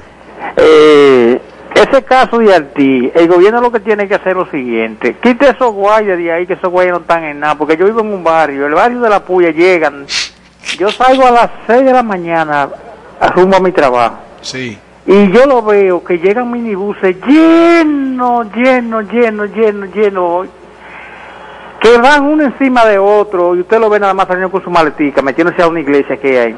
Eh, 0.56 1.40
ese 1.74 2.04
caso 2.04 2.38
de 2.38 2.54
Artí, 2.54 3.10
el 3.14 3.26
gobierno 3.26 3.60
lo 3.60 3.72
que 3.72 3.80
tiene 3.80 4.06
que 4.06 4.14
hacer 4.14 4.28
es 4.28 4.36
lo 4.36 4.50
siguiente. 4.50 5.16
Quite 5.20 5.50
esos 5.50 5.72
guayas 5.72 6.16
de 6.16 6.30
ahí, 6.30 6.46
que 6.46 6.52
esos 6.52 6.70
guayas 6.70 6.92
no 6.92 7.00
están 7.00 7.24
en 7.24 7.40
nada. 7.40 7.56
Porque 7.56 7.76
yo 7.76 7.86
vivo 7.86 8.00
en 8.00 8.12
un 8.12 8.22
barrio, 8.22 8.66
el 8.66 8.74
barrio 8.74 9.00
de 9.00 9.10
la 9.10 9.24
Puya 9.24 9.50
llegan. 9.50 10.06
Yo 10.78 10.90
salgo 10.90 11.26
a 11.26 11.30
las 11.32 11.50
6 11.66 11.84
de 11.84 11.92
la 11.92 12.02
mañana 12.02 12.68
a 13.20 13.28
rumbo 13.28 13.56
a 13.56 13.60
mi 13.60 13.72
trabajo. 13.72 14.18
Sí. 14.40 14.78
Y 15.06 15.32
yo 15.32 15.46
lo 15.46 15.62
veo 15.62 16.02
que 16.02 16.18
llegan 16.18 16.50
minibuses 16.50 17.16
llenos, 17.26 18.46
llenos, 18.54 19.12
llenos, 19.12 19.50
llenos, 19.52 19.94
llenos, 19.94 20.48
que 21.84 21.98
van 21.98 22.24
uno 22.24 22.44
encima 22.44 22.82
de 22.86 22.98
otro 22.98 23.54
y 23.54 23.60
usted 23.60 23.78
lo 23.78 23.90
ve 23.90 24.00
nada 24.00 24.14
más 24.14 24.26
saliendo 24.26 24.50
con 24.50 24.64
su 24.64 24.70
maletica, 24.70 25.20
metiéndose 25.20 25.60
a 25.60 25.68
una 25.68 25.80
iglesia 25.80 26.16
que 26.16 26.40
hay. 26.40 26.56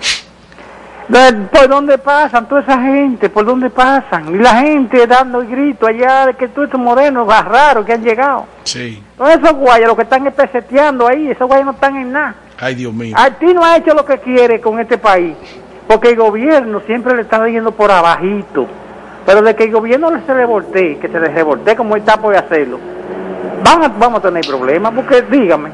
¿Por 1.50 1.68
dónde 1.68 1.98
pasan 1.98 2.46
toda 2.46 2.60
esa 2.60 2.80
gente? 2.80 3.28
¿Por 3.28 3.44
dónde 3.44 3.68
pasan? 3.68 4.32
Y 4.32 4.38
la 4.38 4.60
gente 4.60 5.04
dando 5.04 5.40
el 5.40 5.48
grito 5.48 5.88
allá 5.88 6.26
de 6.26 6.34
que 6.34 6.46
todos 6.46 6.66
estos 6.66 6.80
morenos 6.80 7.26
más 7.26 7.44
raros 7.44 7.84
que 7.84 7.94
han 7.94 8.04
llegado. 8.04 8.46
Sí. 8.62 9.02
Todos 9.18 9.30
esos 9.32 9.52
guayas, 9.54 9.88
los 9.88 9.96
que 9.96 10.04
están 10.04 10.22
peseteando 10.30 11.08
ahí, 11.08 11.28
esos 11.28 11.48
guayas 11.48 11.66
no 11.66 11.72
están 11.72 11.96
en 11.96 12.12
nada. 12.12 12.36
Ay, 12.60 12.76
Dios 12.76 12.94
mío. 12.94 13.16
Haití 13.18 13.52
no 13.52 13.64
ha 13.64 13.78
hecho 13.78 13.94
lo 13.94 14.04
que 14.04 14.18
quiere 14.18 14.60
con 14.60 14.78
este 14.78 14.96
país, 14.96 15.34
porque 15.88 16.10
el 16.10 16.16
gobierno 16.16 16.82
siempre 16.86 17.16
le 17.16 17.22
está 17.22 17.44
yendo 17.48 17.72
por 17.72 17.90
abajito. 17.90 18.68
Pero 19.26 19.42
de 19.42 19.56
que 19.56 19.64
el 19.64 19.72
gobierno 19.72 20.08
se 20.24 20.34
le 20.36 20.44
voltee, 20.44 20.98
que 20.98 21.08
se 21.08 21.18
le 21.18 21.30
revoltee 21.30 21.74
como 21.74 21.96
está 21.96 22.16
por 22.16 22.36
hacerlo, 22.36 22.78
vamos 23.66 23.86
a, 23.86 23.88
vamos 23.98 24.18
a 24.20 24.22
tener 24.22 24.46
problemas, 24.46 24.92
porque 24.94 25.22
dígame. 25.30 25.70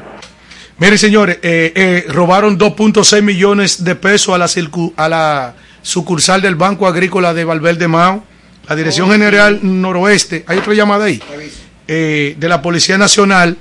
Miren, 0.77 0.97
señores, 0.97 1.37
eh, 1.43 1.71
eh, 1.75 2.05
robaron 2.09 2.57
2.6 2.57 3.21
millones 3.21 3.83
de 3.83 3.95
pesos 3.95 4.33
a 4.33 4.37
la, 4.37 4.45
circu- 4.47 4.91
a 4.97 5.07
la 5.07 5.53
sucursal 5.81 6.41
del 6.41 6.55
Banco 6.55 6.87
Agrícola 6.87 7.33
de 7.33 7.45
Valverde 7.45 7.87
Mao. 7.87 8.23
La 8.67 8.75
Dirección 8.75 9.11
General 9.11 9.59
Noroeste, 9.61 10.45
hay 10.47 10.57
otra 10.57 10.73
llamada 10.73 11.05
ahí, 11.05 11.21
eh, 11.87 12.35
de 12.39 12.47
la 12.49 12.61
Policía 12.61 12.97
Nacional, 12.97 13.57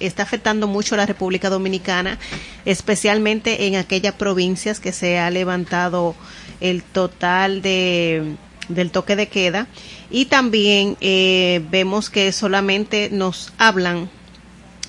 está 0.00 0.22
afectando 0.22 0.66
mucho 0.66 0.94
a 0.94 0.98
la 0.98 1.06
República 1.06 1.50
Dominicana, 1.50 2.18
especialmente 2.64 3.66
en 3.66 3.76
aquellas 3.76 4.14
provincias 4.14 4.80
que 4.80 4.92
se 4.92 5.18
ha 5.18 5.30
levantado 5.30 6.14
el 6.60 6.82
total 6.82 7.62
de 7.62 8.36
del 8.68 8.92
toque 8.92 9.16
de 9.16 9.26
queda 9.26 9.66
y 10.10 10.26
también 10.26 10.96
eh, 11.00 11.60
vemos 11.70 12.08
que 12.08 12.30
solamente 12.30 13.08
nos 13.10 13.52
hablan 13.58 14.08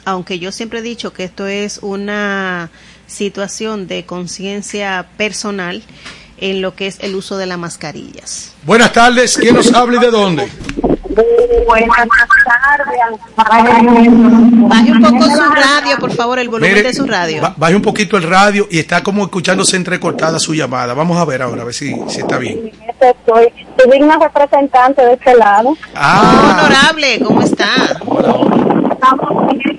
aunque 0.06 0.40
yo 0.40 0.52
siempre 0.52 0.80
he 0.80 0.82
dicho 0.82 1.14
que 1.14 1.24
esto 1.24 1.48
es 1.48 1.80
una 1.82 2.70
situación 3.08 3.88
de 3.88 4.06
conciencia 4.06 5.06
personal 5.18 5.82
en 6.38 6.62
lo 6.62 6.76
que 6.76 6.88
es 6.88 6.98
el 7.02 7.16
uso 7.16 7.38
de 7.38 7.46
las 7.46 7.58
mascarillas. 7.58 8.54
Buenas 8.64 8.94
tardes, 8.94 9.38
¿quién 9.38 9.56
nos 9.56 9.72
habla 9.74 9.98
y 9.98 10.00
de 10.00 10.12
dónde? 10.12 10.50
Buenas 11.68 11.96
tardes. 11.96 12.08
Baje 14.68 14.92
un 14.92 15.02
poco 15.02 15.24
su 15.26 15.42
radio, 15.52 15.98
por 16.00 16.12
favor, 16.14 16.40
el 16.40 16.50
volumen 16.50 16.74
Mire, 16.74 16.88
de 16.88 16.94
su 16.94 17.06
radio. 17.06 17.42
ba- 17.42 17.54
baje 17.58 17.76
un 17.76 17.82
poquito 17.82 18.18
el 18.18 18.24
radio 18.24 18.68
y 18.72 18.80
está 18.80 19.04
como 19.04 19.24
escuchándose 19.24 19.76
entrecortada 19.76 20.40
su 20.40 20.54
llamada. 20.54 20.94
Vamos 20.94 21.18
a 21.18 21.26
ver 21.26 21.42
ahora, 21.42 21.62
a 21.64 21.66
ver 21.66 21.74
si, 21.74 21.94
si 22.08 22.20
está 22.22 22.38
bien. 22.38 22.72
Soy, 23.26 23.48
soy 23.78 23.92
digna 23.92 24.18
representante 24.20 25.02
de 25.06 25.14
este 25.14 25.36
lado. 25.36 25.76
Ah, 25.96 26.64
Honorable, 26.66 27.20
¿cómo 27.24 27.42
está? 27.42 27.68
Estamos 28.92 29.48
bien, 29.54 29.71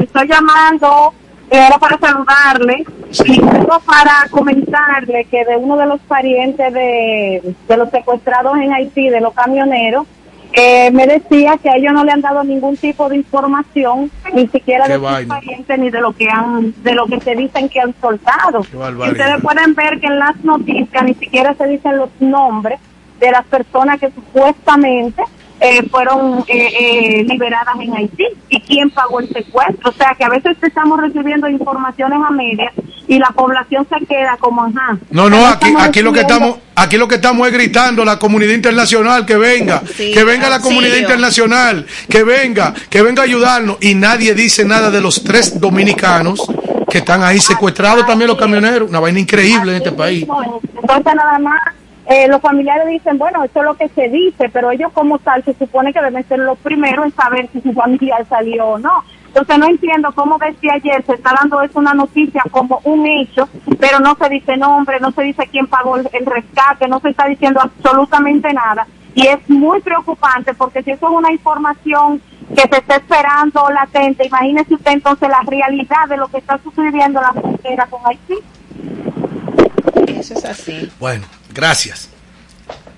Estoy 0.00 0.28
llamando, 0.28 1.14
era 1.50 1.78
para 1.78 1.98
saludarle 1.98 2.84
y 3.24 3.36
luego 3.36 3.80
para 3.80 4.26
comentarle 4.30 5.24
que 5.24 5.44
de 5.44 5.56
uno 5.56 5.76
de 5.76 5.86
los 5.86 6.00
parientes 6.00 6.72
de, 6.72 7.54
de 7.68 7.76
los 7.76 7.90
secuestrados 7.90 8.56
en 8.58 8.72
Haití, 8.72 9.08
de 9.08 9.20
los 9.20 9.32
camioneros, 9.34 10.06
eh, 10.52 10.90
me 10.90 11.06
decía 11.06 11.56
que 11.62 11.70
a 11.70 11.76
ellos 11.76 11.92
no 11.92 12.04
le 12.04 12.10
han 12.10 12.20
dado 12.20 12.42
ningún 12.42 12.76
tipo 12.76 13.08
de 13.08 13.16
información, 13.16 14.10
ni 14.34 14.48
siquiera 14.48 14.86
Qué 14.86 14.98
de 14.98 14.98
sus 14.98 15.26
parientes 15.26 15.78
ni 15.78 15.90
de 15.90 16.00
lo 16.00 16.12
que 16.12 16.28
han, 16.28 16.74
de 16.82 16.94
lo 16.94 17.06
que 17.06 17.20
se 17.20 17.36
dicen 17.36 17.68
que 17.68 17.80
han 17.80 17.94
soltado. 18.00 18.60
Ustedes 18.60 19.40
pueden 19.42 19.74
ver 19.74 20.00
que 20.00 20.06
en 20.06 20.18
las 20.18 20.36
noticias 20.44 21.04
ni 21.04 21.14
siquiera 21.14 21.54
se 21.54 21.66
dicen 21.68 21.98
los 21.98 22.10
nombres 22.18 22.80
de 23.20 23.30
las 23.30 23.44
personas 23.46 24.00
que 24.00 24.10
supuestamente 24.10 25.22
eh, 25.60 25.86
fueron 25.90 26.44
eh, 26.48 26.72
eh, 26.80 27.24
liberadas 27.28 27.74
en 27.80 27.94
Haití 27.94 28.24
y 28.48 28.60
quién 28.62 28.90
pagó 28.90 29.20
el 29.20 29.28
secuestro. 29.28 29.90
O 29.90 29.92
sea 29.92 30.14
que 30.16 30.24
a 30.24 30.28
veces 30.28 30.56
estamos 30.62 30.98
recibiendo 31.00 31.48
informaciones 31.48 32.18
a 32.26 32.30
medias 32.30 32.72
y 33.06 33.18
la 33.18 33.28
población 33.28 33.86
se 33.88 34.06
queda 34.06 34.36
como, 34.38 34.64
ajá. 34.64 34.96
No, 35.10 35.28
no, 35.28 35.46
aquí, 35.46 35.74
aquí 35.78 36.00
lo 36.00 36.12
que 36.12 36.20
estamos, 36.20 36.56
aquí 36.74 36.96
lo 36.96 37.08
que 37.08 37.16
estamos 37.16 37.46
es 37.46 37.52
gritando 37.52 38.02
a 38.02 38.04
la 38.06 38.18
comunidad 38.18 38.54
internacional 38.54 39.26
que 39.26 39.36
venga, 39.36 39.82
Sí, 39.94 40.12
que 40.12 40.24
venga 40.24 40.48
la 40.48 40.60
comunidad 40.60 40.96
internacional, 40.96 41.86
que 42.08 42.22
venga, 42.22 42.72
que 42.88 43.02
venga 43.02 43.22
a 43.22 43.24
ayudarnos 43.26 43.76
y 43.80 43.94
nadie 43.94 44.34
dice 44.34 44.64
nada 44.64 44.90
de 44.90 45.00
los 45.00 45.22
tres 45.22 45.60
dominicanos 45.60 46.40
que 46.88 46.98
están 46.98 47.22
ahí 47.22 47.38
secuestrados 47.38 48.06
también 48.06 48.28
los 48.28 48.38
camioneros, 48.38 48.88
una 48.88 48.98
vaina 48.98 49.20
increíble 49.20 49.72
en 49.72 49.78
este 49.78 49.92
país. 49.92 50.26
Entonces 50.80 51.14
nada 51.14 51.38
más 51.38 51.60
eh, 52.10 52.26
los 52.26 52.40
familiares 52.40 52.88
dicen, 52.88 53.18
bueno, 53.18 53.44
eso 53.44 53.60
es 53.60 53.64
lo 53.64 53.74
que 53.76 53.88
se 53.90 54.08
dice, 54.08 54.48
pero 54.48 54.72
ellos 54.72 54.90
como 54.92 55.20
tal 55.20 55.44
se 55.44 55.54
supone 55.54 55.92
que 55.92 56.02
deben 56.02 56.26
ser 56.26 56.40
los 56.40 56.58
primeros 56.58 57.04
en 57.04 57.12
saber 57.12 57.48
si 57.52 57.60
su 57.60 57.72
familiar 57.72 58.26
salió 58.28 58.66
o 58.66 58.78
no. 58.80 59.04
Entonces 59.28 59.58
no 59.58 59.66
entiendo 59.66 60.10
cómo 60.12 60.36
desde 60.36 60.72
ayer 60.72 61.04
se 61.06 61.12
está 61.14 61.32
dando 61.40 61.62
eso 61.62 61.78
una 61.78 61.94
noticia 61.94 62.42
como 62.50 62.80
un 62.82 63.06
hecho, 63.06 63.48
pero 63.78 64.00
no 64.00 64.16
se 64.16 64.28
dice 64.28 64.56
nombre, 64.56 64.98
no 64.98 65.12
se 65.12 65.22
dice 65.22 65.46
quién 65.52 65.68
pagó 65.68 65.98
el, 65.98 66.10
el 66.12 66.26
rescate, 66.26 66.88
no 66.88 66.98
se 66.98 67.10
está 67.10 67.28
diciendo 67.28 67.60
absolutamente 67.62 68.52
nada. 68.52 68.88
Y 69.14 69.28
es 69.28 69.48
muy 69.48 69.80
preocupante 69.80 70.52
porque 70.54 70.82
si 70.82 70.90
eso 70.90 71.06
es 71.06 71.12
una 71.14 71.30
información 71.30 72.20
que 72.56 72.62
se 72.62 72.78
está 72.78 72.96
esperando 72.96 73.70
latente, 73.70 74.26
imagínese 74.26 74.74
usted 74.74 74.90
entonces 74.94 75.28
la 75.28 75.42
realidad 75.46 76.08
de 76.08 76.16
lo 76.16 76.26
que 76.26 76.38
está 76.38 76.58
sucediendo 76.58 77.20
en 77.20 77.26
la 77.26 77.32
frontera 77.34 77.86
con 77.86 78.00
Haití. 78.04 78.34
Eso 80.08 80.34
es 80.34 80.44
así. 80.44 80.90
Bueno, 80.98 81.24
gracias. 81.52 82.08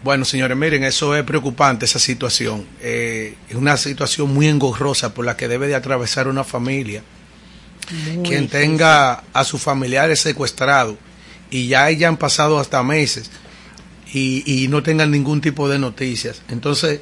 Bueno, 0.02 0.24
señores, 0.24 0.56
miren, 0.56 0.82
eso 0.82 1.14
es 1.14 1.22
preocupante, 1.22 1.84
esa 1.84 2.00
situación. 2.00 2.66
Eh, 2.80 3.36
es 3.48 3.54
una 3.54 3.76
situación 3.76 4.34
muy 4.34 4.48
engorrosa 4.48 5.14
por 5.14 5.24
la 5.24 5.36
que 5.36 5.46
debe 5.46 5.68
de 5.68 5.76
atravesar 5.76 6.26
una 6.26 6.42
familia. 6.42 7.02
Quien 8.24 8.48
tenga 8.48 9.22
a 9.32 9.44
sus 9.44 9.60
familiares 9.60 10.20
secuestrados 10.20 10.96
y 11.50 11.68
ya 11.68 11.84
hayan 11.84 12.16
pasado 12.16 12.58
hasta 12.58 12.82
meses 12.82 13.30
y, 14.12 14.42
y 14.46 14.68
no 14.68 14.82
tengan 14.82 15.10
ningún 15.10 15.40
tipo 15.40 15.68
de 15.68 15.78
noticias. 15.78 16.42
Entonces, 16.48 17.00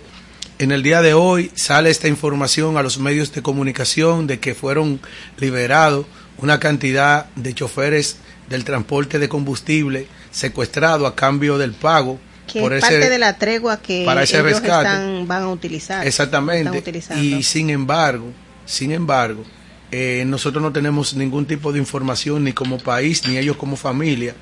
en 0.59 0.73
el 0.73 0.83
día 0.83 1.01
de 1.01 1.15
hoy 1.15 1.51
sale 1.55 1.91
esta 1.91 2.09
información 2.09 2.77
a 2.77 2.83
los 2.83 2.99
medios 2.99 3.33
de 3.33 3.41
comunicación 3.41 4.27
de 4.27 4.41
que 4.41 4.55
fueron 4.55 5.01
liberados 5.39 6.07
una 6.37 6.61
cantidad 6.61 7.27
de 7.37 7.55
choferes 7.55 8.17
del 8.49 8.65
transporte 8.65 9.19
de 9.19 9.29
combustible 9.29 10.07
secuestrado 10.31 11.07
a 11.07 11.15
cambio 11.15 11.59
del 11.59 11.73
pago 11.73 12.19
Que 12.47 12.61
por 12.61 12.73
es 12.73 12.83
ese 12.85 12.93
parte 12.95 13.11
de 13.11 13.19
la 13.19 13.37
tregua 13.37 13.81
que 13.81 14.05
para 14.05 14.23
ese 14.23 14.37
ellos 14.39 14.61
rescate. 14.61 14.89
están- 14.89 15.27
van 15.29 15.43
a 15.45 15.49
utilizar. 15.49 16.07
Exactamente. 16.07 16.83
Y 17.17 17.43
sin 17.43 17.71
embargo, 17.71 18.33
sin 18.67 18.93
embargo, 18.93 19.45
eh, 19.93 20.25
nosotros 20.27 20.63
no 20.63 20.73
tenemos 20.73 21.15
ningún 21.15 21.47
tipo 21.47 21.73
de 21.73 21.79
información 21.79 22.45
ni 22.45 22.53
como 22.53 22.79
país 22.79 23.27
ni 23.27 23.39
ellos 23.39 23.57
como 23.57 23.77
familia 23.77 24.35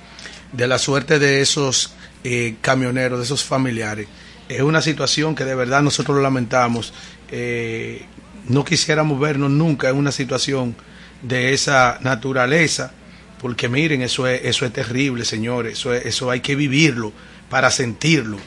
de 0.53 0.67
la 0.67 0.79
suerte 0.79 1.19
de 1.19 1.41
esos 1.41 1.93
eh, 2.25 2.57
camioneros, 2.61 3.19
de 3.19 3.25
esos 3.25 3.45
familiares. 3.45 4.09
Es 4.49 4.61
una 4.63 4.83
situación 4.83 5.35
que 5.35 5.45
de 5.45 5.55
verdad 5.55 5.83
nosotros 5.83 6.17
lo 6.17 6.23
lamentamos. 6.23 6.93
Eh, 7.31 8.05
no 8.49 8.65
quisiéramos 8.65 9.21
vernos 9.21 9.51
nunca 9.51 9.89
en 9.91 9.97
una 9.97 10.11
situación 10.11 10.75
de 11.23 11.53
esa 11.53 11.99
naturaleza, 12.01 12.93
porque 13.41 13.69
miren, 13.69 14.03
eso 14.03 14.27
es, 14.27 14.41
eso 14.45 14.65
es 14.67 14.73
terrible, 14.73 15.25
señores. 15.25 15.75
Eso, 15.79 15.95
es- 15.95 16.07
eso 16.07 16.31
hay 16.31 16.41
que 16.41 16.55
vivirlo 16.57 17.13
para 17.51 17.71
sentirlo. 17.71 18.39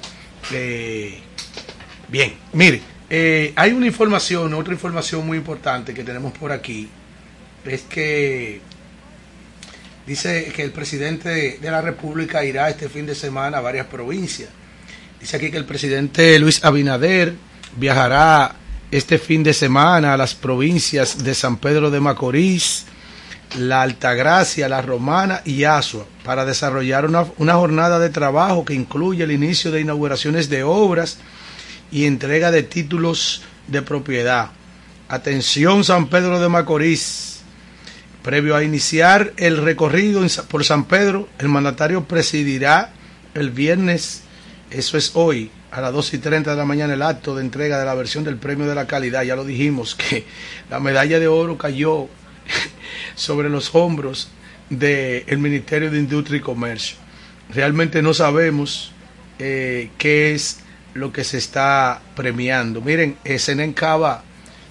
Eh, 0.51 1.19
Bien, 2.09 2.33
mire, 2.51 2.81
eh, 3.09 3.53
hay 3.55 3.71
una 3.71 3.85
información, 3.87 4.53
otra 4.53 4.73
información 4.73 5.25
muy 5.25 5.37
importante 5.37 5.93
que 5.93 6.03
tenemos 6.03 6.33
por 6.37 6.51
aquí, 6.51 6.89
es 7.63 7.83
que 7.83 8.59
dice 10.05 10.51
que 10.55 10.63
el 10.63 10.71
presidente 10.71 11.57
de 11.61 11.71
la 11.71 11.81
República 11.81 12.43
irá 12.43 12.69
este 12.69 12.89
fin 12.89 13.05
de 13.05 13.15
semana 13.15 13.59
a 13.59 13.61
varias 13.61 13.85
provincias. 13.87 14.49
Dice 15.19 15.37
aquí 15.37 15.51
que 15.51 15.57
el 15.57 15.65
presidente 15.65 16.37
Luis 16.39 16.63
Abinader 16.65 17.33
viajará 17.77 18.55
este 18.89 19.17
fin 19.19 19.43
de 19.43 19.53
semana 19.53 20.13
a 20.13 20.17
las 20.17 20.35
provincias 20.35 21.23
de 21.23 21.33
San 21.33 21.57
Pedro 21.57 21.91
de 21.91 21.99
Macorís, 22.01 22.85
La 23.57 23.81
Altagracia, 23.81 24.69
La 24.69 24.81
Romana 24.81 25.41
y 25.43 25.65
Asua 25.65 26.05
para 26.23 26.45
desarrollar 26.45 27.05
una, 27.05 27.25
una 27.37 27.55
jornada 27.55 27.99
de 27.99 28.09
trabajo 28.09 28.63
que 28.63 28.73
incluye 28.73 29.23
el 29.23 29.31
inicio 29.31 29.71
de 29.71 29.81
inauguraciones 29.81 30.49
de 30.49 30.63
obras 30.63 31.17
y 31.91 32.05
entrega 32.05 32.51
de 32.51 32.63
títulos 32.63 33.43
de 33.67 33.81
propiedad. 33.81 34.51
Atención 35.09 35.83
San 35.83 36.07
Pedro 36.07 36.39
de 36.39 36.47
Macorís. 36.47 37.41
Previo 38.23 38.55
a 38.55 38.63
iniciar 38.63 39.33
el 39.37 39.57
recorrido 39.57 40.21
por 40.47 40.63
San 40.63 40.85
Pedro, 40.85 41.27
el 41.39 41.49
mandatario 41.49 42.05
presidirá 42.05 42.93
el 43.33 43.49
viernes, 43.49 44.21
eso 44.69 44.95
es 44.95 45.11
hoy, 45.15 45.49
a 45.71 45.81
las 45.81 45.91
2 45.91 46.13
y 46.13 46.17
30 46.19 46.51
de 46.51 46.57
la 46.57 46.65
mañana, 46.65 46.93
el 46.93 47.01
acto 47.01 47.35
de 47.35 47.41
entrega 47.41 47.79
de 47.79 47.85
la 47.85 47.95
versión 47.95 48.23
del 48.23 48.37
premio 48.37 48.67
de 48.67 48.75
la 48.75 48.85
calidad. 48.85 49.23
Ya 49.23 49.35
lo 49.35 49.43
dijimos, 49.43 49.95
que 49.95 50.25
la 50.69 50.79
medalla 50.79 51.19
de 51.19 51.27
oro 51.27 51.57
cayó 51.57 52.07
sobre 53.15 53.49
los 53.49 53.73
hombros 53.75 54.29
del 54.69 55.37
Ministerio 55.37 55.91
de 55.91 55.99
Industria 55.99 56.37
y 56.37 56.41
Comercio. 56.41 56.97
Realmente 57.53 58.01
no 58.01 58.13
sabemos 58.13 58.93
eh, 59.39 59.89
qué 59.97 60.33
es 60.33 60.59
lo 60.93 61.11
que 61.11 61.23
se 61.23 61.37
está 61.37 62.01
premiando. 62.15 62.81
Miren, 62.81 63.17
eh, 63.23 63.39
Senen 63.39 63.73
Cava 63.73 64.23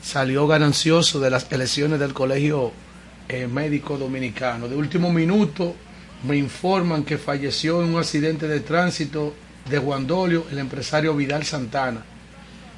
salió 0.02 0.46
ganancioso 0.46 1.20
de 1.20 1.30
las 1.30 1.50
elecciones 1.52 2.00
del 2.00 2.14
Colegio 2.14 2.72
eh, 3.28 3.46
Médico 3.46 3.98
Dominicano. 3.98 4.68
De 4.68 4.76
último 4.76 5.12
minuto 5.12 5.74
me 6.24 6.36
informan 6.36 7.04
que 7.04 7.18
falleció 7.18 7.82
en 7.82 7.90
un 7.94 8.00
accidente 8.00 8.48
de 8.48 8.60
tránsito 8.60 9.34
de 9.68 9.78
Guandolio 9.78 10.46
el 10.50 10.58
empresario 10.58 11.14
Vidal 11.14 11.44
Santana 11.44 12.02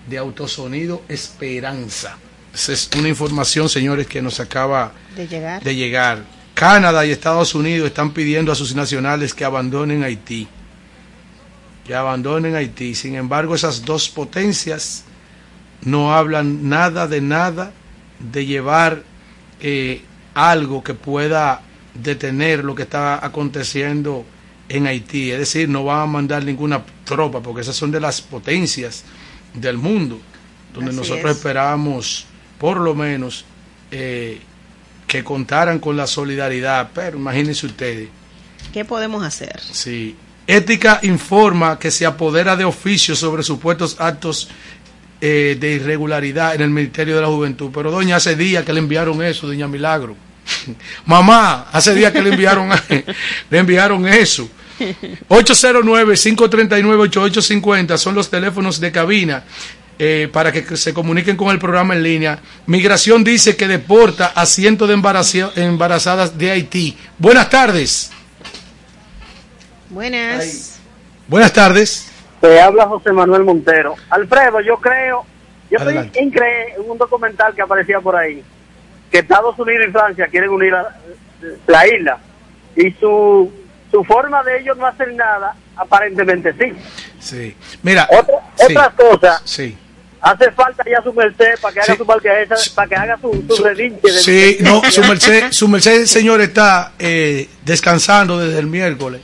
de 0.09 0.19
Autosonido 0.19 1.03
Esperanza. 1.09 2.19
Esa 2.55 2.73
es 2.73 2.91
una 2.99 3.09
información, 3.09 3.69
señores, 3.69 4.07
que 4.07 4.21
nos 4.21 4.41
acaba 4.41 4.93
de 5.17 5.27
llegar. 5.27 5.63
de 5.63 5.75
llegar. 5.75 6.25
Canadá 6.55 7.07
y 7.07 7.11
Estados 7.11 7.55
Unidos 7.55 7.87
están 7.87 8.13
pidiendo 8.13 8.53
a 8.53 8.55
sus 8.55 8.75
nacionales 8.75 9.33
que 9.33 9.45
abandonen 9.45 10.03
Haití. 10.03 10.47
Que 11.87 11.95
abandonen 11.95 12.55
Haití. 12.55 12.95
Sin 12.95 13.15
embargo, 13.15 13.55
esas 13.55 13.85
dos 13.85 14.09
potencias 14.11 15.05
no 15.83 16.15
hablan 16.15 16.69
nada 16.69 17.09
de 17.09 17.21
nada 17.21 17.73
de 18.19 18.47
llevar 18.47 19.03
eh, 19.61 20.03
algo 20.35 20.85
que 20.85 20.95
pueda 20.95 21.63
detener 21.95 22.65
lo 22.65 22.75
que 22.75 22.83
está 22.83 23.25
aconteciendo 23.25 24.25
en 24.69 24.87
Haití. 24.87 25.31
Es 25.33 25.39
decir, 25.39 25.69
no 25.69 25.85
van 25.85 26.01
a 26.03 26.07
mandar 26.07 26.45
ninguna 26.45 26.83
tropa 27.05 27.41
porque 27.41 27.63
esas 27.63 27.77
son 27.77 27.91
de 27.91 28.01
las 28.01 28.21
potencias 28.21 29.05
del 29.55 29.79
mundo, 29.79 30.21
donde 30.75 30.91
Así 30.91 30.99
nosotros 30.99 31.31
es. 31.31 31.37
esperábamos 31.37 32.27
por 32.63 32.79
lo 32.79 32.95
menos 32.95 33.45
eh, 33.91 34.41
que 35.09 35.25
contaran 35.25 35.81
con 35.81 35.97
la 35.97 36.07
solidaridad. 36.07 36.91
Pero 36.95 37.19
imagínense 37.19 37.67
ustedes, 37.67 38.09
¿Qué 38.73 38.85
podemos 38.85 39.25
hacer? 39.25 39.61
Sí. 39.61 40.15
Ética 40.47 41.01
informa 41.03 41.81
que 41.81 41.91
se 41.91 42.07
apodera 42.07 42.55
de 42.55 42.65
oficio 42.65 43.17
sobre 43.17 43.43
supuestos 43.43 43.97
actos 43.99 44.49
eh, 45.21 45.57
de 45.59 45.73
irregularidad 45.73 46.55
en 46.55 46.61
el 46.61 46.71
Ministerio 46.71 47.17
de 47.17 47.23
la 47.23 47.27
Juventud. 47.27 47.73
Pero 47.75 47.91
doña, 47.91 48.15
hace 48.15 48.37
días 48.37 48.65
que 48.65 48.73
le 48.73 48.79
enviaron 48.79 49.21
eso, 49.25 49.49
doña 49.49 49.67
Milagro. 49.67 50.15
Mamá, 51.07 51.67
hace 51.73 51.97
días 51.97 52.13
que 52.13 52.23
le 52.23 52.31
enviaron, 52.31 52.71
le 53.51 53.59
enviaron 53.59 54.07
eso. 54.07 54.49
809-539-8850 55.29 57.97
son 57.97 58.15
los 58.15 58.31
teléfonos 58.31 58.79
de 58.79 58.93
cabina 58.93 59.43
eh, 60.05 60.29
para 60.33 60.51
que 60.51 60.77
se 60.77 60.93
comuniquen 60.93 61.37
con 61.37 61.51
el 61.51 61.61
programa 61.61 61.95
en 61.95 62.03
línea. 62.03 62.41
Migración 62.67 63.23
dice 63.23 63.57
que 63.57 63.69
deporta 63.69 64.33
a 64.35 64.47
cientos 64.47 64.89
de 64.89 64.95
embarazadas 64.95 66.37
de 66.37 66.51
Haití. 66.51 66.99
Buenas 67.19 67.49
tardes. 67.49 68.11
Buenas. 69.91 70.81
Buenas 71.29 71.53
tardes. 71.53 72.11
Te 72.41 72.61
habla 72.61 72.89
José 72.89 73.13
Manuel 73.13 73.45
Montero. 73.45 73.95
Alfredo, 74.11 74.61
yo 74.61 74.79
creo, 74.79 75.25
yo 75.71 75.79
estoy 75.79 75.97
Adelante. 75.97 76.19
en 76.19 76.91
un 76.91 76.99
documental 76.99 77.55
que 77.55 77.63
aparecía 77.63 78.01
por 78.01 78.17
ahí, 78.17 78.43
que 79.09 79.21
Estados 79.21 79.57
Unidos 79.57 79.87
y 79.89 79.93
Francia 79.93 80.27
quieren 80.27 80.51
unir 80.51 80.75
a 80.75 80.97
la 81.69 81.87
isla 81.87 82.19
y 82.75 82.91
su, 82.99 83.53
su 83.89 84.03
forma 84.03 84.43
de 84.43 84.63
ellos 84.63 84.77
no 84.77 84.85
hacer 84.85 85.15
nada, 85.15 85.55
aparentemente 85.77 86.53
sí. 86.55 86.73
Sí. 87.21 87.57
Mira. 87.85 88.09
Otra, 88.11 88.41
sí, 88.57 88.65
Otras 88.75 88.95
cosas, 88.95 89.43
Sí. 89.45 89.79
Hace 90.23 90.51
falta 90.53 90.85
ya 90.91 91.03
su 91.03 91.13
merced 91.13 91.59
para 91.61 91.75
que 91.75 91.81
haga 91.81 91.93
Sí. 91.93 91.99
su 91.99 92.07
parqueadera, 92.07 92.57
para 92.75 92.89
que 92.89 92.95
haga 92.95 93.19
su, 93.21 93.45
su 93.55 93.63
redinche. 93.65 94.01
de- 94.13 94.23
Sí, 94.23 94.57
no, 94.61 94.81
su 94.91 95.01
merced, 95.03 95.53
su 95.53 95.69
merced, 95.69 96.07
señor, 96.07 96.41
está 96.41 96.93
eh, 96.99 97.49
descansando 97.65 98.39
desde 98.39 98.59
el 98.61 98.67
miércoles 98.67 99.21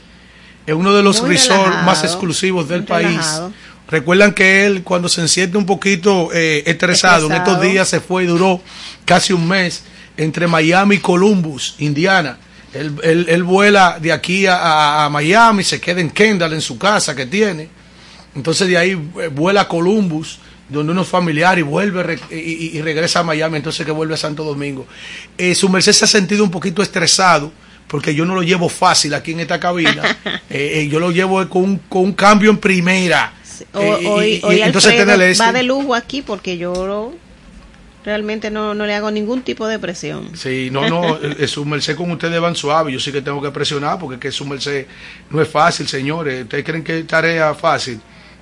en 0.67 0.75
uno 0.75 0.93
de 0.93 1.01
los 1.01 1.21
resorts 1.27 1.83
más 1.85 2.03
exclusivos 2.03 2.67
del 2.67 2.83
país. 2.83 3.07
relajado. 3.07 3.53
Recuerdan 3.89 4.33
que 4.33 4.65
él, 4.67 4.83
cuando 4.83 5.09
se 5.09 5.27
siente 5.27 5.57
un 5.57 5.65
poquito 5.65 6.29
eh, 6.31 6.61
estresado, 6.67 7.25
en 7.27 7.33
estos 7.33 7.59
días 7.59 7.87
se 7.87 7.99
fue 8.01 8.23
y 8.25 8.27
duró 8.27 8.61
casi 9.05 9.33
un 9.33 9.47
mes 9.47 9.83
entre 10.15 10.45
Miami 10.47 10.95
y 10.97 10.99
Columbus, 10.99 11.73
Indiana. 11.79 12.37
Él, 12.73 12.93
él- 13.01 13.25
él 13.29 13.41
vuela 13.43 13.97
de 13.99 14.11
aquí 14.11 14.45
a, 14.45 14.57
a- 14.57 15.05
a 15.05 15.09
Miami, 15.09 15.63
se 15.63 15.81
queda 15.81 16.01
en 16.01 16.11
Kendall, 16.11 16.53
en 16.53 16.61
su 16.61 16.77
casa 16.77 17.15
que 17.15 17.25
tiene. 17.25 17.67
Entonces 18.35 18.67
de 18.67 18.77
ahí 18.77 18.91
eh, 18.91 19.27
vuela 19.29 19.61
a 19.61 19.67
Columbus, 19.67 20.37
donde 20.69 20.91
unos 20.93 21.07
familiares 21.07 21.59
y 21.59 21.67
vuelve 21.67 22.19
y, 22.31 22.35
y- 22.35 22.77
y 22.77 22.81
regresa 22.81 23.19
a 23.19 23.23
Miami, 23.23 23.57
entonces 23.57 23.85
que 23.85 23.91
vuelve 23.91 24.13
a 24.13 24.17
Santo 24.17 24.43
Domingo. 24.43 24.85
Eh, 25.37 25.55
su 25.55 25.67
merced 25.69 25.91
se 25.93 26.05
ha 26.05 26.07
sentido 26.07 26.43
un 26.43 26.51
poquito 26.51 26.81
estresado 26.83 27.51
porque 27.87 28.13
yo 28.13 28.23
no 28.25 28.35
lo 28.35 28.43
llevo 28.43 28.69
fácil 28.69 29.13
aquí 29.15 29.31
en 29.31 29.39
esta 29.41 29.59
cabina. 29.59 30.03
Eh, 30.51 30.81
eh, 30.81 30.87
yo 30.89 30.99
lo 30.99 31.11
llevo 31.11 31.47
con, 31.47 31.63
un- 31.63 31.77
con 31.89 32.03
un 32.03 32.13
cambio 32.13 32.49
en 32.49 32.57
primera. 32.57 33.33
O- 33.73 33.81
Eh, 33.81 34.39
hoy 34.43 34.61
entonces 34.61 34.95
tener 34.97 35.21
este- 35.21 35.43
va 35.43 35.51
de 35.53 35.61
lujo 35.63 35.93
aquí 35.93 36.21
porque 36.23 36.57
yo 36.57 37.13
realmente 38.05 38.49
no, 38.49 38.73
no 38.73 38.85
le 38.85 38.93
hago 38.95 39.11
ningún 39.11 39.41
tipo 39.43 39.67
de 39.67 39.77
presión. 39.77 40.31
Sí, 40.35 40.69
no, 40.71 40.87
no, 40.89 41.19
su 41.47 41.65
merced 41.65 41.95
con 41.95 42.09
ustedes 42.11 42.39
van 42.41 42.55
suave. 42.55 42.91
Yo 42.91 42.99
sí 42.99 43.11
que 43.11 43.21
tengo 43.21 43.41
que 43.41 43.51
presionar 43.51 43.99
porque 43.99 44.15
es 44.15 44.21
que 44.21 44.31
su 44.31 44.45
merced 44.45 44.85
no 45.29 45.41
es 45.41 45.47
fácil, 45.47 45.87
señores. 45.87 46.43
¿Ustedes 46.43 46.63
creen 46.63 46.83
que 46.83 46.99
es 46.99 47.07
tarea 47.07 47.53
fácil? 47.53 47.99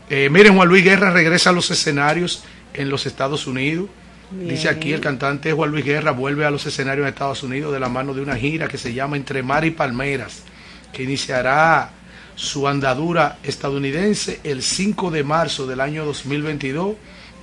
Eh, 0.10 0.30
miren, 0.30 0.56
Juan 0.56 0.70
Luis 0.70 0.84
Guerra 0.84 1.12
regresa 1.12 1.50
a 1.50 1.54
los 1.54 1.70
escenarios 1.70 2.44
en 2.74 2.90
los 2.90 3.06
Estados 3.06 3.48
Unidos. 3.48 3.90
Dice 4.32 4.68
aquí 4.68 4.92
el 4.92 5.00
cantante 5.00 5.54
Juan 5.54 5.72
Luis 5.72 5.86
Guerra 5.86 6.12
vuelve 6.12 6.46
a 6.46 6.52
los 6.52 6.66
escenarios 6.66 7.06
en 7.06 7.14
Estados 7.14 7.44
Unidos 7.44 7.72
de 7.72 7.80
la 7.80 7.88
mano 7.88 8.14
de 8.14 8.22
una 8.22 8.36
gira 8.36 8.68
que 8.68 8.78
se 8.78 8.94
llama 8.94 9.16
Entre 9.16 9.42
Mar 9.42 9.64
y 9.64 9.72
Palmeras, 9.72 10.44
que 10.92 11.04
iniciará 11.04 11.92
su 12.36 12.68
andadura 12.68 13.40
estadounidense 13.42 14.42
el 14.44 14.62
5 14.62 15.12
de 15.12 15.24
marzo 15.24 15.66
del 15.66 15.80
año 15.80 16.06
2022 16.06 16.96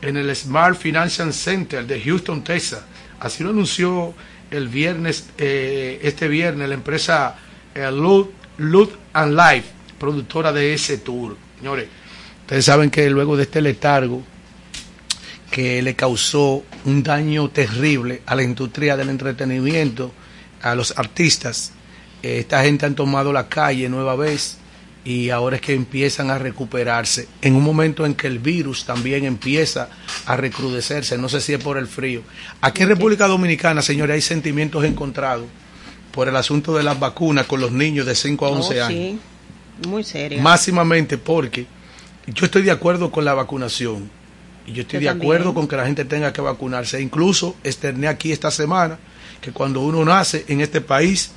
en 0.03 0.17
el 0.19 0.35
Smart 0.37 0.77
Financial 0.77 1.33
Center 1.33 1.87
de 1.87 2.01
Houston, 2.01 2.45
Texas. 2.45 2.83
Así 3.19 3.43
lo 3.43 3.51
anunció 3.51 4.15
el 4.51 4.69
viernes, 4.69 5.31
eh, 5.39 6.01
este 6.03 6.29
viernes, 6.29 6.69
la 6.69 6.75
empresa 6.75 7.37
eh, 7.75 7.91
Loot 7.91 8.99
and 9.15 9.35
Life, 9.35 9.69
productora 9.99 10.53
de 10.53 10.75
ese 10.75 10.99
tour. 10.99 11.37
Señores, 11.59 11.89
ustedes 12.45 12.65
saben 12.65 12.91
que 12.91 13.09
luego 13.11 13.37
de 13.37 13.43
este 13.45 13.61
letargo 13.61 14.23
que 15.51 15.83
le 15.83 15.95
causó 15.95 16.63
un 16.85 17.03
daño 17.03 17.49
terrible 17.51 18.23
a 18.27 18.35
la 18.35 18.43
industria 18.43 18.97
del 18.97 19.09
entretenimiento, 19.11 20.13
a 20.63 20.75
los 20.75 20.97
artistas, 20.99 21.73
eh, 22.23 22.39
esta 22.41 22.63
gente 22.65 22.87
han 22.87 22.95
tomado 22.95 23.33
la 23.33 23.49
calle 23.49 23.89
nueva 23.89 24.17
vez 24.17 24.59
y 25.05 25.29
ahora 25.31 25.57
es 25.57 25.63
que 25.63 25.75
empiezan 25.75 26.31
a 26.31 26.39
recuperarse. 26.39 27.29
En 27.43 27.55
un 27.55 27.63
momento 27.63 28.05
en 28.07 28.15
que 28.15 28.27
el 28.27 28.39
virus 28.39 28.85
también 28.85 29.25
empieza 29.27 29.89
a 30.27 30.37
recrudecerse, 30.37 31.19
no 31.19 31.29
sé 31.29 31.41
si 31.41 31.53
es 31.53 31.63
por 31.63 31.77
el 31.79 31.87
frío. 31.87 32.23
Aquí 32.63 32.83
en 32.83 32.89
República 32.89 33.29
Dominicana, 33.29 33.83
señores, 33.83 34.15
hay 34.15 34.23
sentimientos 34.23 34.83
encontrados 34.85 35.47
por 36.11 36.29
el 36.29 36.37
asunto 36.37 36.75
de 36.77 36.83
las 36.83 36.99
vacunas 36.99 37.47
con 37.47 37.61
los 37.61 37.71
niños 37.71 38.07
de 38.07 38.15
5 38.15 38.47
a 38.47 38.49
11 38.51 38.81
Oh, 38.81 38.85
años. 38.85 38.99
sí. 38.99 39.19
Muy 39.89 40.05
serio. 40.05 40.41
Máximamente 40.41 41.19
porque 41.19 41.67
yo 42.27 42.47
estoy 42.47 42.63
de 42.63 42.71
acuerdo 42.71 43.11
con 43.11 43.25
la 43.25 43.35
vacunación 43.35 44.11
y 44.67 44.73
yo 44.73 44.83
estoy 44.83 44.99
Yo 44.99 45.01
de 45.01 45.07
también. 45.07 45.27
acuerdo 45.33 45.55
con 45.55 45.69
que 45.69 45.77
la 45.77 45.85
gente 45.85 46.05
tenga 46.05 46.33
que 46.33 46.41
vacunarse. 46.41 47.01
Incluso 47.03 47.57
externé 47.65 48.09
aquí 48.09 48.33
esta 48.33 48.51
semana 48.51 48.99
que 49.41 49.53
cuando 49.53 49.81
uno 49.81 50.05
nace 50.05 50.45
en 50.49 50.61
este 50.63 50.81
país, 50.81 51.33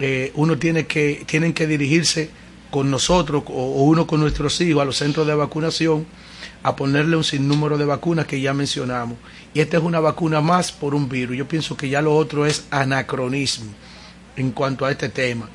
eh, 0.00 0.32
uno 0.34 0.58
tiene 0.58 0.86
que, 0.86 1.22
tienen 1.26 1.52
que 1.52 1.66
dirigirse 1.66 2.30
con 2.70 2.90
nosotros 2.90 3.44
o, 3.46 3.52
o 3.52 3.82
uno 3.84 4.06
con 4.06 4.20
nuestros 4.20 4.60
hijos 4.60 4.82
a 4.82 4.84
los 4.84 4.96
centros 4.96 5.26
de 5.26 5.34
vacunación 5.34 6.06
a 6.64 6.74
ponerle 6.74 7.16
un 7.16 7.22
sinnúmero 7.22 7.78
de 7.78 7.84
vacunas 7.84 8.26
que 8.26 8.40
ya 8.40 8.52
mencionamos. 8.52 9.16
Y 9.54 9.60
esta 9.60 9.76
es 9.76 9.82
una 9.84 10.00
vacuna 10.00 10.40
más 10.40 10.72
por 10.72 10.94
un 10.96 11.08
virus. 11.08 11.36
Yo 11.36 11.46
pienso 11.46 11.76
que 11.76 11.88
ya 11.88 12.02
lo 12.02 12.16
otro 12.16 12.44
es 12.46 12.64
anacronismo 12.70 13.72
en 14.36 14.50
cuanto 14.50 14.84
a 14.84 14.90
este 14.90 15.08
tema. 15.08 15.48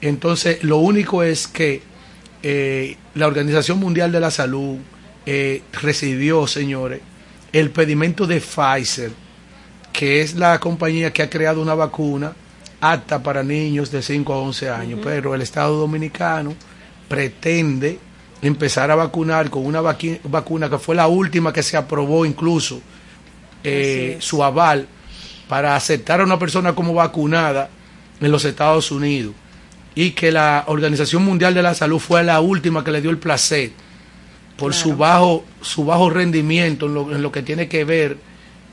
Entonces, 0.00 0.62
lo 0.64 0.78
único 0.78 1.22
es 1.22 1.46
que 1.46 1.82
eh, 2.42 2.96
la 3.14 3.26
Organización 3.26 3.78
Mundial 3.78 4.12
de 4.12 4.20
la 4.20 4.30
Salud 4.30 4.76
eh, 5.26 5.62
recibió, 5.72 6.46
señores, 6.46 7.00
el 7.52 7.70
pedimento 7.70 8.26
de 8.26 8.40
Pfizer, 8.40 9.10
que 9.92 10.22
es 10.22 10.34
la 10.34 10.58
compañía 10.60 11.12
que 11.12 11.22
ha 11.22 11.30
creado 11.30 11.60
una 11.60 11.74
vacuna 11.74 12.32
apta 12.80 13.22
para 13.22 13.42
niños 13.42 13.90
de 13.90 14.02
5 14.02 14.32
a 14.32 14.38
11 14.38 14.70
años, 14.70 15.00
pero 15.02 15.34
el 15.34 15.42
Estado 15.42 15.76
Dominicano 15.76 16.54
pretende 17.08 17.98
empezar 18.40 18.90
a 18.90 18.94
vacunar 18.94 19.50
con 19.50 19.66
una 19.66 19.80
vacuna 19.80 20.70
que 20.70 20.78
fue 20.78 20.94
la 20.94 21.08
última 21.08 21.52
que 21.52 21.62
se 21.64 21.76
aprobó 21.76 22.24
incluso 22.24 22.80
eh, 23.64 24.16
su 24.20 24.44
aval 24.44 24.86
para 25.48 25.74
aceptar 25.74 26.20
a 26.20 26.24
una 26.24 26.38
persona 26.38 26.74
como 26.74 26.94
vacunada 26.94 27.68
en 28.20 28.30
los 28.30 28.44
Estados 28.44 28.92
Unidos 28.92 29.34
y 30.00 30.12
que 30.12 30.30
la 30.30 30.62
Organización 30.68 31.24
Mundial 31.24 31.54
de 31.54 31.62
la 31.62 31.74
Salud 31.74 31.98
fue 31.98 32.22
la 32.22 32.40
última 32.40 32.84
que 32.84 32.92
le 32.92 33.00
dio 33.00 33.10
el 33.10 33.18
placer 33.18 33.72
por 34.56 34.72
su 34.74 34.94
bajo 34.96 35.44
su 35.60 35.84
bajo 35.84 36.08
rendimiento 36.10 36.86
en 36.86 36.94
lo, 36.94 37.12
en 37.16 37.20
lo 37.22 37.32
que 37.32 37.42
tiene 37.42 37.66
que 37.68 37.82
ver 37.84 38.12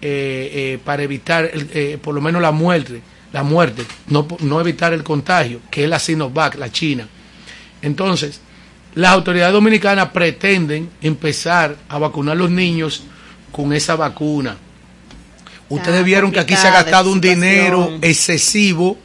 eh, 0.01 0.51
eh, 0.53 0.79
para 0.85 1.01
evitar 1.03 1.45
el- 1.51 1.69
eh, 1.73 1.97
por 2.01 2.13
lo 2.13 2.21
menos 2.21 2.41
la 2.41 2.51
muerte 2.51 3.01
la 3.33 3.41
muerte 3.43 3.83
no, 4.07 4.27
no 4.41 4.59
evitar 4.61 4.93
el 4.93 5.03
contagio 5.03 5.61
que 5.71 5.83
es 5.85 5.89
la 5.89 5.97
Sinovac 5.99 6.55
la 6.57 6.71
China. 6.71 7.07
Entonces 7.81 8.39
las 8.93 9.11
autoridades 9.11 9.53
dominicanas 9.53 10.09
pretenden 10.09 10.89
empezar 11.01 11.75
a 11.89 11.97
vacunar 11.97 12.33
a 12.33 12.35
los 12.39 12.51
niños 12.51 13.03
con 13.51 13.73
esa 13.73 13.95
vacuna. 13.95 14.57
Ustedes 15.69 16.03
vieron 16.05 16.31
que 16.31 16.39
aquí 16.39 16.55
se 16.55 16.67
ha 16.67 16.71
gastado 16.83 17.11
un 17.11 17.19
dinero 17.19 17.89
excesivo 18.03 18.97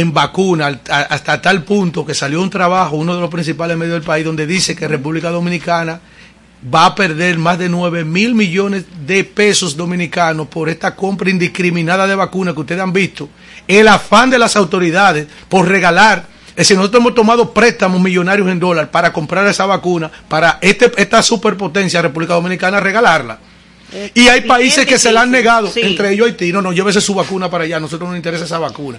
en 0.00 0.12
vacuna 0.12 0.80
hasta 0.88 1.42
tal 1.42 1.64
punto 1.64 2.06
que 2.06 2.14
salió 2.14 2.40
un 2.40 2.50
trabajo, 2.50 2.96
uno 2.96 3.14
de 3.14 3.20
los 3.20 3.30
principales 3.30 3.76
medios 3.76 3.94
del 3.94 4.02
país, 4.02 4.24
donde 4.24 4.46
dice 4.46 4.76
que 4.76 4.86
República 4.86 5.30
Dominicana 5.30 6.00
va 6.72 6.86
a 6.86 6.94
perder 6.94 7.38
más 7.38 7.58
de 7.58 7.68
9 7.68 8.04
mil 8.04 8.34
millones 8.34 8.84
de 9.06 9.24
pesos 9.24 9.76
dominicanos 9.76 10.48
por 10.48 10.68
esta 10.68 10.94
compra 10.94 11.30
indiscriminada 11.30 12.06
de 12.06 12.14
vacunas 12.14 12.54
que 12.54 12.60
ustedes 12.60 12.80
han 12.80 12.92
visto. 12.92 13.28
El 13.66 13.88
afán 13.88 14.30
de 14.30 14.38
las 14.38 14.56
autoridades 14.56 15.26
por 15.48 15.68
regalar. 15.68 16.26
Es 16.50 16.66
decir, 16.66 16.76
nosotros 16.76 17.00
hemos 17.00 17.14
tomado 17.14 17.52
préstamos 17.52 18.00
millonarios 18.00 18.48
en 18.48 18.58
dólares 18.58 18.90
para 18.90 19.12
comprar 19.12 19.46
esa 19.46 19.66
vacuna, 19.66 20.10
para 20.28 20.58
este, 20.60 20.90
esta 20.96 21.22
superpotencia 21.22 22.02
República 22.02 22.34
Dominicana 22.34 22.80
regalarla. 22.80 23.38
Y 24.14 24.28
hay 24.28 24.42
países 24.42 24.84
que 24.84 24.98
se 24.98 25.12
la 25.12 25.22
han 25.22 25.30
negado, 25.30 25.68
sí. 25.68 25.80
entre 25.82 26.12
ellos 26.12 26.26
Haití. 26.26 26.52
No, 26.52 26.60
no, 26.60 26.72
llévese 26.72 27.00
su 27.00 27.14
vacuna 27.14 27.50
para 27.50 27.64
allá. 27.64 27.78
A 27.78 27.80
nosotros 27.80 28.08
nos 28.08 28.16
interesa 28.16 28.44
esa 28.44 28.58
vacuna. 28.58 28.98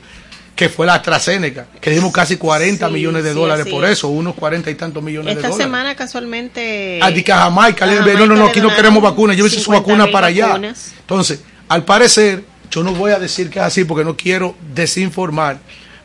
Que 0.60 0.68
fue 0.68 0.86
la 0.86 0.96
AstraZeneca, 0.96 1.68
que 1.80 1.90
dimos 1.90 2.12
casi 2.12 2.36
40 2.36 2.88
Sí, 2.88 2.94
millones 2.94 3.24
de 3.24 3.30
sí, 3.32 3.36
dólares 3.40 3.66
por 3.72 3.86
es. 3.86 3.92
eso, 3.92 4.10
unos 4.10 4.36
40 4.36 4.70
y 4.70 4.76
tantos 4.76 5.02
millones 5.02 5.28
de 5.28 5.32
Esta 5.40 5.48
dólares. 5.48 5.66
semana 5.66 5.96
casualmente... 5.96 7.00
A 7.02 7.10
di 7.12 7.24
que 7.24 7.32
a 7.32 7.38
Jamaica, 7.44 7.86
le- 7.86 8.00
a 8.00 8.02
no, 8.02 8.06
no, 8.06 8.12
no, 8.12 8.36
Jamaica 8.36 8.50
aquí 8.52 8.62
no 8.62 8.76
queremos 8.76 9.02
vacunas, 9.02 9.38
llévese 9.38 9.60
su 9.62 9.72
50.000 9.72 9.74
vacuna 9.80 10.12
para 10.12 10.28
allá. 10.28 10.60
Entonces, 11.00 11.40
al 11.70 11.86
parecer, 11.86 12.44
yo 12.70 12.84
no 12.84 12.94
voy 12.94 13.12
a 13.14 13.20
decir 13.20 13.50
que 13.50 13.60
es 13.60 13.66
así 13.66 13.86
porque 13.86 14.04
no 14.04 14.18
quiero 14.18 14.54
desinformar. 14.76 15.60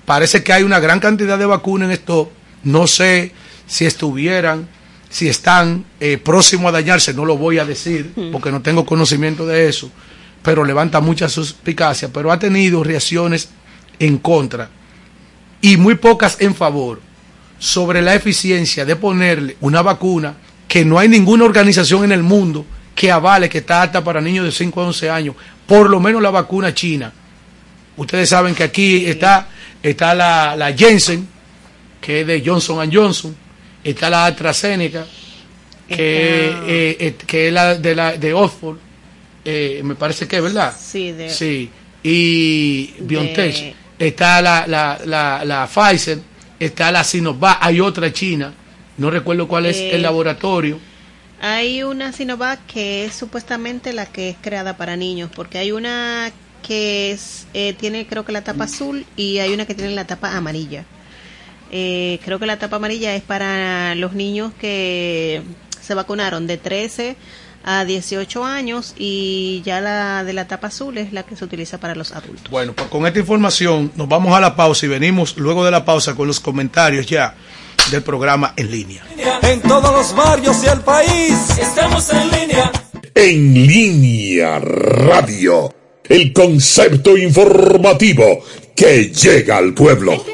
Parece 0.05 0.45
que 0.45 0.53
hay 0.53 0.63
una 0.63 0.79
gran 0.79 1.01
cantidad 1.01 1.37
de 1.39 1.47
vacunas 1.47 1.87
en 1.87 1.93
esto. 1.93 2.31
No 2.63 2.87
sé 2.87 3.33
si 3.67 3.87
estuvieran, 3.87 4.69
si 5.11 5.29
están 5.29 5.85
eh, 5.99 6.17
próximos 6.19 6.69
a 6.69 6.73
dañarse, 6.73 7.13
no 7.13 7.25
lo 7.25 7.37
voy 7.37 7.59
a 7.59 7.65
decir 7.65 8.13
porque 8.31 8.51
no 8.53 8.63
tengo 8.63 8.87
conocimiento 8.87 9.47
de 9.47 9.69
eso, 9.69 9.91
pero 10.43 10.63
levanta 10.65 11.01
mucha 11.01 11.29
suspicacia, 11.29 12.09
pero 12.13 12.31
ha 12.31 12.39
tenido 12.39 12.85
reacciones 12.85 13.49
en 13.99 14.19
contra 14.19 14.69
y 15.61 15.77
muy 15.77 15.95
pocas 15.97 16.37
en 16.41 16.55
favor 16.55 17.01
sobre 17.59 18.03
la 18.03 18.15
eficiencia 18.15 18.85
de 18.85 18.97
ponerle 18.97 19.57
una 19.61 19.83
vacuna 19.83 20.35
que 20.69 20.85
no 20.85 20.99
hay 20.99 21.09
ninguna 21.09 21.45
organización 21.45 22.05
en 22.05 22.13
el 22.13 22.23
mundo 22.23 22.67
que 22.95 23.11
avale 23.11 23.49
que 23.49 23.59
está 23.59 23.83
apta 23.83 24.03
para 24.05 24.21
niños 24.21 24.45
de 24.45 24.53
5 24.53 24.81
a 24.81 24.87
11 24.87 25.11
años, 25.11 25.37
por 25.67 25.89
lo 25.91 25.99
menos 26.01 26.21
la 26.23 26.31
vacuna 26.31 26.75
china. 26.75 27.13
Ustedes 27.97 28.29
saben 28.29 28.55
que 28.55 28.65
aquí 28.65 29.07
está, 29.07 29.49
está 29.83 30.15
la, 30.15 30.55
la 30.57 30.73
Jensen, 30.73 31.27
que 32.01 32.21
es 32.23 32.27
de 32.27 32.43
Johnson 32.45 32.91
Johnson, 32.93 33.35
está 33.83 34.11
la 34.11 34.27
AstraZeneca, 34.27 35.07
que, 35.89 35.97
eh, 35.97 36.97
eh, 37.01 37.17
que 37.27 37.49
es 37.49 37.53
la 37.53 37.75
de, 37.77 37.95
la, 37.95 38.17
de 38.17 38.33
Oxford, 38.33 38.79
eh, 39.45 39.81
me 39.85 39.95
parece 39.95 40.27
que 40.27 40.37
es 40.37 40.43
verdad. 40.43 40.75
Sí, 40.79 41.13
de- 41.13 41.31
Sí, 41.31 41.71
y 42.03 42.95
BioNTech, 43.01 43.75
está 43.99 44.41
la, 44.43 44.67
la, 44.67 45.01
la, 45.05 45.45
la 45.45 45.67
Pfizer, 45.67 46.21
está 46.59 46.91
la 46.93 47.05
Sinovac, 47.05 47.59
hay 47.61 47.81
otra 47.81 48.13
china, 48.13 48.55
no 48.97 49.11
recuerdo 49.11 49.49
cuál 49.49 49.67
es 49.67 49.87
Eh, 49.87 49.91
el 49.91 50.03
laboratorio. 50.03 50.83
Hay 51.39 51.83
una 51.83 52.13
Sinovac 52.13 52.65
que 52.67 53.05
es 53.07 53.15
supuestamente 53.17 53.93
la 53.93 54.07
que 54.13 54.31
es 54.31 54.39
creada 54.41 54.77
para 54.77 54.97
niños, 54.97 55.31
porque 55.35 55.59
hay 55.59 55.73
una 55.73 56.33
que 56.63 57.13
es, 57.13 57.49
eh, 57.53 57.75
tiene 57.75 58.07
creo 58.07 58.25
que 58.25 58.33
la 58.33 58.45
tapa 58.45 58.65
azul 58.65 59.07
y 59.17 59.39
hay 59.39 59.53
una 59.53 59.67
que 59.67 59.75
tiene 59.75 59.93
la 59.95 60.07
tapa 60.07 60.37
amarilla. 60.37 60.87
Eh, 61.69 62.21
creo 62.25 62.39
que 62.39 62.47
la 62.47 62.59
tapa 62.59 62.77
amarilla 62.77 63.15
es 63.17 63.23
para 63.25 63.95
los 63.97 64.15
niños 64.15 64.55
que 64.55 65.45
se 65.81 65.95
vacunaron 65.95 66.47
de 66.47 66.59
13 66.59 67.19
a 67.65 67.85
18 67.85 68.45
años 68.45 68.95
y 68.99 69.63
ya 69.65 69.81
la 69.81 70.23
de 70.23 70.33
la 70.35 70.47
tapa 70.47 70.69
azul 70.69 70.99
es 70.99 71.13
la 71.13 71.23
que 71.23 71.35
se 71.35 71.45
utiliza 71.45 71.79
para 71.79 71.95
los 71.95 72.13
adultos. 72.13 72.51
Bueno, 72.51 72.75
pues 72.75 72.89
con 72.89 73.07
esta 73.07 73.19
información 73.19 73.91
nos 73.97 74.09
vamos 74.09 74.37
a 74.37 74.41
la 74.41 74.55
pausa 74.55 74.87
y 74.87 74.89
venimos 74.91 75.37
luego 75.39 75.65
de 75.65 75.71
la 75.71 75.85
pausa 75.85 76.15
con 76.15 76.27
los 76.27 76.41
comentarios 76.41 77.07
ya 77.07 77.35
del 77.91 78.03
programa 78.03 78.53
en 78.57 78.71
línea. 78.71 79.05
En 79.43 79.61
todos 79.61 79.93
los 79.93 80.15
barrios 80.15 80.63
y 80.65 80.67
el 80.67 80.81
país. 80.81 81.37
Estamos 81.59 82.11
en 82.11 82.31
línea. 82.31 82.73
En 83.15 83.55
línea 83.67 84.59
radio. 84.59 85.75
El 86.05 86.33
concepto 86.33 87.17
informativo 87.17 88.45
que 88.77 89.11
llega 89.11 89.57
al 89.57 89.73
pueblo. 89.73 90.34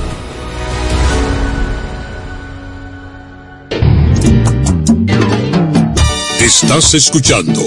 Estás 6.41 6.95
escuchando 6.95 7.61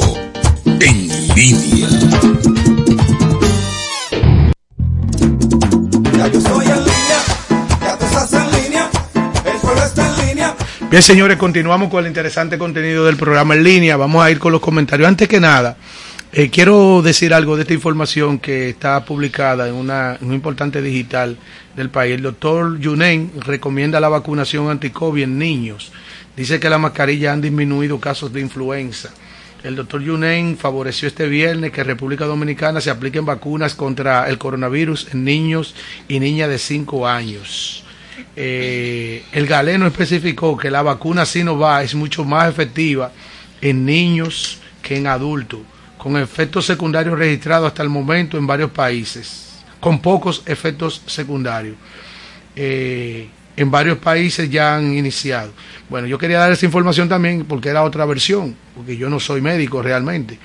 En 0.80 1.08
Línea. 1.36 1.88
Ya 6.12 6.26
yo 6.26 6.38
estoy 6.40 6.66
en 6.66 6.78
línea, 6.80 7.20
ya 7.80 7.96
tú 7.96 8.04
estás 8.04 8.32
en 8.32 8.62
línea, 8.62 8.90
el 9.44 9.60
pueblo 9.60 9.84
está 9.84 10.08
en 10.08 10.26
línea. 10.26 10.56
Bien, 10.90 11.02
señores, 11.04 11.36
continuamos 11.36 11.88
con 11.88 12.02
el 12.02 12.08
interesante 12.08 12.58
contenido 12.58 13.04
del 13.04 13.16
programa 13.16 13.54
en 13.54 13.62
línea. 13.62 13.96
Vamos 13.96 14.24
a 14.24 14.32
ir 14.32 14.40
con 14.40 14.50
los 14.50 14.60
comentarios. 14.60 15.06
Antes 15.06 15.28
que 15.28 15.38
nada, 15.38 15.76
eh, 16.32 16.50
quiero 16.50 17.00
decir 17.00 17.32
algo 17.32 17.54
de 17.54 17.62
esta 17.62 17.74
información 17.74 18.40
que 18.40 18.70
está 18.70 19.04
publicada 19.04 19.68
en, 19.68 19.74
una, 19.74 20.18
en 20.20 20.26
un 20.26 20.34
importante 20.34 20.82
digital 20.82 21.38
del 21.76 21.90
país. 21.90 22.16
El 22.16 22.22
doctor 22.22 22.80
Yunen 22.80 23.30
recomienda 23.46 24.00
la 24.00 24.08
vacunación 24.08 24.68
anti-COVID 24.68 25.22
en 25.22 25.38
niños. 25.38 25.92
Dice 26.36 26.58
que 26.58 26.68
las 26.68 26.80
mascarillas 26.80 27.32
han 27.32 27.40
disminuido 27.40 28.00
casos 28.00 28.32
de 28.32 28.40
influenza. 28.40 29.10
El 29.62 29.76
doctor 29.76 30.02
Yunen 30.02 30.58
favoreció 30.58 31.08
este 31.08 31.26
viernes 31.26 31.72
que 31.72 31.80
en 31.80 31.86
República 31.86 32.26
Dominicana 32.26 32.80
se 32.80 32.90
apliquen 32.90 33.24
vacunas 33.24 33.74
contra 33.74 34.28
el 34.28 34.36
coronavirus 34.36 35.08
en 35.12 35.24
niños 35.24 35.74
y 36.06 36.20
niñas 36.20 36.50
de 36.50 36.58
5 36.58 37.06
años. 37.08 37.84
Eh, 38.36 39.24
el 39.32 39.46
galeno 39.46 39.86
especificó 39.86 40.56
que 40.56 40.70
la 40.70 40.82
vacuna 40.82 41.24
Sinovac 41.24 41.84
es 41.84 41.94
mucho 41.94 42.24
más 42.24 42.48
efectiva 42.48 43.12
en 43.60 43.86
niños 43.86 44.58
que 44.82 44.96
en 44.96 45.06
adultos, 45.06 45.60
con 45.96 46.16
efectos 46.16 46.66
secundarios 46.66 47.18
registrados 47.18 47.68
hasta 47.68 47.82
el 47.82 47.88
momento 47.88 48.36
en 48.36 48.46
varios 48.46 48.70
países, 48.70 49.62
con 49.80 50.00
pocos 50.00 50.42
efectos 50.44 51.00
secundarios. 51.06 51.76
Eh, 52.54 53.28
en 53.56 53.70
varios 53.70 53.98
países 53.98 54.50
ya 54.50 54.76
han 54.76 54.96
iniciado. 54.96 55.52
Bueno, 55.88 56.06
yo 56.06 56.18
quería 56.18 56.38
dar 56.38 56.52
esa 56.52 56.66
información 56.66 57.08
también 57.08 57.44
porque 57.44 57.68
era 57.68 57.82
otra 57.82 58.04
versión, 58.04 58.56
porque 58.76 58.96
yo 58.96 59.08
no 59.08 59.20
soy 59.20 59.40
médico 59.40 59.82
realmente 59.82 60.38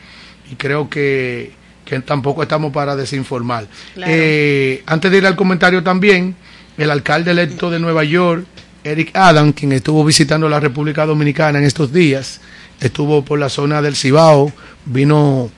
y 0.52 0.56
creo 0.56 0.90
que, 0.90 1.52
que 1.86 2.00
tampoco 2.02 2.44
estamos 2.44 2.72
para 2.72 2.96
desinformar. 2.96 3.68
Claro. 3.94 4.12
Eh, 4.14 4.84
antes 4.86 5.12
de 5.12 5.18
ir 5.18 5.26
al 5.26 5.36
comentario 5.36 5.84
también, 5.84 6.36
el 6.78 6.92
alcalde 6.92 7.32
electo 7.32 7.70
de 7.70 7.80
Nueva 7.80 8.04
York, 8.04 8.46
Eric 8.84 9.12
Adam, 9.16 9.52
quien 9.52 9.72
estuvo 9.74 10.04
visitando 10.04 10.48
la 10.48 10.60
República 10.60 11.06
Dominicana 11.06 11.60
en 11.60 11.66
estos 11.66 11.92
días, 11.92 12.42
estuvo 12.80 13.24
por 13.24 13.40
la 13.40 13.50
zona 13.50 13.82
del 13.82 13.96
Cibao, 13.96 14.52
vino 14.86 15.52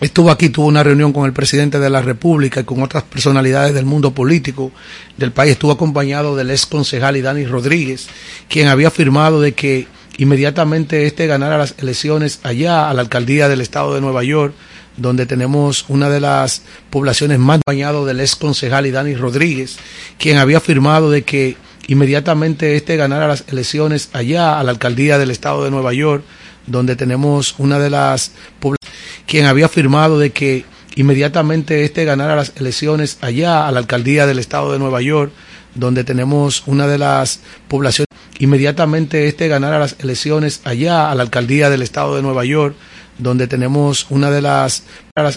Estuvo 0.00 0.30
aquí, 0.30 0.48
tuvo 0.48 0.66
una 0.66 0.82
reunión 0.82 1.12
con 1.12 1.24
el 1.24 1.32
presidente 1.32 1.78
de 1.78 1.88
la 1.88 2.02
República 2.02 2.60
y 2.60 2.64
con 2.64 2.82
otras 2.82 3.04
personalidades 3.04 3.74
del 3.74 3.84
mundo 3.84 4.12
político 4.12 4.72
del 5.16 5.30
país. 5.30 5.52
Estuvo 5.52 5.70
acompañado 5.70 6.34
del 6.34 6.50
ex 6.50 6.66
concejal 6.66 7.22
Dani 7.22 7.46
Rodríguez, 7.46 8.08
quien 8.48 8.66
había 8.66 8.88
afirmado 8.88 9.40
de 9.40 9.52
que 9.52 9.86
inmediatamente 10.18 11.06
este 11.06 11.28
ganara 11.28 11.58
las 11.58 11.76
elecciones 11.78 12.40
allá 12.42 12.90
a 12.90 12.94
la 12.94 13.02
alcaldía 13.02 13.48
del 13.48 13.60
estado 13.60 13.94
de 13.94 14.00
Nueva 14.00 14.24
York, 14.24 14.52
donde 14.96 15.26
tenemos 15.26 15.84
una 15.88 16.10
de 16.10 16.20
las 16.20 16.62
poblaciones 16.90 17.38
más 17.38 17.60
acompañado 17.60 18.04
del 18.04 18.18
ex 18.18 18.34
concejal 18.34 18.90
Dani 18.90 19.14
Rodríguez, 19.14 19.76
quien 20.18 20.38
había 20.38 20.58
afirmado 20.58 21.08
de 21.08 21.22
que 21.22 21.56
inmediatamente 21.86 22.74
este 22.76 22.96
ganara 22.96 23.28
las 23.28 23.44
elecciones 23.46 24.10
allá 24.12 24.58
a 24.58 24.64
la 24.64 24.72
alcaldía 24.72 25.18
del 25.18 25.30
estado 25.30 25.62
de 25.62 25.70
Nueva 25.70 25.92
York, 25.92 26.24
donde 26.66 26.96
tenemos 26.96 27.54
una 27.58 27.78
de 27.78 27.90
las 27.90 28.32
poblaciones 28.58 28.83
quien 29.26 29.46
había 29.46 29.66
afirmado 29.66 30.18
de 30.18 30.30
que 30.30 30.64
inmediatamente 30.96 31.84
este 31.84 32.04
ganara 32.04 32.36
las 32.36 32.52
elecciones 32.56 33.18
allá 33.20 33.66
a 33.66 33.72
la 33.72 33.80
alcaldía 33.80 34.26
del 34.26 34.38
estado 34.38 34.72
de 34.72 34.78
Nueva 34.78 35.02
York, 35.02 35.32
donde 35.74 36.04
tenemos 36.04 36.62
una 36.66 36.86
de 36.86 36.98
las 36.98 37.40
poblaciones, 37.68 38.08
inmediatamente 38.38 39.26
este 39.26 39.48
ganara 39.48 39.78
las 39.78 39.96
elecciones 39.98 40.60
allá 40.64 41.10
a 41.10 41.14
la 41.14 41.22
alcaldía 41.22 41.70
del 41.70 41.82
estado 41.82 42.16
de 42.16 42.22
Nueva 42.22 42.44
York, 42.44 42.76
donde 43.18 43.46
tenemos 43.46 44.06
una 44.10 44.30
de 44.30 44.42
las, 44.42 44.84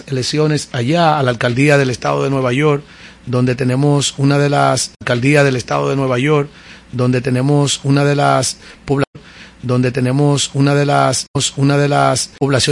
elecciones 0.06 0.68
allá 0.72 1.18
a 1.18 1.22
la 1.22 1.30
alcaldía 1.30 1.78
del 1.78 1.90
estado 1.90 2.24
de 2.24 2.30
Nueva 2.30 2.52
York, 2.52 2.82
donde 3.26 3.54
tenemos 3.54 4.14
una 4.18 4.38
de 4.38 4.48
las 4.48 4.92
alcaldía 5.00 5.44
del 5.44 5.56
estado 5.56 5.88
de 5.90 5.96
Nueva 5.96 6.18
York, 6.18 6.48
donde 6.92 7.20
tenemos 7.20 7.80
una 7.84 8.04
de 8.04 8.16
las 8.16 8.58
donde 9.62 9.90
tenemos 9.90 10.50
una 10.54 10.74
de 10.74 10.86
las 10.86 11.26
una 11.56 11.76
de 11.76 11.88
las 11.88 12.30
poblaciones 12.38 12.66